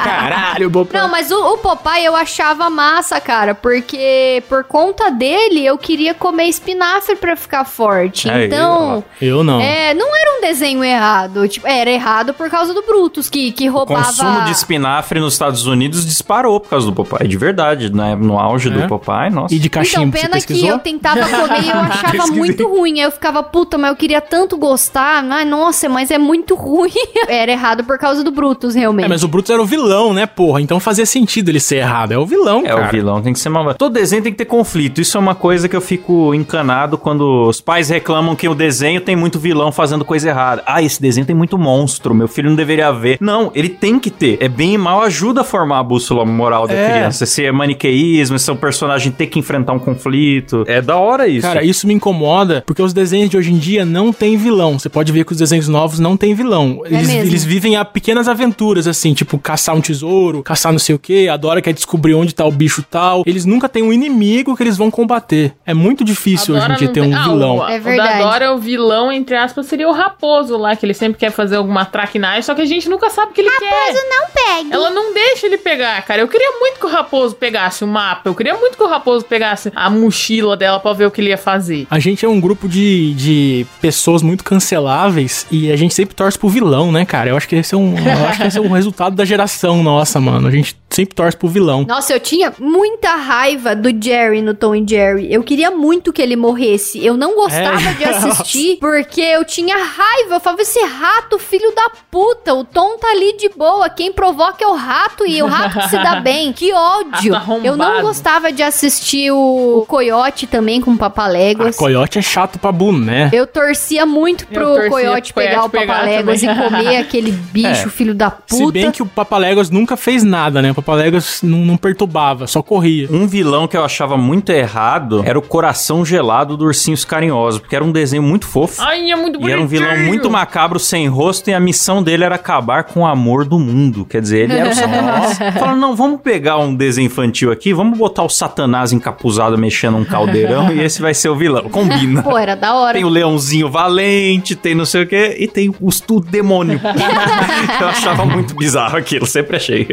Caralho, 0.05 0.71
Bob. 0.71 0.89
Não, 0.93 1.09
mas 1.09 1.31
o, 1.31 1.55
o 1.55 1.59
Popeye 1.59 2.05
eu 2.05 2.15
achava 2.17 2.69
massa, 2.71 3.21
cara, 3.21 3.55
porque 3.55 4.43
por 4.49 4.65
conta 4.65 5.11
dele 5.11 5.65
eu 5.65 5.77
queria 5.79 6.15
comer 6.15 6.45
espinafre 6.45 7.17
pra 7.17 7.37
ficar 7.37 7.65
forte. 7.65 8.31
Aí, 8.31 8.47
então, 8.47 9.05
Eu 9.21 9.43
não. 9.45 9.61
é, 9.61 9.95
não 9.95 10.15
era 10.17 10.39
um 10.39 10.41
desenho 10.41 10.83
errado. 10.85 11.47
Tipo, 11.49 11.67
era 11.67 11.91
errado 11.91 12.35
por 12.35 12.51
causa 12.51 12.73
do 12.75 12.83
Brutus, 12.83 13.29
que, 13.31 13.53
que 13.53 13.69
O 13.69 13.73
roubava. 13.73 14.05
consumo 14.05 14.43
de 14.45 14.51
espinafre 14.53 15.21
nos 15.21 15.33
Estados 15.35 15.67
Unidos 15.67 16.05
disparou 16.07 16.61
por 16.61 16.71
causa 16.71 16.87
do 16.87 16.93
Popeye, 16.93 17.29
de 17.29 17.37
verdade. 17.37 17.93
Né? 17.95 18.15
No 18.17 18.39
auge 18.39 18.69
É? 18.69 18.73
do 18.73 18.89
Popeye, 18.89 19.31
nossa. 19.31 19.55
E 19.55 19.59
de 19.59 19.69
Então, 19.69 19.83
cachimbo, 19.83 20.17
você 20.17 20.23
pena 20.29 20.41
que 20.41 20.67
eu 20.67 20.79
tentava 20.79 21.21
comer 21.21 21.63
e 21.63 21.69
eu 21.69 21.77
achava 21.81 22.27
muito 22.33 22.69
ruim. 22.69 23.01
Aí 23.01 23.07
eu 23.07 23.11
ficava, 23.11 23.43
puta, 23.43 23.77
mas 23.79 23.91
eu 23.91 23.97
queria 23.97 24.21
tanto 24.21 24.57
gostar. 24.57 25.25
Ai, 25.31 25.45
nossa, 25.45 25.89
mas 25.89 26.11
é 26.11 26.19
muito 26.19 26.55
ruim. 26.55 26.93
Era 27.29 27.53
errado 27.53 27.85
por 27.85 27.99
causa 27.99 28.23
do 28.23 28.31
Brutus, 28.31 28.75
realmente. 28.75 29.04
É, 29.05 29.09
mas 29.09 29.23
o 29.23 29.29
Brutus 29.29 29.51
era 29.51 29.63
o 29.63 29.67
vilão, 29.67 30.13
né, 30.13 30.27
porra? 30.27 30.61
Então 30.61 30.79
fazia 30.81 31.07
sentido 31.07 31.51
ele 31.51 31.61
ser 31.61 31.77
errado. 31.77 32.13
É 32.13 32.19
o 32.19 32.27
vilão, 32.27 32.61
É, 32.65 32.69
cara. 32.69 32.89
o 32.89 32.91
vilão 32.91 33.23
tem 33.23 33.33
que 33.33 33.39
ser 33.39 33.49
malvado. 33.49 33.79
Todo 33.79 33.93
desenho 33.93 34.23
tem 34.23 34.33
que 34.33 34.39
ter 34.39 34.45
conflito. 34.45 35.01
Isso 35.01 35.17
é 35.17 35.21
uma 35.21 35.35
coisa 35.35 35.69
que 35.69 35.77
eu 35.77 35.81
fico 35.81 36.35
encanado 36.35 36.97
quando 36.99 37.49
os 37.49 37.61
pais 37.61 37.89
reclamam 37.89 38.35
que 38.37 38.49
o 38.49 38.55
desenho 38.55 39.01
tem 39.01 39.15
muito 39.17 39.39
vilão 39.39 39.71
fazendo 39.73 40.05
coisa 40.05 40.29
errada. 40.29 40.63
Ah, 40.67 40.83
esse 40.83 41.01
desenho 41.01 41.27
tem 41.27 41.35
muito 41.37 41.57
monstro, 41.59 42.15
meu 42.15 42.29
filho 42.29 42.49
não 42.49 42.57
deveria 42.57 42.91
ver. 42.93 43.19
Não, 43.21 43.51
ele 43.55 43.69
tem 43.69 43.99
que 43.99 44.11
ter. 44.11 44.39
É 44.41 44.49
bem 44.49 44.75
e 44.75 44.79
mal, 44.79 45.03
ajuda 45.03 45.43
a 45.43 45.45
formar 45.45 45.79
a 45.79 45.83
bússola 45.83 46.25
moral 46.25 46.67
da 46.67 46.75
É. 46.75 46.91
criança. 46.91 47.25
Esse 47.25 47.45
é 47.45 47.53
maniqueísmo, 47.53 48.37
esse 48.37 48.49
é 48.49 48.53
um 48.53 48.57
personagem 48.57 49.11
ter 49.13 49.27
que 49.27 49.39
enfrentar 49.39 49.73
um 49.73 49.79
conflito. 49.79 50.65
É 50.67 50.81
da 50.81 50.97
hora 50.97 51.27
isso. 51.29 51.47
Cara, 51.47 51.65
isso 51.65 51.87
me 51.87 51.95
incomoda, 51.95 52.63
porque 52.67 52.83
os 52.83 52.93
desenhos 52.93 53.31
de 53.31 53.37
hoje 53.37 53.53
em 53.53 53.59
dia 53.59 53.85
não 53.85 54.13
tem 54.13 54.37
vilão. 54.37 54.79
Você 54.79 54.89
pode 54.89 55.11
ver 55.13 55.25
que 55.25 55.33
os 55.33 55.39
desenhos 55.39 55.69
novos 55.69 55.99
não 55.99 56.17
tem 56.17 56.35
vilão. 56.35 56.83
Eles, 56.85 57.09
mesmo. 57.09 57.23
eles 57.31 57.45
vivem 57.45 57.77
a 57.77 57.85
pequenas 57.85 58.29
aventuras, 58.29 58.87
assim, 58.97 59.13
tipo 59.15 59.39
caçar 59.39 59.75
um 59.75 59.81
tesouro, 59.81 60.43
caçar 60.43 60.73
não 60.73 60.79
sei 60.79 60.95
o 60.95 60.99
que, 60.99 61.29
a 61.29 61.37
Dora 61.37 61.61
quer 61.63 61.73
descobrir 61.73 62.15
onde 62.15 62.35
tá 62.35 62.45
o 62.45 62.51
bicho 62.51 62.83
tal. 62.89 63.23
Eles 63.27 63.45
nunca 63.45 63.69
têm 63.69 63.83
um 63.83 63.93
inimigo 63.93 64.57
que 64.57 64.63
eles 64.63 64.77
vão 64.77 64.91
combater. 64.91 65.53
É 65.67 65.75
muito 65.75 66.05
difícil 66.05 66.55
hoje 66.55 66.65
em 66.71 66.75
dia 66.77 66.87
não 66.89 66.93
ter 66.95 67.01
um 67.01 67.05
tem- 67.05 67.15
Ah, 67.15 67.23
vilão. 67.25 67.57
O, 67.59 67.69
É 67.69 67.79
o 67.79 67.83
verdade. 67.83 68.19
da 68.19 68.25
Dora, 68.25 68.55
o 68.55 68.59
vilão, 68.59 69.13
entre 69.13 69.37
aspas, 69.37 69.67
seria 69.67 69.89
o 69.89 69.93
raposo 69.93 70.57
lá, 70.57 70.75
que 70.77 70.85
ele 70.87 70.95
sempre 70.95 71.19
quer 71.19 71.31
fazer 71.31 71.57
alguma 71.57 71.85
traquinagem, 71.85 72.43
só 72.43 72.55
que 72.55 72.63
a 72.63 72.67
gente 72.67 72.89
nunca 72.89 73.11
sabe 73.11 73.33
o 73.33 73.35
que 73.35 73.41
ele 73.41 73.51
quer. 73.51 73.93
não 73.95 74.27
pegue. 74.35 74.73
Ela 74.73 74.91
não 74.91 75.13
deixa 75.15 75.47
ele 75.47 75.59
pegar, 75.59 76.01
cara. 76.03 76.21
Eu 76.23 76.29
queria 76.29 76.51
muito 76.61 76.79
que 76.79 76.87
o 76.87 76.89
raposo 76.91 77.35
pegasse 77.35 77.83
o 77.85 77.87
mapa. 77.87 78.29
Eu 78.29 78.35
queria 78.35 78.55
muito 78.55 78.77
que 78.77 78.83
o 78.83 78.87
raposo 78.89 79.25
pegasse 79.25 79.73
a 79.75 79.91
mochila 79.91 80.57
dela 80.57 80.79
pra 80.81 80.93
ver 80.93 81.07
o 81.07 81.11
que 81.11 81.21
ele 81.21 81.31
ia 81.31 81.39
fazer. 81.39 81.87
A 81.91 81.99
gente 81.99 82.25
é 82.25 82.29
um 82.29 82.41
grupo 82.41 82.69
de, 82.69 83.15
de 83.15 83.67
pessoas 83.81 84.23
muito 84.23 84.45
canceláveis 84.45 85.47
e 85.51 85.71
a 85.73 85.77
gente 85.77 85.95
sempre 85.95 86.15
torce 86.15 86.39
pro 86.39 86.49
vilão, 86.49 86.91
né, 86.93 87.05
cara? 87.05 87.31
Eu 87.31 87.37
acho 87.37 87.49
que 87.49 87.57
esse 87.57 87.75
é 87.75 87.79
um, 87.79 87.95
eu 87.99 88.27
acho 88.29 88.41
que 88.41 88.47
esse 88.47 88.59
é 88.59 88.61
um 88.61 88.77
resultado 88.85 89.17
da 89.17 89.25
geração 89.25 89.83
nossa, 89.83 90.21
mano. 90.21 90.47
A 90.49 90.51
gente 90.51 90.77
sempre 90.91 91.15
torce 91.15 91.37
pro 91.37 91.49
vilão. 91.49 91.85
Nossa, 91.89 92.13
eu 92.13 92.21
tinha 92.21 92.53
muita 92.59 93.17
raiva 93.17 93.75
do 93.75 93.89
Jerry 93.91 94.43
no 94.43 94.55
Tom 94.55 94.75
e 94.75 94.85
Jerry. 94.87 95.33
Eu 95.33 95.43
queria 95.43 95.71
muito 95.71 96.13
que 96.13 96.23
ele 96.23 96.37
morresse. 96.37 97.05
Eu 97.05 97.17
não 97.17 97.35
gostava 97.35 97.81
É. 97.91 97.93
de 97.95 98.05
assistir 98.05 98.77
porque 98.81 99.21
eu 99.21 99.45
tinha 99.45 99.75
raiva. 99.77 100.37
Eu 100.37 100.41
falava, 100.41 100.63
esse 100.63 100.79
rato, 100.85 101.39
filho 101.39 101.73
da 101.75 101.91
puta. 102.11 102.55
O 102.55 102.65
Tom 102.65 102.97
tá 102.99 103.09
ali 103.09 103.37
de 103.37 103.49
boa. 103.49 103.89
Quem 103.89 104.13
provoca 104.13 104.63
é 104.63 104.67
o 104.69 104.75
rato 104.75 105.27
e 105.27 105.43
o 105.43 105.47
rato 105.47 105.79
que 105.81 105.89
se 105.89 105.99
dá 105.99 106.17
bem. 106.23 106.53
Que 106.53 106.73
ódio. 106.73 107.33
Rato 107.33 107.35
arrombado. 107.35 107.67
Eu 107.67 107.77
não 107.77 108.03
gostava 108.03 108.53
de 108.53 108.63
assistir 108.63 109.33
o, 109.33 109.81
o 109.83 109.87
Coyote 109.87 110.47
também 110.47 110.81
com 110.81 110.93
o 110.93 110.97
Papaléguas. 110.99 111.77
Coyote 111.77 112.19
é 112.19 112.23
chato 112.23 112.59
pra 112.59 112.71
boné. 112.71 113.31
Eu 113.33 113.47
torcia 113.47 114.07
muito 114.07 114.47
pro 114.47 114.65
torcia 114.65 114.91
Coyote 114.91 115.33
pegar 115.33 115.65
o 115.65 115.71
Papaléguas 115.71 116.43
e 116.43 116.47
comer 116.47 116.97
aquele 117.03 117.33
bicho, 117.33 117.69
É. 117.87 117.91
filho 117.91 118.15
da 118.15 118.31
Se 118.47 118.59
puta. 118.59 118.74
Bem 118.75 118.91
que 118.91 119.03
o 119.03 119.07
Papaléguas 119.07 119.71
nunca 119.71 119.97
fez 119.97 120.23
nada, 120.23 120.61
né? 120.61 120.71
O 120.71 120.75
Papaléguas 120.75 121.41
não, 121.43 121.59
não 121.59 121.77
perturbava, 121.77 122.47
só 122.47 122.63
corria. 122.63 123.09
Um 123.11 123.27
vilão 123.27 123.67
que 123.67 123.77
eu 123.77 123.85
achava 123.85 124.17
muito 124.17 124.53
errado 124.53 125.23
era 125.25 125.39
o 125.39 125.43
Coração 125.43 126.05
Gelado 126.05 126.57
do 126.57 126.67
Ursinhos 126.67 127.05
Carinhosos, 127.05 127.61
porque 127.61 127.75
era 127.75 127.85
um 127.85 127.91
desenho 127.91 128.23
muito 128.23 128.47
fofo. 128.47 128.81
Ai, 128.83 129.11
é 129.11 129.17
muito 129.17 129.41
E 129.41 129.51
era 129.51 129.61
um 129.61 129.67
vilão 129.67 129.97
muito 129.99 130.31
macabro, 130.31 130.79
sem 130.79 131.09
rosto, 131.09 131.51
e 131.51 131.55
a 131.55 131.61
missão 131.61 132.03
dele 132.03 132.25
era 132.25 132.35
acabar 132.35 132.85
com 132.85 133.01
o 133.01 133.07
amor 133.07 133.45
do 133.45 133.59
mundo. 133.59 134.05
Quer 134.05 134.21
dizer, 134.21 134.51
ele 134.51 134.55
era 134.55 134.69
o 134.71 134.75
Satanás. 134.75 135.39
Falaram, 135.59 135.77
não, 135.77 135.97
vamos 135.97 136.21
pegar 136.21 136.59
um 136.59 136.75
desenho 136.75 137.07
infantil 137.07 137.51
aqui, 137.51 137.73
vamos 137.73 137.99
botar 137.99 138.23
o 138.23 138.29
Satanás 138.29 138.93
encapuzado 138.93 139.57
mexendo 139.57 139.97
um 139.97 140.05
caldeirão, 140.05 140.73
e 140.73 140.81
esse 140.81 141.01
vai 141.01 141.15
ser 141.15 141.29
o 141.29 141.37
vilão. 141.37 141.69
Combina. 141.69 142.23
Pô, 142.23 142.37
era 142.37 142.55
da 142.55 142.75
hora. 142.75 142.95
Tem 142.95 143.05
o 143.05 143.09
leãozinho 143.09 143.71
valente, 143.71 144.55
tem 144.55 144.75
não 144.75 144.85
sei 144.85 145.03
o 145.03 145.07
que, 145.07 145.37
e 145.39 145.49
tem 145.49 145.69
o 145.81 145.91
o 146.13 146.21
demônio. 146.21 146.81
eu 147.81 147.89
achava 147.89 148.25
muito 148.25 148.55
bizarro 148.65 148.97
aquilo, 148.97 149.27
sempre 149.27 149.57
achei. 149.57 149.87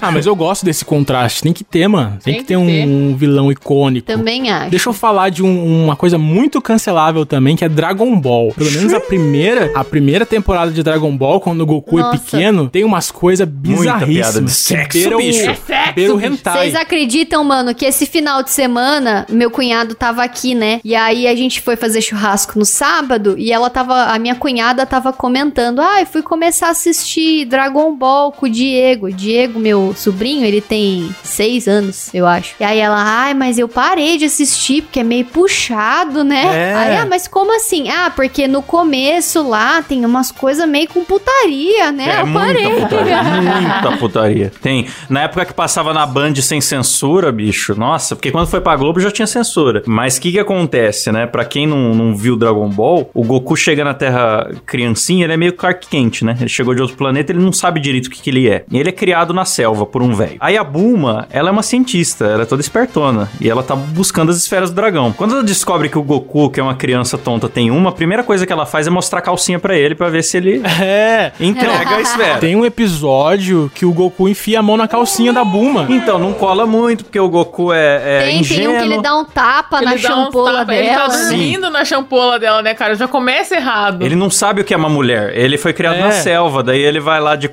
Ah, 0.00 0.10
mas 0.10 0.26
eu 0.26 0.34
gosto 0.36 0.64
desse 0.64 0.84
contraste. 0.84 1.42
Tem 1.42 1.52
que 1.52 1.64
ter, 1.64 1.88
mano. 1.88 2.18
Tem, 2.22 2.34
Tem 2.34 2.34
que 2.34 2.40
que 2.42 2.46
ter 2.48 2.56
um, 2.56 2.66
ter. 2.66 2.86
um 2.86 3.16
vilão 3.16 3.50
icônico. 3.50 4.06
Também 4.06 4.50
acho. 4.50 4.70
Deixa 4.70 4.88
eu 4.88 4.92
falar 4.92 5.28
de 5.30 5.42
um- 5.42 5.84
uma 5.84 5.96
coisa 5.96 6.16
muito 6.18 6.60
cancelável 6.60 7.26
também, 7.26 7.56
que 7.56 7.64
é 7.64 7.68
Dragon 7.68 8.18
Ball. 8.18 8.52
Pelo 8.56 8.70
menos 8.70 8.92
a 8.94 9.00
primeira, 9.00 9.70
a 9.74 9.84
primeira 9.84 10.24
temporada 10.24 10.70
de 10.70 10.82
Dragon 10.82 11.14
Ball, 11.16 11.40
quando 11.40 11.60
o 11.62 11.66
Goku 11.66 11.98
Nossa. 11.98 12.16
é 12.16 12.18
pequeno, 12.18 12.68
tem 12.68 12.84
umas 12.84 13.10
coisas 13.10 13.46
piada 13.46 14.06
bizarríssimas. 14.06 14.44
de 14.44 14.50
sexo, 14.56 14.88
que 14.88 14.98
beiram, 15.04 15.18
bicho. 15.18 15.50
É 15.50 15.54
sexo, 15.54 16.20
hentai. 16.20 16.58
Vocês 16.58 16.74
acreditam, 16.76 17.42
mano, 17.44 17.74
que 17.74 17.84
esse 17.84 18.06
final 18.06 18.42
de 18.42 18.50
semana 18.50 19.26
meu 19.28 19.50
cunhado 19.50 19.94
tava 19.94 20.22
aqui, 20.22 20.54
né? 20.54 20.80
E 20.84 20.94
aí 20.94 21.26
a 21.26 21.34
gente 21.34 21.60
foi 21.60 21.76
fazer 21.76 22.00
churrasco 22.00 22.58
no 22.58 22.64
sábado 22.64 23.34
e 23.38 23.52
ela 23.52 23.68
tava, 23.70 24.04
a 24.04 24.18
minha 24.18 24.34
cunhada 24.34 24.84
tava 24.86 25.12
comentando: 25.12 25.80
"Ah, 25.80 26.00
eu 26.00 26.06
fui 26.06 26.22
começar 26.22 26.68
a 26.68 26.70
assistir 26.70 27.44
Dragon 27.46 27.94
Ball 27.96 28.11
com 28.32 28.46
o 28.46 28.48
Diego. 28.48 29.06
O 29.06 29.12
Diego, 29.12 29.58
meu 29.58 29.94
sobrinho, 29.96 30.44
ele 30.44 30.60
tem 30.60 31.14
seis 31.22 31.66
anos, 31.66 32.12
eu 32.12 32.26
acho. 32.26 32.54
E 32.60 32.64
aí 32.64 32.78
ela: 32.78 32.96
"Ai, 32.98 33.34
mas 33.34 33.58
eu 33.58 33.68
parei 33.68 34.16
de 34.18 34.26
assistir 34.26 34.82
porque 34.82 35.00
é 35.00 35.04
meio 35.04 35.24
puxado, 35.24 36.22
né?" 36.24 36.42
É. 36.52 36.74
Aí, 36.74 36.96
ah, 36.96 37.06
mas 37.06 37.26
como 37.26 37.54
assim? 37.56 37.88
Ah, 37.88 38.10
porque 38.14 38.46
no 38.46 38.62
começo 38.62 39.48
lá 39.48 39.82
tem 39.82 40.04
umas 40.04 40.30
coisas 40.30 40.68
meio 40.68 40.88
com 40.88 41.04
putaria, 41.04 41.90
né? 41.92 42.18
É 42.18 42.22
eu 42.22 42.32
parei. 42.32 42.68
muita 42.68 42.86
putaria, 42.86 43.22
muita 43.22 43.96
putaria. 43.98 44.52
Tem, 44.60 44.86
na 45.08 45.22
época 45.22 45.46
que 45.46 45.54
passava 45.54 45.92
na 45.92 46.04
Band 46.06 46.34
sem 46.36 46.60
censura, 46.60 47.32
bicho, 47.32 47.74
nossa, 47.74 48.14
porque 48.14 48.30
quando 48.30 48.46
foi 48.46 48.60
pra 48.60 48.76
Globo 48.76 49.00
já 49.00 49.10
tinha 49.10 49.26
censura. 49.26 49.82
Mas 49.86 50.16
o 50.16 50.20
que 50.20 50.32
que 50.32 50.38
acontece, 50.38 51.10
né? 51.10 51.26
Pra 51.26 51.44
quem 51.44 51.66
não, 51.66 51.94
não 51.94 52.14
viu 52.16 52.36
Dragon 52.36 52.68
Ball, 52.68 53.10
o 53.14 53.24
Goku 53.24 53.56
chega 53.56 53.84
na 53.84 53.94
Terra 53.94 54.50
criancinha, 54.66 55.24
ele 55.24 55.32
é 55.32 55.36
meio 55.36 55.52
Clark 55.52 55.86
Kent, 55.88 56.22
né? 56.22 56.36
Ele 56.40 56.48
chegou 56.48 56.74
de 56.74 56.82
outro 56.82 56.96
planeta, 56.96 57.32
ele 57.32 57.40
não 57.40 57.52
sabe 57.52 57.80
direito 57.80 58.01
o 58.08 58.10
que 58.10 58.20
que 58.22 58.30
ele 58.30 58.48
é. 58.48 58.64
E 58.70 58.78
ele 58.78 58.88
é 58.88 58.92
criado 58.92 59.32
na 59.34 59.44
selva 59.44 59.84
por 59.86 60.02
um 60.02 60.14
velho. 60.14 60.36
Aí 60.40 60.56
a 60.56 60.64
Bulma, 60.64 61.26
ela 61.30 61.48
é 61.48 61.52
uma 61.52 61.62
cientista, 61.62 62.24
ela 62.26 62.42
é 62.42 62.46
toda 62.46 62.60
espertona. 62.60 63.28
E 63.40 63.48
ela 63.48 63.62
tá 63.62 63.74
buscando 63.76 64.30
as 64.30 64.36
esferas 64.36 64.70
do 64.70 64.76
dragão. 64.76 65.12
Quando 65.12 65.32
ela 65.34 65.42
descobre 65.44 65.88
que 65.88 65.98
o 65.98 66.02
Goku, 66.02 66.50
que 66.50 66.60
é 66.60 66.62
uma 66.62 66.74
criança 66.74 67.16
tonta, 67.18 67.48
tem 67.48 67.70
uma, 67.70 67.90
a 67.90 67.92
primeira 67.92 68.22
coisa 68.22 68.46
que 68.46 68.52
ela 68.52 68.66
faz 68.66 68.86
é 68.86 68.90
mostrar 68.90 69.18
a 69.18 69.22
calcinha 69.22 69.58
pra 69.58 69.76
ele, 69.76 69.94
pra 69.94 70.08
ver 70.08 70.22
se 70.22 70.36
ele 70.36 70.62
É. 70.80 71.32
entrega 71.40 71.96
a 71.96 72.00
esfera. 72.02 72.38
Tem 72.38 72.56
um 72.56 72.64
episódio 72.64 73.70
que 73.74 73.84
o 73.84 73.92
Goku 73.92 74.28
enfia 74.28 74.60
a 74.60 74.62
mão 74.62 74.76
na 74.76 74.86
calcinha 74.88 75.32
da 75.32 75.44
Buma. 75.44 75.86
Então, 75.88 76.18
não 76.18 76.32
cola 76.32 76.66
muito, 76.66 77.04
porque 77.04 77.18
o 77.20 77.28
Goku 77.28 77.72
é, 77.72 78.02
é 78.04 78.22
Tem, 78.26 78.40
ingênuo. 78.40 78.66
tem 78.66 78.76
um 78.76 78.78
que 78.88 78.92
ele 78.94 79.02
dá 79.02 79.16
um 79.16 79.24
tapa 79.24 79.76
Ele 79.78 79.84
na 79.86 79.98
champola 79.98 80.58
tapa- 80.60 80.74
Ele 80.74 80.88
tá 80.88 81.06
dela. 81.08 81.08
dormindo 81.28 81.70
na 81.70 81.84
champola 81.84 82.38
dela, 82.38 82.62
né, 82.62 82.74
cara? 82.74 82.94
Já 82.94 83.08
começa 83.08 83.54
errado. 83.54 84.02
Ele 84.04 84.14
não 84.16 84.30
sabe 84.30 84.60
o 84.60 84.64
que 84.64 84.72
é 84.74 84.76
uma 84.76 84.88
mulher. 84.88 85.32
Ele 85.36 85.56
foi 85.58 85.72
criado 85.72 85.96
É. 85.96 86.00
na 86.02 86.10
selva, 86.12 86.62
daí 86.62 86.80
ele 86.80 87.00
vai 87.00 87.20
lá 87.20 87.36
de 87.36 87.48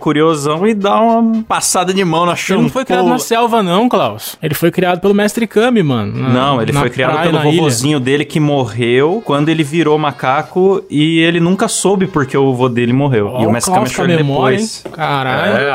e 0.67 0.73
dá 0.73 0.99
uma 0.99 1.43
passada 1.43 1.93
de 1.93 2.03
mão 2.03 2.25
na 2.25 2.31
Ele 2.33 2.37
champola. 2.39 2.63
não 2.63 2.69
foi 2.69 2.85
criado 2.85 3.07
na 3.09 3.19
selva, 3.19 3.63
não, 3.63 3.87
Klaus. 3.89 4.37
Ele 4.41 4.53
foi 4.53 4.71
criado 4.71 4.99
pelo 4.99 5.13
mestre 5.13 5.45
Kami, 5.47 5.81
mano. 5.83 6.13
na- 6.17 6.29
Não, 6.29 6.61
ele 6.61 6.73
foi 6.73 6.89
criado 6.89 7.13
praia, 7.13 7.29
pelo 7.31 7.41
ilha. 7.43 7.51
vovozinho 7.57 7.99
dele 7.99 8.25
que 8.25 8.39
morreu 8.39 9.21
quando 9.25 9.49
ele 9.49 9.63
virou 9.63 9.97
macaco 9.97 10.83
e 10.89 11.19
ele 11.19 11.39
nunca 11.39 11.67
soube 11.67 12.07
porque 12.07 12.37
o 12.37 12.53
vô 12.53 12.69
dele 12.69 12.93
morreu. 12.93 13.27
Ó, 13.27 13.43
e 13.43 13.47
o 13.47 13.51
Mestre 13.51 13.73
Klaus 13.73 13.91
Kami 13.91 13.93
achou 13.93 14.05
ele 14.05 14.17
memória, 14.17 14.57
depois. 14.57 14.83
hein? 14.85 14.91
Caralho. 14.91 15.53
É. 15.57 15.69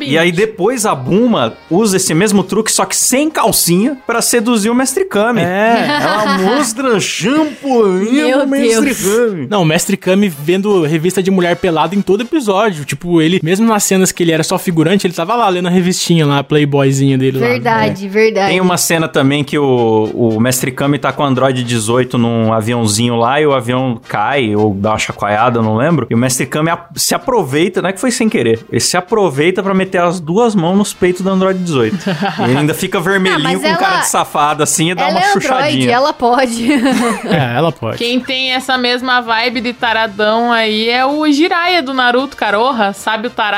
E 0.00 0.18
aí 0.18 0.32
depois 0.32 0.84
a 0.86 0.94
Buma 0.94 1.54
usa 1.70 1.96
esse 1.96 2.14
mesmo 2.14 2.42
truque, 2.42 2.70
só 2.72 2.84
que 2.84 2.96
sem 2.96 3.30
calcinha, 3.30 3.96
pra 4.06 4.20
seduzir 4.22 4.70
o 4.70 4.74
Mestre 4.74 5.04
Kami. 5.04 5.40
É. 5.40 5.98
Ela 6.00 6.38
mostra 6.38 6.98
shampooinho 7.00 8.12
Meu 8.28 8.38
do 8.40 8.46
Mestre 8.46 8.94
Deus. 8.94 9.30
Kami. 9.30 9.46
Não, 9.50 9.62
o 9.62 9.64
Mestre 9.64 9.96
Kami 9.96 10.28
vendo 10.28 10.82
revista 10.82 11.22
de 11.22 11.30
mulher 11.30 11.56
pelada 11.56 11.94
em 11.94 12.02
todo 12.02 12.22
episódio. 12.22 12.84
Tipo, 12.84 13.20
ele, 13.20 13.40
mesmo 13.42 13.65
nas 13.66 13.84
cenas 13.84 14.12
que 14.12 14.22
ele 14.22 14.32
era 14.32 14.42
só 14.42 14.58
figurante, 14.58 15.06
ele 15.06 15.14
tava 15.14 15.34
lá 15.36 15.48
lendo 15.48 15.66
a 15.66 15.70
revistinha 15.70 16.24
lá, 16.26 16.38
a 16.38 16.44
Playboyzinha 16.44 17.18
dele 17.18 17.38
lá. 17.38 17.46
Verdade, 17.48 18.08
verdade. 18.08 18.50
Tem 18.50 18.60
uma 18.60 18.76
cena 18.76 19.08
também 19.08 19.42
que 19.44 19.58
o, 19.58 20.10
o 20.14 20.40
Mestre 20.40 20.70
Kami 20.70 20.98
tá 20.98 21.12
com 21.12 21.22
o 21.22 21.26
Android 21.26 21.62
18 21.64 22.16
num 22.18 22.52
aviãozinho 22.52 23.16
lá 23.16 23.40
e 23.40 23.46
o 23.46 23.52
avião 23.52 24.00
cai 24.08 24.54
ou 24.56 24.72
dá 24.74 24.90
uma 24.92 24.98
chacoalhada, 24.98 25.60
não 25.60 25.76
lembro. 25.76 26.06
E 26.10 26.14
o 26.14 26.18
Mestre 26.18 26.46
Kami 26.46 26.70
se 26.94 27.14
aproveita, 27.14 27.82
não 27.82 27.88
é 27.90 27.92
que 27.92 28.00
foi 28.00 28.10
sem 28.10 28.28
querer, 28.28 28.64
ele 28.70 28.80
se 28.80 28.96
aproveita 28.96 29.62
pra 29.62 29.74
meter 29.74 30.00
as 30.00 30.20
duas 30.20 30.54
mãos 30.54 30.76
nos 30.76 30.92
peitos 30.94 31.22
do 31.22 31.30
Android 31.30 31.58
18. 31.58 31.96
e 32.40 32.42
ele 32.50 32.58
ainda 32.58 32.74
fica 32.74 33.00
vermelhinho 33.00 33.58
Ah, 33.58 33.60
com 33.60 33.66
ela- 33.66 33.76
cara 33.76 33.96
de 34.00 34.08
safado 34.08 34.62
assim 34.62 34.90
e 34.90 34.94
dá 34.94 35.02
Ela 35.02 35.10
uma 35.12 35.20
é 35.20 35.24
Android, 35.28 35.42
chuchadinha. 35.46 35.90
ela 35.92 36.12
pode. 36.12 36.66
É, 37.26 37.56
ela 37.56 37.72
pode. 37.72 37.98
Quem 37.98 38.20
tem 38.20 38.52
essa 38.52 38.78
mesma 38.78 39.20
vibe 39.20 39.60
de 39.60 39.72
taradão 39.72 40.52
aí 40.52 40.88
é 40.88 41.04
o 41.04 41.30
Jiraiya 41.30 41.82
do 41.82 41.92
Naruto 41.92 42.36
Caroha, 42.36 42.92
sabe 42.92 43.26
o 43.26 43.30
tarado? 43.30 43.55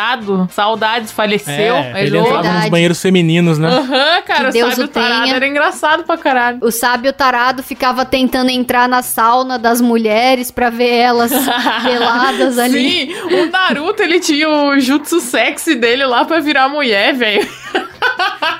Saudades, 0.51 1.13
faleceu. 1.13 1.75
É, 1.77 2.05
ele 2.05 2.17
entrava 2.19 2.37
nos 2.39 2.47
Verdade. 2.47 2.71
banheiros 2.71 3.01
femininos, 3.03 3.59
né? 3.59 3.69
Aham, 3.69 4.23
cara, 4.27 4.45
Que 4.47 4.53
Deus 4.53 4.71
sabe 4.75 4.83
o 4.83 4.85
o 4.85 4.89
tarado 4.89 5.23
tenha. 5.25 5.37
era 5.37 5.47
engraçado 5.47 6.05
pra 6.05 6.17
caralho. 6.17 6.59
O 6.63 6.71
sábio 6.71 7.13
tarado 7.13 7.63
ficava 7.63 8.05
tentando 8.05 8.51
entrar 8.51 8.89
na 8.89 9.03
sauna 9.03 9.59
das 9.59 9.81
mulheres 9.81 10.51
pra 10.51 10.71
ver 10.71 10.95
elas 10.95 11.33
peladas 11.85 12.59
ali. 12.59 13.07
Sim, 13.13 13.15
o 13.35 13.51
Naruto, 13.51 14.03
ele 14.03 14.21
tinha 14.21 14.49
o 14.49 14.79
jutsu 14.79 15.21
sexy 15.21 15.75
dele 15.75 16.05
lá 16.07 16.25
pra 16.25 16.41
virar 16.41 16.69
mulher, 16.69 17.15
velho. 17.15 17.49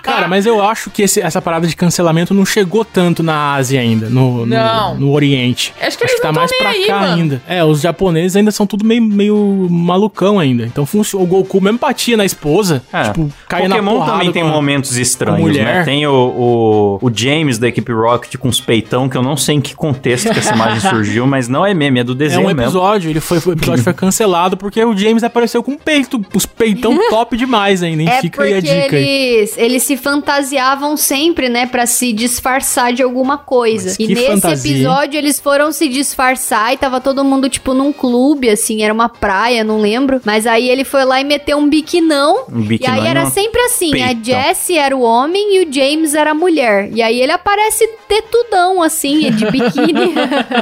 Cara, 0.03 0.27
mas 0.27 0.47
eu 0.47 0.63
acho 0.63 0.91
que 0.91 1.03
esse- 1.03 1.21
essa 1.21 1.41
parada 1.43 1.67
de 1.67 1.77
cancelamento 1.77 2.33
não 2.33 2.45
chegou 2.47 2.85
tanto 2.85 3.23
na 3.23 3.55
Ásia 3.55 3.79
ainda, 3.81 4.09
no, 4.09 4.39
no, 4.39 4.47
Não. 4.47 4.95
no 4.95 5.13
Oriente. 5.13 5.75
Acho 5.81 5.99
que 5.99 6.05
eles 6.05 6.19
tá 6.21 6.29
não 6.29 6.35
tão 6.35 6.41
mais 6.41 6.51
nem 6.51 6.61
pra 6.61 6.71
aí, 6.71 6.87
cá 6.87 7.01
mano. 7.01 7.15
ainda. 7.15 7.43
É, 7.47 7.63
os 7.65 7.81
japoneses 7.83 8.35
ainda 8.37 8.51
são 8.51 8.67
tudo 8.67 8.85
meio, 8.87 9.03
meio 9.03 9.67
malucão 9.71 10.39
ainda. 10.39 10.65
Então 10.65 10.87
funciona. 10.87 11.23
O 11.23 11.27
Goku 11.27 11.61
mesmo 11.61 11.79
batia 11.79 12.17
na 12.17 12.25
esposa, 12.25 12.83
É. 12.93 13.05
tipo, 13.05 13.31
caía 13.49 13.69
na 13.69 13.77
Pokémon 13.77 14.07
também 14.07 14.33
tem 14.33 14.43
momentos 14.45 14.97
estranhos, 14.97 15.41
mulher. 15.41 15.65
né? 15.65 15.85
Tem 15.85 16.07
o, 16.07 16.13
o, 16.13 17.07
o 17.07 17.11
James 17.15 17.59
da 17.59 17.69
equipe 17.69 17.93
Rocket 17.93 18.37
com 18.37 18.49
os 18.49 18.61
peitão, 18.61 19.09
que 19.09 19.17
eu 19.17 19.23
não 19.23 19.37
sei 19.37 19.57
em 19.57 19.61
que 19.61 19.75
contexto 19.75 20.31
que 20.33 20.39
essa 20.39 20.55
imagem 20.55 20.81
surgiu, 20.89 21.27
mas 21.27 21.49
não 21.49 21.67
é 21.67 21.75
meme, 21.75 22.01
é 22.01 22.05
do 22.05 22.13
É 22.13 22.17
desenho 22.17 22.43
um 22.43 22.47
mesmo. 22.47 22.63
episódio, 22.63 23.11
ele 23.11 23.21
foi, 23.21 23.39
o 23.45 23.53
episódio 23.53 23.85
foi 23.85 23.93
cancelado 23.95 24.57
porque 24.57 24.83
o 24.83 24.97
James 24.97 25.23
apareceu 25.23 25.63
com 25.63 25.77
peito, 25.77 26.25
os 26.35 26.47
peitão 26.47 26.97
top 27.11 27.37
demais 27.37 27.83
ainda, 27.83 28.03
hein? 28.03 28.09
É 28.09 28.21
Fica 28.23 28.43
aí 28.43 28.53
a 28.55 28.57
porque 28.63 28.83
dica 28.83 28.97
aí. 28.97 29.38
Eles, 29.39 29.57
eles 29.59 29.83
se 29.83 29.97
fantasiavam 29.97 30.97
sempre, 30.97 31.49
né, 31.49 31.67
Pra 31.67 31.87
se 31.87 32.13
disfarçar 32.13 32.93
de 32.93 33.03
alguma 33.03 33.39
coisa. 33.39 33.87
Mas 33.89 33.95
E 33.99 34.07
que 34.07 34.15
nesse 34.15 34.27
fantasia, 34.27 34.73
episódio 34.73 35.19
eles 35.19 35.39
foram 35.41 35.71
se 35.73 35.89
disfarçar 35.89 36.73
e 36.73 36.77
tava 36.77 37.01
todo 37.01 37.25
mundo 37.25 37.49
tipo 37.49 37.75
num 37.75 37.93
clube, 37.93 38.49
assim, 38.49 38.83
era 38.83 38.93
uma 38.93 39.09
praia, 39.09 39.63
não 39.65 39.81
lembro. 39.81 40.21
Mas 40.25 40.47
aí 40.47 40.69
ele 40.69 40.85
foi 40.85 41.05
lá 41.05 41.21
e 41.21 41.25
meteu 41.25 41.59
um 41.59 41.69
biquinão. 41.69 42.45
Um 42.51 42.61
e 42.61 42.65
biquinão 42.65 42.95
aí 42.95 43.05
e 43.05 43.07
era 43.07 43.21
uma 43.21 43.31
sempre 43.31 43.61
assim, 43.63 43.91
a 44.03 44.07
peitão. 44.07 44.23
Jessie 44.25 44.79
era 44.79 44.97
o 44.97 45.03
homem 45.03 45.57
e 45.57 45.65
o 45.65 45.73
James 45.73 46.15
era 46.15 46.31
a 46.31 46.35
mulher. 46.35 46.89
E 46.93 47.03
aí 47.03 47.21
ele 47.21 47.33
aparece 47.33 47.87
tetudão, 48.09 48.83
assim, 48.83 49.31
de 49.31 49.51
biquíni. 49.51 50.15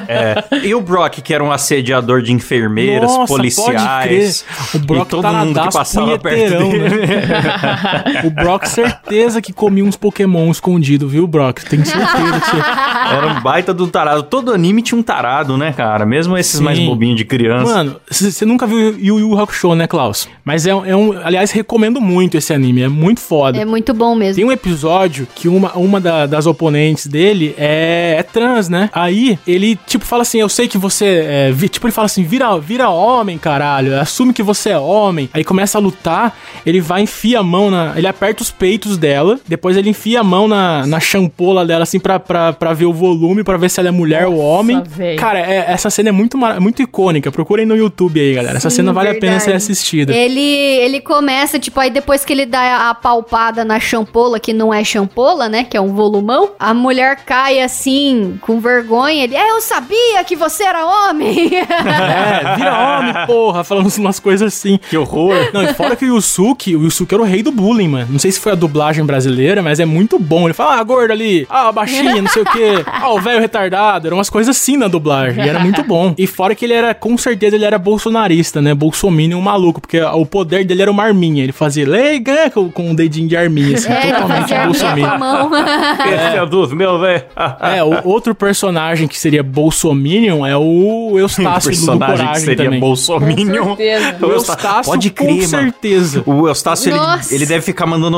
É. 0.08 0.44
E 0.62 0.74
o 0.74 0.80
Brock, 0.80 1.20
que 1.22 1.32
era 1.34 1.42
um 1.42 1.50
assediador 1.50 2.22
de 2.22 2.32
enfermeiras, 2.32 3.10
Nossa, 3.10 3.18
pode 3.32 3.54
policiais. 3.54 4.42
crer. 4.42 4.80
O 4.82 4.86
Brock 4.86 5.06
e 5.06 5.10
todo 5.10 5.28
mundo 5.28 5.60
que 5.60 5.72
passava 5.72 6.18
perto 6.18 6.56
punheteirão, 6.56 6.70
dele. 6.70 7.06
né? 7.06 8.22
o 8.24 8.30
Brock, 8.30 8.65
certeza 8.68 9.40
que 9.42 9.52
comia 9.52 9.84
uns 9.84 9.96
Pokémon 9.96 10.50
escondido, 10.50 11.08
viu, 11.08 11.26
Brock? 11.26 11.60
Tem 11.64 11.84
certeza 11.84 12.40
que 12.40 12.50
você... 12.50 12.56
Era 13.06 13.26
um 13.28 13.40
baita 13.40 13.72
do 13.72 13.86
tarado. 13.86 14.24
Todo 14.24 14.52
anime 14.52 14.82
tinha 14.82 14.98
um 14.98 15.02
tarado, 15.02 15.56
né, 15.56 15.72
cara? 15.72 16.04
Mesmo 16.04 16.36
esses 16.36 16.58
Sim. 16.58 16.64
mais 16.64 16.78
bobinhos 16.78 17.16
de 17.16 17.24
criança. 17.24 17.72
Mano, 17.72 17.96
você 18.10 18.44
nunca 18.44 18.66
viu 18.66 18.98
Yu 18.98 19.20
Yu 19.20 19.38
Hakusho, 19.40 19.74
né, 19.76 19.86
Klaus? 19.86 20.28
Mas 20.44 20.66
é, 20.66 20.74
um- 20.74 20.84
é 20.84 20.96
um... 20.96 21.12
Aliás, 21.24 21.52
recomendo 21.52 22.00
muito 22.00 22.36
esse 22.36 22.52
anime, 22.52 22.82
é 22.82 22.88
muito 22.88 23.20
foda. 23.20 23.58
é 23.58 23.64
muito 23.64 23.94
bom 23.94 24.14
mesmo. 24.16 24.34
Tem 24.34 24.44
um 24.44 24.50
episódio 24.50 25.26
que 25.34 25.48
uma, 25.48 25.72
uma 25.74 26.00
da- 26.00 26.26
das 26.26 26.46
oponentes 26.46 27.06
dele 27.06 27.54
é, 27.56 28.16
é 28.18 28.22
trans, 28.24 28.68
né? 28.68 28.90
Aí 28.92 29.38
ele, 29.46 29.78
tipo, 29.86 30.04
fala 30.04 30.22
assim: 30.22 30.40
Eu 30.40 30.48
sei 30.48 30.66
que 30.66 30.76
você 30.78 31.24
é. 31.28 31.52
vi- 31.52 31.68
Tipo, 31.68 31.86
ele 31.86 31.92
fala 31.92 32.06
assim: 32.06 32.24
vira, 32.24 32.58
vira 32.58 32.88
homem, 32.88 33.38
caralho. 33.38 34.00
Assume 34.00 34.32
que 34.32 34.42
você 34.42 34.70
é 34.70 34.78
homem. 34.78 35.28
Aí 35.32 35.44
começa 35.44 35.78
a 35.78 35.80
lutar. 35.80 36.36
Ele 36.64 36.80
vai, 36.80 37.02
enfia 37.02 37.38
a 37.38 37.42
mão 37.42 37.70
na. 37.70 37.92
Ele 37.96 38.06
aperta 38.08 38.42
os 38.46 38.50
peitos 38.50 38.96
dela. 38.96 39.38
Depois 39.46 39.76
ele 39.76 39.90
enfia 39.90 40.20
a 40.20 40.24
mão 40.24 40.46
na, 40.48 40.86
na 40.86 41.00
champola 41.00 41.64
dela, 41.66 41.82
assim, 41.82 41.98
pra, 41.98 42.18
pra, 42.18 42.52
pra 42.52 42.72
ver 42.72 42.86
o 42.86 42.92
volume, 42.92 43.42
pra 43.44 43.56
ver 43.56 43.68
se 43.70 43.80
ela 43.80 43.88
é 43.88 43.92
mulher 43.92 44.26
ou 44.26 44.38
homem. 44.38 44.82
véi. 44.86 45.16
Cara, 45.16 45.38
é- 45.40 45.66
essa 45.68 45.90
cena 45.90 46.08
é 46.08 46.12
muito, 46.12 46.38
mara- 46.38 46.60
muito 46.60 46.82
icônica. 46.82 47.30
Procurem 47.32 47.66
no 47.66 47.76
YouTube 47.76 48.20
aí, 48.20 48.34
galera. 48.34 48.56
Essa 48.58 48.70
Sim, 48.70 48.76
cena 48.76 48.92
vale 48.92 49.08
a 49.10 49.14
pena 49.14 49.32
verdade. 49.38 49.44
ser 49.44 49.54
assistida. 49.54 50.14
Ele, 50.14 50.40
ele 50.40 51.00
começa, 51.00 51.58
tipo, 51.58 51.78
aí 51.80 51.90
depois 51.90 52.24
que 52.24 52.32
ele 52.32 52.46
dá 52.46 52.90
a 52.90 52.94
palpada 52.94 53.64
na 53.64 53.78
champola, 53.80 54.38
que 54.40 54.52
não 54.52 54.72
é 54.72 54.82
champola, 54.84 55.48
né? 55.48 55.64
Que 55.64 55.76
é 55.76 55.80
um 55.80 55.92
volumão, 55.94 56.50
a 56.58 56.72
mulher 56.74 57.16
cai 57.26 57.60
assim, 57.60 58.38
com 58.40 58.60
vergonha. 58.60 59.24
Ele, 59.24 59.34
é, 59.36 59.50
eu 59.50 59.60
sabia 59.60 60.22
que 60.24 60.36
você 60.36 60.64
era 60.64 60.84
homem. 60.86 61.50
É, 61.96 62.56
vira 62.56 62.98
homem, 62.98 63.26
porra, 63.26 63.64
falando 63.64 63.88
umas 63.96 64.18
coisas 64.20 64.52
assim. 64.54 64.78
Que 64.90 64.96
horror. 64.96 65.34
Não, 65.52 65.62
e 65.62 65.72
fora 65.74 65.96
que 65.96 66.04
o 66.04 66.14
Yusuke, 66.16 66.76
o 66.76 66.82
Yusuke 66.84 67.14
era 67.14 67.22
o 67.22 67.26
rei 67.26 67.42
do 67.42 67.50
bullying, 67.50 67.88
mano. 67.88 68.06
Não 68.10 68.18
sei 68.18 68.30
se 68.32 68.35
foi 68.38 68.52
a 68.52 68.54
dublagem 68.54 69.04
brasileira, 69.04 69.62
mas 69.62 69.80
é 69.80 69.84
muito 69.84 70.18
bom. 70.18 70.46
Ele 70.46 70.54
fala, 70.54 70.78
ah, 70.78 70.82
gordo 70.82 71.10
ali, 71.12 71.46
ah, 71.48 71.70
baixinha, 71.72 72.20
não 72.22 72.28
sei 72.28 72.42
o 72.42 72.46
quê, 72.46 72.84
ah, 72.86 73.12
o 73.12 73.20
velho 73.20 73.40
retardado. 73.40 74.06
Eram 74.06 74.16
umas 74.18 74.30
coisas 74.30 74.56
assim 74.56 74.76
na 74.76 74.88
dublagem. 74.88 75.44
E 75.44 75.48
era 75.48 75.58
muito 75.58 75.82
bom. 75.82 76.14
E 76.16 76.26
fora 76.26 76.54
que 76.54 76.64
ele 76.64 76.74
era, 76.74 76.94
com 76.94 77.16
certeza, 77.16 77.56
ele 77.56 77.64
era 77.64 77.78
bolsonarista, 77.78 78.60
né? 78.60 78.74
Bolsominion 78.74 79.40
maluco, 79.40 79.80
porque 79.80 80.00
o 80.00 80.26
poder 80.26 80.64
dele 80.64 80.82
era 80.82 80.90
uma 80.90 81.02
arminha. 81.04 81.42
Ele 81.42 81.52
fazia 81.52 81.86
lega 81.88 82.50
com, 82.50 82.70
com 82.70 82.90
um 82.90 82.94
dedinho 82.94 83.28
de 83.28 83.36
arminha, 83.36 83.76
assim, 83.76 83.90
é, 83.92 84.12
totalmente 84.12 84.54
com 84.54 84.64
bolsominion. 84.64 85.18
mão. 85.18 85.50
Esse 86.06 86.36
é 86.36 86.46
dos 86.46 86.72
meus, 86.72 87.00
velho. 87.00 87.22
É, 87.60 87.82
o 87.82 88.06
outro 88.08 88.34
personagem 88.34 89.08
que 89.08 89.18
seria 89.18 89.42
Bolsominion 89.42 90.44
é 90.46 90.56
o 90.56 91.18
Eustácio 91.18 91.70
do 91.70 91.76
personagem 91.76 92.16
Coragem 92.16 92.32
que 92.34 92.40
seria 92.40 92.64
também. 92.64 92.80
Bolsominion. 92.80 93.76
certeza. 93.76 94.26
O 94.26 94.30
Eustácio, 94.30 94.92
Pode 94.92 95.10
com 95.10 95.24
crer, 95.24 95.36
mano. 95.36 95.48
certeza. 95.48 96.22
O 96.26 96.48
Eustácio, 96.48 96.92
ele, 96.92 97.00
ele 97.30 97.46
deve 97.46 97.62
ficar 97.62 97.86
mandando 97.86 98.16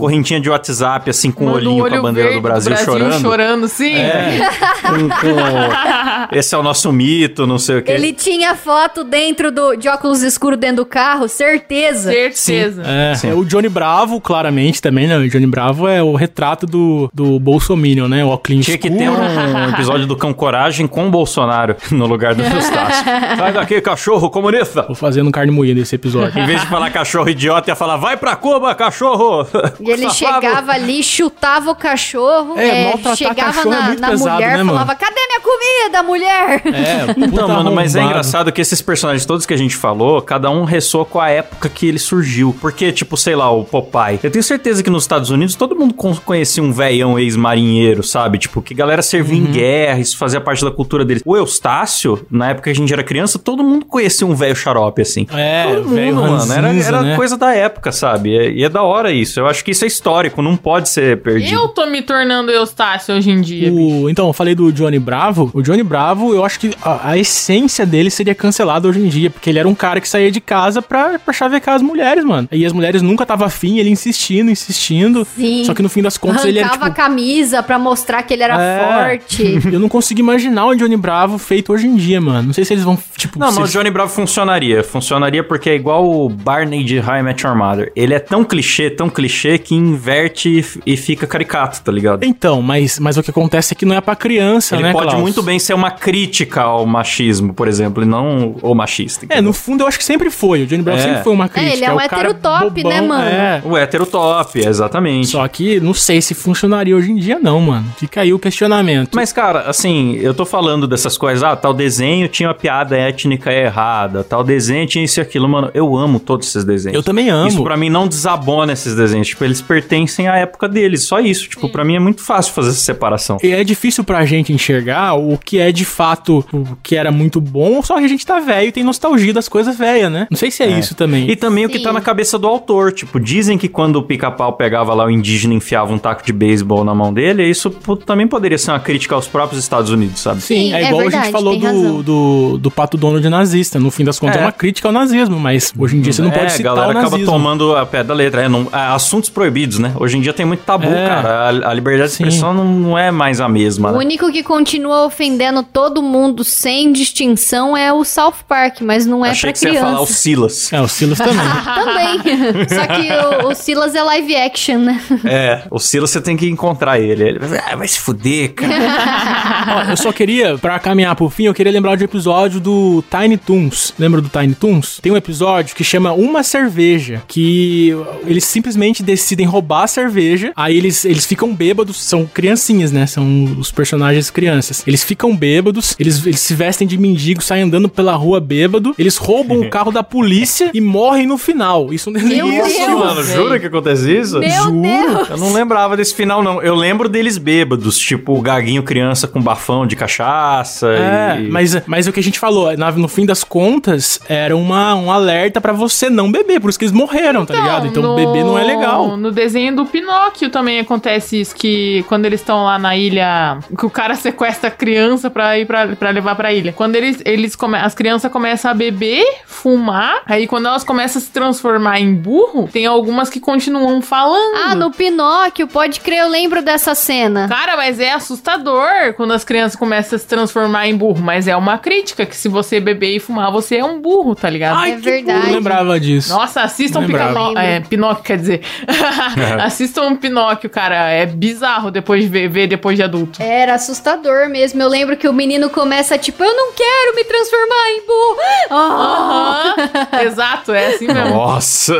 correntinha 0.00 0.40
de 0.40 0.48
WhatsApp, 0.50 1.10
assim, 1.10 1.30
com 1.30 1.46
o 1.46 1.48
um 1.48 1.52
olhinho 1.52 1.76
com 1.78 1.82
olho 1.82 1.98
a 1.98 2.02
bandeira 2.02 2.28
verde 2.30 2.40
do 2.40 2.42
Brasil, 2.42 2.76
chorando. 2.76 3.20
chorando, 3.20 3.68
sim. 3.68 3.94
É, 3.94 4.48
com, 4.82 5.08
com- 5.08 6.36
Esse 6.36 6.54
é 6.54 6.58
o 6.58 6.62
nosso 6.62 6.92
mito, 6.92 7.46
não 7.46 7.58
sei 7.58 7.78
o 7.78 7.82
quê. 7.82 7.92
Ele 7.92 8.12
tinha 8.12 8.54
foto 8.54 9.04
dentro 9.04 9.50
do, 9.50 9.76
de 9.76 9.88
óculos 9.88 10.22
escuros 10.22 10.58
dentro 10.58 10.76
do 10.76 10.86
carro, 10.86 11.28
certeza. 11.28 12.10
Certeza. 12.10 12.82
É, 12.84 13.14
Sim. 13.14 13.32
o 13.32 13.44
Johnny 13.44 13.68
Bravo, 13.68 14.20
claramente, 14.20 14.80
também, 14.80 15.06
né? 15.06 15.16
O 15.16 15.28
Johnny 15.28 15.46
Bravo 15.46 15.88
é 15.88 16.02
o 16.02 16.14
retrato 16.14 16.66
do, 16.66 17.10
do 17.12 17.38
Bolsominion, 17.38 18.08
né? 18.08 18.24
O 18.24 18.28
óculos 18.28 18.64
Tinha 18.64 18.78
que 18.78 18.90
ter 18.90 19.08
um 19.08 19.68
episódio 19.70 20.06
do 20.06 20.16
Cão 20.16 20.32
Coragem 20.32 20.86
com 20.86 21.06
o 21.06 21.10
Bolsonaro 21.10 21.76
no 21.90 22.06
lugar 22.06 22.34
do 22.34 22.42
Eustácio. 22.42 23.04
Sai 23.36 23.52
daqui, 23.52 23.80
cachorro 23.80 24.30
comunista! 24.30 24.82
Vou 24.82 24.94
fazendo 24.94 25.30
carne 25.30 25.52
moída 25.52 25.80
esse 25.80 25.94
episódio. 25.94 26.38
Em 26.38 26.46
vez 26.46 26.60
de 26.60 26.66
falar 26.66 26.90
cachorro 26.90 27.28
idiota, 27.28 27.70
ia 27.70 27.76
falar 27.76 27.96
vai 27.96 28.16
pra 28.16 28.36
Cuba, 28.36 28.74
cachorro! 28.74 29.43
E 29.80 29.90
ele 29.90 30.08
Safado. 30.10 30.42
chegava 30.42 30.72
ali, 30.72 31.02
chutava 31.02 31.70
o 31.70 31.74
cachorro, 31.74 32.58
É, 32.58 32.92
é, 32.92 33.16
chegava 33.16 33.52
cachorro 33.52 33.74
é 33.74 33.78
na, 33.80 33.94
na 33.94 34.08
pesado, 34.10 34.34
mulher, 34.34 34.58
né, 34.58 34.64
falava, 34.64 34.94
cadê 34.94 35.20
minha 35.26 35.40
comida, 35.40 36.02
mulher? 36.02 36.62
É, 36.66 37.14
Então, 37.26 37.48
mano, 37.48 37.72
mas 37.72 37.96
é 37.96 38.02
engraçado 38.02 38.52
que 38.52 38.60
esses 38.60 38.80
personagens 38.82 39.24
todos 39.26 39.46
que 39.46 39.54
a 39.54 39.56
gente 39.56 39.76
falou, 39.76 40.20
cada 40.22 40.50
um 40.50 40.64
ressoa 40.64 41.04
com 41.04 41.20
a 41.20 41.28
época 41.28 41.68
que 41.68 41.86
ele 41.86 41.98
surgiu. 41.98 42.54
Porque, 42.60 42.92
tipo, 42.92 43.16
sei 43.16 43.34
lá, 43.34 43.50
o 43.50 43.64
Popeye. 43.64 44.18
Eu 44.22 44.30
tenho 44.30 44.42
certeza 44.42 44.82
que 44.82 44.90
nos 44.90 45.04
Estados 45.04 45.30
Unidos 45.30 45.54
todo 45.54 45.74
mundo 45.76 45.94
con- 45.94 46.14
conhecia 46.24 46.62
um 46.62 46.72
velhão 46.72 47.18
ex-marinheiro, 47.18 48.02
sabe? 48.02 48.38
Tipo, 48.38 48.62
que 48.62 48.74
galera 48.74 49.02
servia 49.02 49.40
Uhum. 49.40 49.48
em 49.48 49.52
guerra, 49.52 49.98
isso 49.98 50.16
fazia 50.16 50.40
parte 50.40 50.64
da 50.64 50.70
cultura 50.70 51.04
deles. 51.04 51.22
O 51.24 51.36
Eustácio, 51.36 52.26
na 52.30 52.50
época 52.50 52.64
que 52.64 52.70
a 52.70 52.74
gente 52.74 52.92
era 52.92 53.02
criança, 53.02 53.38
todo 53.38 53.62
mundo 53.64 53.84
conhecia 53.86 54.26
um 54.26 54.34
velho 54.34 54.54
xarope, 54.56 55.02
assim. 55.02 55.26
É, 55.32 55.64
Todo 55.74 55.84
mundo, 55.84 55.94
velho 55.94 56.14
mano. 56.16 56.52
Era, 56.52 56.68
era 56.74 57.02
né? 57.02 57.16
coisa 57.16 57.36
da 57.36 57.54
época, 57.54 57.90
sabe? 57.92 58.30
E 58.30 58.38
é, 58.38 58.50
e 58.50 58.64
é 58.64 58.68
da 58.68 58.82
hora 58.82 59.10
isso. 59.12 59.33
Eu 59.40 59.46
acho 59.46 59.64
que 59.64 59.70
isso 59.70 59.84
é 59.84 59.88
histórico, 59.88 60.40
não 60.42 60.56
pode 60.56 60.88
ser 60.88 61.20
perdido. 61.22 61.54
Eu 61.54 61.68
tô 61.68 61.86
me 61.86 62.02
tornando 62.02 62.50
Eustácio 62.50 63.14
hoje 63.14 63.30
em 63.30 63.40
dia, 63.40 63.70
bicho. 63.70 63.82
O, 64.04 64.10
então, 64.10 64.26
eu 64.28 64.32
falei 64.32 64.54
do 64.54 64.72
Johnny 64.72 64.98
Bravo. 64.98 65.50
O 65.54 65.62
Johnny 65.62 65.82
Bravo, 65.82 66.34
eu 66.34 66.44
acho 66.44 66.58
que 66.60 66.70
a, 66.82 67.10
a 67.10 67.18
essência 67.18 67.84
dele 67.86 68.10
seria 68.10 68.34
cancelada 68.34 68.88
hoje 68.88 69.00
em 69.00 69.08
dia, 69.08 69.30
porque 69.30 69.50
ele 69.50 69.58
era 69.58 69.68
um 69.68 69.74
cara 69.74 70.00
que 70.00 70.08
saía 70.08 70.30
de 70.30 70.40
casa 70.40 70.80
pra, 70.82 71.18
pra 71.18 71.32
chavecar 71.32 71.74
as 71.74 71.82
mulheres, 71.82 72.24
mano. 72.24 72.48
E 72.52 72.64
as 72.64 72.72
mulheres 72.72 73.02
nunca 73.02 73.24
tava 73.26 73.46
afim, 73.46 73.78
ele 73.78 73.90
insistindo, 73.90 74.50
insistindo. 74.50 75.26
Sim. 75.36 75.64
Só 75.64 75.74
que 75.74 75.82
no 75.82 75.88
fim 75.88 76.02
das 76.02 76.16
contas 76.16 76.44
ele 76.44 76.58
era 76.58 76.68
Arrancava 76.68 76.90
tipo. 76.90 77.00
a 77.00 77.04
camisa 77.04 77.62
pra 77.62 77.78
mostrar 77.78 78.22
que 78.22 78.34
ele 78.34 78.42
era 78.42 78.60
É. 78.60 78.78
forte. 79.18 79.58
Eu 79.72 79.80
não 79.80 79.88
consigo 79.88 80.20
imaginar 80.20 80.66
o 80.66 80.74
Johnny 80.74 80.96
Bravo 80.96 81.38
feito 81.38 81.72
hoje 81.72 81.86
em 81.86 81.96
dia, 81.96 82.20
mano. 82.20 82.48
Não 82.48 82.52
sei 82.52 82.64
se 82.64 82.72
eles 82.74 82.84
vão, 82.84 82.98
tipo. 83.16 83.38
Não, 83.38 83.50
se 83.50 83.58
mas 83.60 83.70
o 83.70 83.72
Johnny 83.72 83.90
Bravo 83.90 84.12
funcionaria. 84.12 84.82
Funcionaria 84.82 85.42
porque 85.42 85.70
é 85.70 85.74
igual 85.74 86.04
o 86.04 86.28
Barney 86.28 86.84
de 86.84 86.98
High 86.98 87.22
Met 87.22 87.44
Your 87.46 87.56
Mother. 87.56 87.92
Ele 87.96 88.14
é 88.14 88.18
tão 88.18 88.44
clichê, 88.44 88.90
tão 88.90 89.08
clichê, 89.08 89.23
que 89.58 89.74
inverte 89.74 90.64
e 90.86 90.96
fica 90.96 91.26
caricato, 91.26 91.80
tá 91.82 91.90
ligado? 91.92 92.24
Então, 92.24 92.60
mas, 92.62 92.98
mas 92.98 93.16
o 93.16 93.22
que 93.22 93.30
acontece 93.30 93.72
é 93.72 93.76
que 93.76 93.84
não 93.84 93.94
é 93.94 94.00
pra 94.00 94.14
criança, 94.16 94.74
Ele 94.76 94.84
né, 94.84 94.92
pode 94.92 95.06
Klaus? 95.08 95.20
muito 95.20 95.42
bem 95.42 95.58
ser 95.58 95.74
uma 95.74 95.90
crítica 95.90 96.62
ao 96.62 96.86
machismo, 96.86 97.52
por 97.54 97.68
exemplo, 97.68 98.02
e 98.02 98.06
não 98.06 98.56
o 98.62 98.74
machista. 98.74 99.24
É, 99.24 99.26
entendeu? 99.26 99.42
no 99.44 99.52
fundo 99.52 99.82
eu 99.82 99.86
acho 99.88 99.98
que 99.98 100.04
sempre 100.04 100.30
foi. 100.30 100.62
O 100.62 100.66
Johnny 100.66 100.82
Bravo 100.82 100.98
É. 100.98 101.02
sempre 101.02 101.22
foi 101.22 101.32
uma 101.32 101.48
crítica. 101.48 101.74
ele 101.76 101.84
é 101.84 101.92
um 101.92 101.96
o 101.96 102.08
cara 102.08 102.28
hétero 102.30 102.34
top, 102.34 102.84
né, 102.84 103.00
mano? 103.00 103.24
É. 103.24 103.62
O 103.64 103.76
hétero 103.76 104.06
top, 104.06 104.58
exatamente. 104.60 105.28
Só 105.28 105.46
que 105.48 105.80
não 105.80 105.94
sei 105.94 106.20
se 106.20 106.34
funcionaria 106.34 106.96
hoje 106.96 107.10
em 107.10 107.16
dia, 107.16 107.38
não, 107.40 107.60
mano. 107.60 107.86
Fica 107.96 108.20
aí 108.20 108.32
o 108.32 108.38
questionamento. 108.38 109.14
Mas, 109.14 109.32
cara, 109.32 109.60
assim, 109.62 110.14
eu 110.16 110.34
tô 110.34 110.44
falando 110.44 110.86
dessas 110.86 111.16
coisas, 111.16 111.42
ah, 111.42 111.56
tal 111.56 111.72
desenho 111.74 112.28
tinha 112.28 112.48
uma 112.48 112.54
piada 112.54 112.96
étnica 112.96 113.52
errada, 113.52 114.22
tal 114.24 114.42
desenho 114.44 114.86
tinha 114.86 115.04
isso 115.04 115.20
e 115.20 115.22
aquilo, 115.22 115.48
mano, 115.48 115.70
eu 115.74 115.96
amo 115.96 116.18
todos 116.18 116.48
esses 116.48 116.64
desenhos. 116.64 116.96
Eu 116.96 117.02
também 117.02 117.30
amo. 117.30 117.48
Isso 117.48 117.62
pra 117.62 117.76
mim 117.76 117.90
não 117.90 118.06
desabona 118.08 118.72
esses 118.72 118.94
desenhos, 118.94 119.13
tipo, 119.22 119.44
eles 119.44 119.60
pertencem 119.60 120.28
à 120.28 120.36
época 120.36 120.68
deles, 120.68 121.06
só 121.06 121.20
isso, 121.20 121.48
tipo, 121.48 121.68
pra 121.68 121.84
mim 121.84 121.96
é 121.96 121.98
muito 121.98 122.22
fácil 122.22 122.52
fazer 122.52 122.70
essa 122.70 122.80
separação. 122.80 123.38
E 123.42 123.52
é 123.52 123.62
difícil 123.64 124.04
pra 124.04 124.24
gente 124.24 124.52
enxergar 124.52 125.14
o 125.14 125.36
que 125.38 125.58
é 125.58 125.70
de 125.72 125.84
fato 125.84 126.44
o 126.52 126.76
que 126.82 126.96
era 126.96 127.10
muito 127.10 127.40
bom, 127.40 127.82
só 127.82 127.98
que 127.98 128.04
a 128.04 128.08
gente 128.08 128.24
tá 128.24 128.40
velho 128.40 128.68
e 128.68 128.72
tem 128.72 128.82
nostalgia 128.84 129.32
das 129.32 129.48
coisas 129.48 129.76
velhas, 129.76 130.10
né? 130.10 130.26
Não 130.30 130.36
sei 130.38 130.50
se 130.50 130.62
é, 130.62 130.78
isso 130.78 130.94
também. 130.94 131.30
E 131.30 131.36
também 131.36 131.64
o 131.66 131.68
que 131.68 131.78
Sim. 131.78 131.84
tá 131.84 131.92
na 131.92 132.00
cabeça 132.00 132.38
do 132.38 132.46
autor, 132.46 132.92
tipo, 132.92 133.18
dizem 133.20 133.56
que 133.58 133.68
quando 133.68 133.96
o 133.96 134.02
pica-pau 134.02 134.52
pegava 134.54 134.94
lá 134.94 135.04
o 135.04 135.10
indígena 135.10 135.54
e 135.54 135.56
enfiava 135.56 135.92
um 135.92 135.98
taco 135.98 136.24
de 136.24 136.32
beisebol 136.32 136.84
na 136.84 136.94
mão 136.94 137.12
dele, 137.12 137.48
isso 137.48 137.70
também 138.06 138.26
poderia 138.26 138.58
ser 138.58 138.70
uma 138.70 138.80
crítica 138.80 139.14
aos 139.14 139.26
próprios 139.26 139.62
Estados 139.62 139.90
Unidos, 139.90 140.20
sabe? 140.20 140.40
Sim, 140.40 140.54
Sim, 140.54 140.72
é 140.74 140.82
é 140.82 140.86
igual 140.86 141.00
a 141.00 141.02
verdade, 141.04 141.24
gente 141.24 141.32
falou 141.32 141.56
do, 141.58 142.02
do, 142.02 142.58
do 142.58 142.70
Pato 142.70 142.96
Donald 142.96 143.26
nazista. 143.28 143.78
No 143.78 143.90
fim 143.90 144.04
das 144.04 144.18
contas, 144.18 144.36
é, 144.36 144.40
É. 144.40 144.44
uma 144.44 144.52
crítica 144.52 144.88
ao 144.88 144.92
nazismo, 144.92 145.38
mas 145.38 145.72
hoje 145.78 145.96
em 145.96 146.00
dia 146.00 146.12
você 146.12 146.22
não 146.22 146.30
pode 146.30 146.46
é, 146.46 146.48
citar 146.50 146.72
a 146.72 146.76
galera 146.76 146.98
o 146.98 147.00
acaba 147.02 147.18
tomando 147.24 147.76
a 147.76 147.84
pé 147.86 148.02
da 148.04 148.14
letra. 148.14 148.42
É, 148.42 148.48
não- 148.48 148.68
é, 148.72 148.76
assuntos 149.06 149.28
proibidos, 149.30 149.78
né? 149.78 149.92
Hoje 149.98 150.16
em 150.16 150.20
dia 150.20 150.32
tem 150.32 150.46
muito 150.46 150.60
tabu, 150.64 150.86
É. 150.86 151.06
cara. 151.06 151.28
A, 151.28 151.48
a 151.70 151.74
liberdade 151.74 152.10
de 152.10 152.16
Sim. 152.16 152.24
expressão 152.24 152.54
não, 152.54 152.64
não 152.64 152.98
é 152.98 153.10
mais 153.10 153.40
a 153.40 153.48
mesma, 153.48 153.90
O 153.90 153.92
né? 153.92 153.98
único 153.98 154.30
que 154.32 154.42
continua 154.42 155.04
ofendendo 155.06 155.62
todo 155.62 156.02
mundo 156.02 156.42
sem 156.44 156.92
distinção 156.92 157.76
é 157.76 157.92
o 157.92 158.04
South 158.04 158.34
Park, 158.48 158.80
mas 158.80 159.06
não 159.06 159.24
é 159.24 159.30
Achei 159.30 159.48
pra 159.48 159.52
que 159.52 159.58
você 159.58 159.70
ia 159.70 159.80
falar 159.80 159.92
o 160.00 160.04
criança. 160.04 160.12
Silas. 160.12 160.72
É, 160.72 160.80
o 160.80 160.88
Silas 160.88 161.18
também. 161.18 161.34
Também. 161.74 162.68
Só 162.68 162.86
que 162.86 163.44
o, 163.44 163.48
o 163.48 163.54
Silas 163.54 163.94
é 163.94 164.02
live 164.02 164.36
action, 164.36 164.78
né? 164.78 165.00
é, 165.24 165.62
o 165.70 165.78
Silas 165.78 166.10
você 166.10 166.20
tem 166.20 166.36
que 166.36 166.48
encontrar 166.48 166.98
ele. 166.98 167.22
Ele 167.24 167.38
vai, 167.38 167.58
ah, 167.58 167.76
vai 167.76 167.88
se 167.88 168.00
fuder, 168.00 168.54
cara. 168.54 168.72
Ó, 169.88 169.90
eu 169.90 169.96
só 169.96 170.12
queria, 170.12 170.56
pra 170.58 170.78
caminhar 170.78 171.14
pro 171.16 171.28
fim, 171.28 171.44
eu 171.44 171.54
queria 171.54 171.72
lembrar 171.72 171.96
de 171.96 172.04
um 172.04 172.06
episódio 172.06 172.60
do 172.60 173.02
Tiny 173.10 173.36
Toons. 173.36 173.92
Lembra 173.98 174.20
do 174.20 174.28
Tiny 174.28 174.54
Toons? 174.54 174.98
Tem 175.00 175.10
um 175.12 175.16
episódio 175.16 175.74
que 175.74 175.82
chama 175.84 176.12
Uma 176.12 176.42
Cerveja, 176.42 177.22
que 177.26 177.94
eles 178.26 178.44
simplesmente 178.44 178.83
decidem 178.92 179.46
roubar 179.46 179.84
a 179.84 179.86
cerveja, 179.86 180.52
aí 180.56 180.76
eles, 180.76 181.04
eles 181.04 181.24
ficam 181.26 181.54
bêbados, 181.54 181.96
são 181.96 182.26
criancinhas, 182.26 182.92
né? 182.92 183.06
São 183.06 183.56
os 183.58 183.70
personagens 183.70 184.30
crianças. 184.30 184.82
Eles 184.86 185.02
ficam 185.04 185.34
bêbados, 185.36 185.94
eles, 185.98 186.24
eles 186.26 186.40
se 186.40 186.54
vestem 186.54 186.86
de 186.86 186.96
mendigo, 186.98 187.42
saem 187.42 187.64
andando 187.64 187.88
pela 187.88 188.14
rua 188.14 188.40
bêbado, 188.40 188.94
eles 188.98 189.16
roubam 189.16 189.60
o 189.60 189.70
carro 189.70 189.90
da 189.90 190.02
polícia 190.02 190.70
e 190.74 190.80
morrem 190.80 191.26
no 191.26 191.38
final. 191.38 191.92
Isso 191.92 192.10
não 192.10 192.20
Meu 192.20 192.48
existe, 192.48 192.86
Deus! 192.86 192.98
mano, 193.00 193.22
jura 193.22 193.58
que 193.58 193.66
acontece 193.66 194.10
isso? 194.16 194.38
Meu 194.38 194.50
Juro. 194.50 194.82
Deus! 194.82 195.30
Eu 195.30 195.36
não 195.38 195.52
lembrava 195.52 195.96
desse 195.96 196.14
final, 196.14 196.42
não. 196.42 196.62
Eu 196.62 196.74
lembro 196.74 197.08
deles 197.08 197.38
bêbados, 197.38 197.98
tipo 197.98 198.36
o 198.36 198.40
gaguinho 198.42 198.82
criança 198.82 199.26
com 199.26 199.40
bafão 199.40 199.86
de 199.86 199.96
cachaça. 199.96 200.88
É, 200.88 201.40
e... 201.40 201.48
mas, 201.48 201.76
mas 201.86 202.06
o 202.06 202.12
que 202.12 202.20
a 202.20 202.22
gente 202.22 202.38
falou, 202.38 202.76
na- 202.76 202.92
no 202.92 203.08
fim 203.08 203.24
das 203.26 203.44
contas, 203.44 204.20
era 204.28 204.56
uma, 204.56 204.94
um 204.94 205.10
alerta 205.10 205.60
pra 205.60 205.72
você 205.72 206.08
não 206.10 206.30
beber, 206.30 206.60
por 206.60 206.70
isso 206.70 206.78
que 206.78 206.84
eles 206.84 206.92
morreram, 206.92 207.44
tá 207.46 207.54
ligado? 207.54 207.86
Então 207.86 208.02
no- 208.02 208.14
beber 208.16 208.44
não 208.44 208.58
é 208.58 208.62
legal. 208.64 208.73
No 209.16 209.30
desenho 209.30 209.74
do 209.74 209.86
Pinóquio 209.86 210.50
também 210.50 210.80
acontece 210.80 211.40
isso, 211.40 211.54
que 211.54 212.04
quando 212.08 212.26
eles 212.26 212.40
estão 212.40 212.64
lá 212.64 212.78
na 212.78 212.96
ilha, 212.96 213.58
que 213.78 213.86
o 213.86 213.90
cara 213.90 214.14
sequestra 214.14 214.68
a 214.68 214.70
criança 214.70 215.30
pra 215.30 215.58
ir 215.58 215.66
pra, 215.66 215.88
pra 215.88 216.10
levar 216.10 216.34
pra 216.34 216.52
ilha. 216.52 216.72
Quando 216.72 216.96
eles, 216.96 217.20
eles 217.24 217.54
come, 217.56 217.76
as 217.78 217.94
crianças 217.94 218.30
começam 218.30 218.70
a 218.70 218.74
beber, 218.74 219.24
fumar, 219.46 220.22
aí 220.26 220.46
quando 220.46 220.66
elas 220.66 220.84
começam 220.84 221.20
a 221.20 221.24
se 221.24 221.30
transformar 221.30 222.00
em 222.00 222.14
burro, 222.14 222.68
tem 222.72 222.86
algumas 222.86 223.30
que 223.30 223.40
continuam 223.40 224.00
falando. 224.02 224.56
Ah, 224.56 224.74
no 224.74 224.90
Pinóquio, 224.90 225.66
pode 225.68 226.00
crer, 226.00 226.20
eu 226.20 226.28
lembro 226.28 226.62
dessa 226.62 226.94
cena. 226.94 227.48
Cara, 227.48 227.76
mas 227.76 227.98
é 228.00 228.12
assustador 228.12 229.14
quando 229.16 229.32
as 229.32 229.44
crianças 229.44 229.76
começam 229.78 230.16
a 230.16 230.18
se 230.18 230.26
transformar 230.26 230.86
em 230.88 230.96
burro. 230.96 231.20
Mas 231.22 231.48
é 231.48 231.56
uma 231.56 231.78
crítica 231.78 232.26
que 232.26 232.36
se 232.36 232.48
você 232.48 232.80
beber 232.80 233.16
e 233.16 233.20
fumar, 233.20 233.50
você 233.50 233.76
é 233.76 233.84
um 233.84 234.00
burro, 234.00 234.34
tá 234.34 234.48
ligado? 234.50 234.84
É 234.84 234.92
Eu 234.94 234.98
verdade. 234.98 235.46
não 235.46 235.54
lembrava 235.54 235.98
disso. 235.98 236.30
Nossa, 236.30 236.62
assistam. 236.62 237.04
Pica- 237.06 237.32
é, 237.56 237.80
Pinóquio, 237.80 238.24
quer 238.24 238.36
dizer. 238.36 238.62
assistam 239.64 240.16
Pinóquio, 240.16 240.68
cara. 240.70 241.10
É 241.10 241.26
bizarro 241.26 241.90
depois 241.90 242.22
de 242.22 242.28
ver, 242.28 242.48
ver 242.48 242.66
depois 242.66 242.96
de 242.96 243.02
adulto. 243.02 243.42
Era 243.42 243.74
assustador 243.74 244.48
mesmo. 244.48 244.80
Eu 244.82 244.88
lembro 244.88 245.16
que 245.16 245.28
o 245.28 245.32
menino 245.32 245.68
começa 245.70 246.16
tipo, 246.18 246.42
eu 246.42 246.54
não 246.54 246.72
quero 246.72 247.14
me 247.16 247.24
transformar 247.24 247.88
em 247.90 248.06
burro. 248.06 248.36
Ah, 248.70 249.74
Aham, 249.76 250.22
Exato, 250.24 250.72
é 250.72 250.94
assim 250.94 251.06
mesmo. 251.06 251.30
Nossa, 251.30 251.94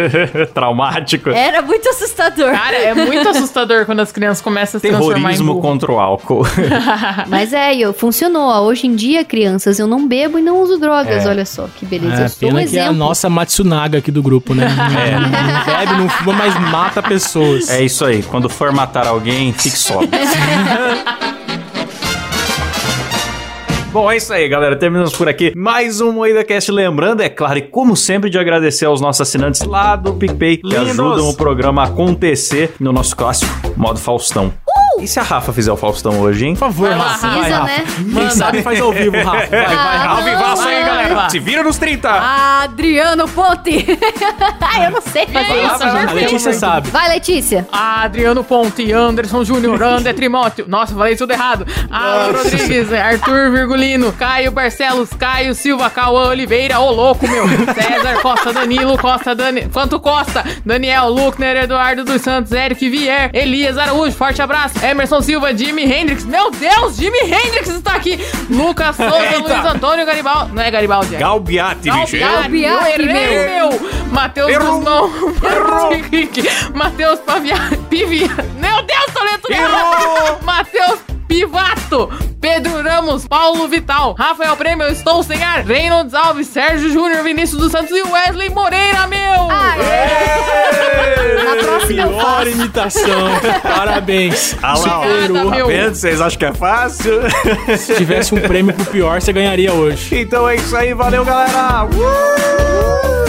traumático. 0.54 1.30
Era 1.30 1.62
muito 1.62 1.88
assustador. 1.88 2.50
Cara, 2.52 2.76
é 2.76 2.94
muito 2.94 3.28
assustador 3.28 3.84
quando 3.86 4.00
as 4.00 4.12
crianças 4.12 4.40
começam 4.42 4.78
a 4.78 4.80
se 4.80 4.88
transformar 4.88 5.18
em 5.18 5.22
Terrorismo 5.22 5.54
burro. 5.54 5.60
contra 5.62 5.92
o 5.92 5.98
álcool. 5.98 6.42
Mas 7.28 7.52
é, 7.52 7.74
e 7.74 7.92
funcionou. 7.92 8.46
Hoje 8.64 8.86
em 8.86 8.94
dia, 8.94 9.24
crianças, 9.24 9.78
eu 9.78 9.86
não 9.86 10.06
bebo 10.06 10.38
e 10.38 10.42
não 10.42 10.60
uso 10.62 10.78
drogas. 10.78 11.26
Olha 11.26 11.44
só, 11.44 11.68
que 11.76 11.84
beleza. 11.84 12.22
É, 12.22 12.24
eu 12.24 12.28
sou 12.28 12.48
um 12.48 12.52
pena 12.54 12.68
que 12.68 12.76
é 12.76 12.80
a 12.80 12.84
exemplo. 12.84 12.98
nossa 12.98 13.28
Matsunaga 13.28 13.98
aqui 13.98 14.10
do 14.10 14.22
grupo, 14.22 14.54
né? 14.54 14.66
Não, 14.68 15.20
não 15.20 15.64
bebe, 15.64 15.92
não 16.02 16.05
fuma, 16.08 16.32
mas 16.32 16.58
mata 16.70 17.02
pessoas. 17.02 17.68
É 17.68 17.82
isso 17.82 18.04
aí. 18.04 18.22
Quando 18.22 18.48
for 18.48 18.72
matar 18.72 19.06
alguém, 19.06 19.52
fique 19.52 19.76
sóbrio. 19.76 20.10
Bom, 23.92 24.10
é 24.12 24.18
isso 24.18 24.30
aí, 24.30 24.46
galera. 24.46 24.76
Terminamos 24.76 25.14
por 25.16 25.26
aqui. 25.26 25.54
Mais 25.56 26.02
um 26.02 26.12
Moída 26.12 26.44
Cast. 26.44 26.70
Lembrando, 26.70 27.22
é 27.22 27.30
claro, 27.30 27.58
e 27.58 27.62
como 27.62 27.96
sempre, 27.96 28.28
de 28.28 28.38
agradecer 28.38 28.84
aos 28.84 29.00
nossos 29.00 29.22
assinantes 29.22 29.62
lá 29.62 29.96
do 29.96 30.12
PicPay 30.12 30.58
que 30.58 30.68
Lindos. 30.68 30.90
ajudam 30.90 31.30
o 31.30 31.34
programa 31.34 31.80
a 31.82 31.86
acontecer 31.86 32.74
no 32.78 32.92
nosso 32.92 33.16
clássico 33.16 33.50
modo 33.74 33.98
Faustão. 33.98 34.52
E 35.00 35.06
se 35.06 35.18
a 35.20 35.22
Rafa 35.22 35.52
fizer 35.52 35.70
o 35.72 35.76
Faustão 35.76 36.20
hoje, 36.20 36.46
hein? 36.46 36.54
Por 36.54 36.60
favor, 36.60 36.88
Vai 36.88 36.98
lá, 36.98 37.04
Rafa. 37.08 37.28
Precisa, 37.28 37.40
vai, 37.42 37.50
Rafa. 37.50 37.64
né? 37.66 37.84
Quem 38.14 38.30
sabe 38.30 38.62
faz 38.62 38.80
ao 38.80 38.92
vivo, 38.92 39.16
Rafa. 39.16 39.46
Vai, 39.46 39.48
vai, 39.48 39.74
Ah, 39.76 39.96
Rafa. 39.98 40.22
não, 40.22 40.30
Vivaço 40.30 40.68
aí, 40.68 40.80
não. 40.80 40.86
galera. 40.86 41.30
Se 41.30 41.38
vira 41.38 41.62
nos 41.62 41.76
30. 41.78 42.08
Adriano 42.10 43.28
Ponte. 43.28 43.86
eu 44.84 44.90
não 44.90 45.00
sei 45.00 45.26
fazer 45.26 45.62
isso. 45.64 45.78
lá. 45.84 46.04
A 46.08 46.12
Letícia 46.12 46.52
sabe. 46.52 46.90
Vai, 46.90 47.08
Letícia. 47.08 47.66
Adriano 47.72 48.42
Ponte, 48.44 48.90
Anderson 48.92 49.44
Júnior, 49.44 49.80
André 49.82 50.12
Trimóteo. 50.12 50.64
Nossa, 50.68 50.94
falei 50.94 51.16
tudo 51.16 51.32
errado. 51.32 51.66
Alan 51.90 52.32
Rodrigues, 52.32 52.92
Arthur 52.92 53.50
Virgulino, 53.50 54.12
Caio 54.12 54.50
Barcelos, 54.50 55.10
Caio 55.18 55.54
Silva, 55.54 55.90
Cauã 55.90 56.28
Oliveira, 56.28 56.78
ô 56.80 56.90
louco, 56.90 57.26
meu. 57.28 57.46
César 57.74 58.20
Costa, 58.22 58.52
Danilo 58.52 58.96
Costa, 58.98 59.34
Dani... 59.34 59.68
quanto 59.72 59.98
Costa, 60.00 60.44
Daniel 60.64 61.08
Luckner, 61.08 61.56
Eduardo 61.56 62.04
dos 62.04 62.22
Santos, 62.22 62.52
Eric 62.52 62.88
Vier, 62.88 63.30
Elias 63.32 63.76
Araújo, 63.78 64.12
forte 64.16 64.40
abraço. 64.42 64.74
Emerson 64.86 65.20
Silva, 65.20 65.56
Jimi 65.56 65.84
Hendrix. 65.84 66.24
Meu 66.24 66.50
Deus, 66.50 66.96
Jimi 66.96 67.18
Hendrix 67.18 67.68
está 67.68 67.96
aqui. 67.96 68.18
Lucas 68.48 68.96
Souza. 68.96 69.38
Luiz 69.38 69.74
Antônio 69.74 70.06
Garibaldi. 70.06 70.52
Não 70.52 70.62
é 70.62 70.70
Garibaldi, 70.70 71.16
é. 71.16 71.18
Galbiati, 71.18 71.90
bicho. 71.90 72.18
Galbiati, 72.18 73.02
errei, 73.02 73.48
meu! 73.48 73.70
Matheus. 74.12 74.56
Guzmão, 74.56 75.10
Henrique, 75.92 76.44
Matheus 76.72 77.18
Pavia... 77.20 77.56
Pivia... 77.90 78.28
Meu 78.58 78.82
Deus, 78.82 79.06
tô 79.12 79.24
lendo 79.24 79.40
tudo 79.40 79.52
errado! 79.52 80.44
Matheus 80.44 81.15
Pivato, 81.28 82.08
Pedro 82.40 82.82
Ramos, 82.82 83.26
Paulo 83.26 83.66
Vital, 83.68 84.14
Rafael 84.18 84.56
Prêmio, 84.56 84.86
eu 84.86 84.92
estou 84.92 85.22
sem 85.22 85.42
ar, 85.42 85.64
Reynolds 85.64 86.14
Alves, 86.14 86.46
Sérgio 86.48 86.90
Júnior, 86.90 87.22
Vinícius 87.22 87.60
dos 87.60 87.72
Santos 87.72 87.90
e 87.96 88.02
Wesley 88.02 88.48
Moreira, 88.50 89.06
meu! 89.06 89.46
Na 91.44 91.56
próxima 91.62 92.02
eu 92.02 92.08
Pior 92.10 92.22
faço. 92.22 92.48
imitação. 92.48 93.28
Parabéns. 93.62 94.56
Ah 94.62 94.78
lá. 94.78 94.88
Tá 94.88 95.64
vendo? 95.66 95.94
Vocês 95.94 96.20
acham 96.20 96.38
que 96.38 96.44
é 96.44 96.52
fácil? 96.52 97.20
Se 97.76 97.94
tivesse 97.96 98.34
um 98.34 98.40
prêmio 98.40 98.74
pro 98.74 98.84
pior, 98.86 99.20
você 99.20 99.32
ganharia 99.32 99.72
hoje. 99.72 100.16
então 100.18 100.48
é 100.48 100.56
isso 100.56 100.76
aí. 100.76 100.94
Valeu, 100.94 101.24
galera. 101.24 101.84
Uh! 101.84 103.25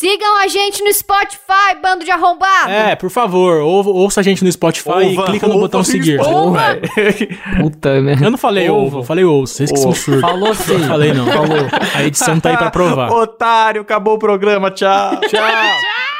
Sigam 0.00 0.38
a 0.38 0.48
gente 0.48 0.82
no 0.82 0.90
Spotify, 0.94 1.74
bando 1.82 2.06
de 2.06 2.10
arrombado. 2.10 2.70
É, 2.70 2.96
por 2.96 3.10
favor, 3.10 3.60
ou- 3.60 3.86
ouça 3.96 4.20
a 4.20 4.22
gente 4.22 4.42
no 4.42 4.50
Spotify 4.50 5.12
e 5.12 5.16
clica 5.26 5.46
no 5.46 5.58
botão 5.58 5.84
seguir. 5.84 6.16
velho. 6.18 7.38
Puta, 7.60 8.00
né? 8.00 8.16
Eu 8.18 8.30
não 8.30 8.38
falei 8.38 8.70
ovo, 8.70 9.00
eu 9.00 9.04
falei 9.04 9.24
ouça. 9.26 9.56
Vocês 9.56 9.70
que 9.70 9.78
são 9.78 9.92
surdos. 9.92 10.22
Falou 10.22 10.54
sim. 10.54 10.72
Eu 10.72 10.88
falei 10.88 11.12
não. 11.12 11.26
Falou. 11.26 11.68
A 11.94 12.02
edição 12.02 12.40
tá 12.40 12.48
aí 12.48 12.56
pra 12.56 12.70
provar. 12.70 13.10
Otário, 13.12 13.82
acabou 13.82 14.14
o 14.14 14.18
programa, 14.18 14.70
tchau. 14.70 15.20
Tchau. 15.20 15.40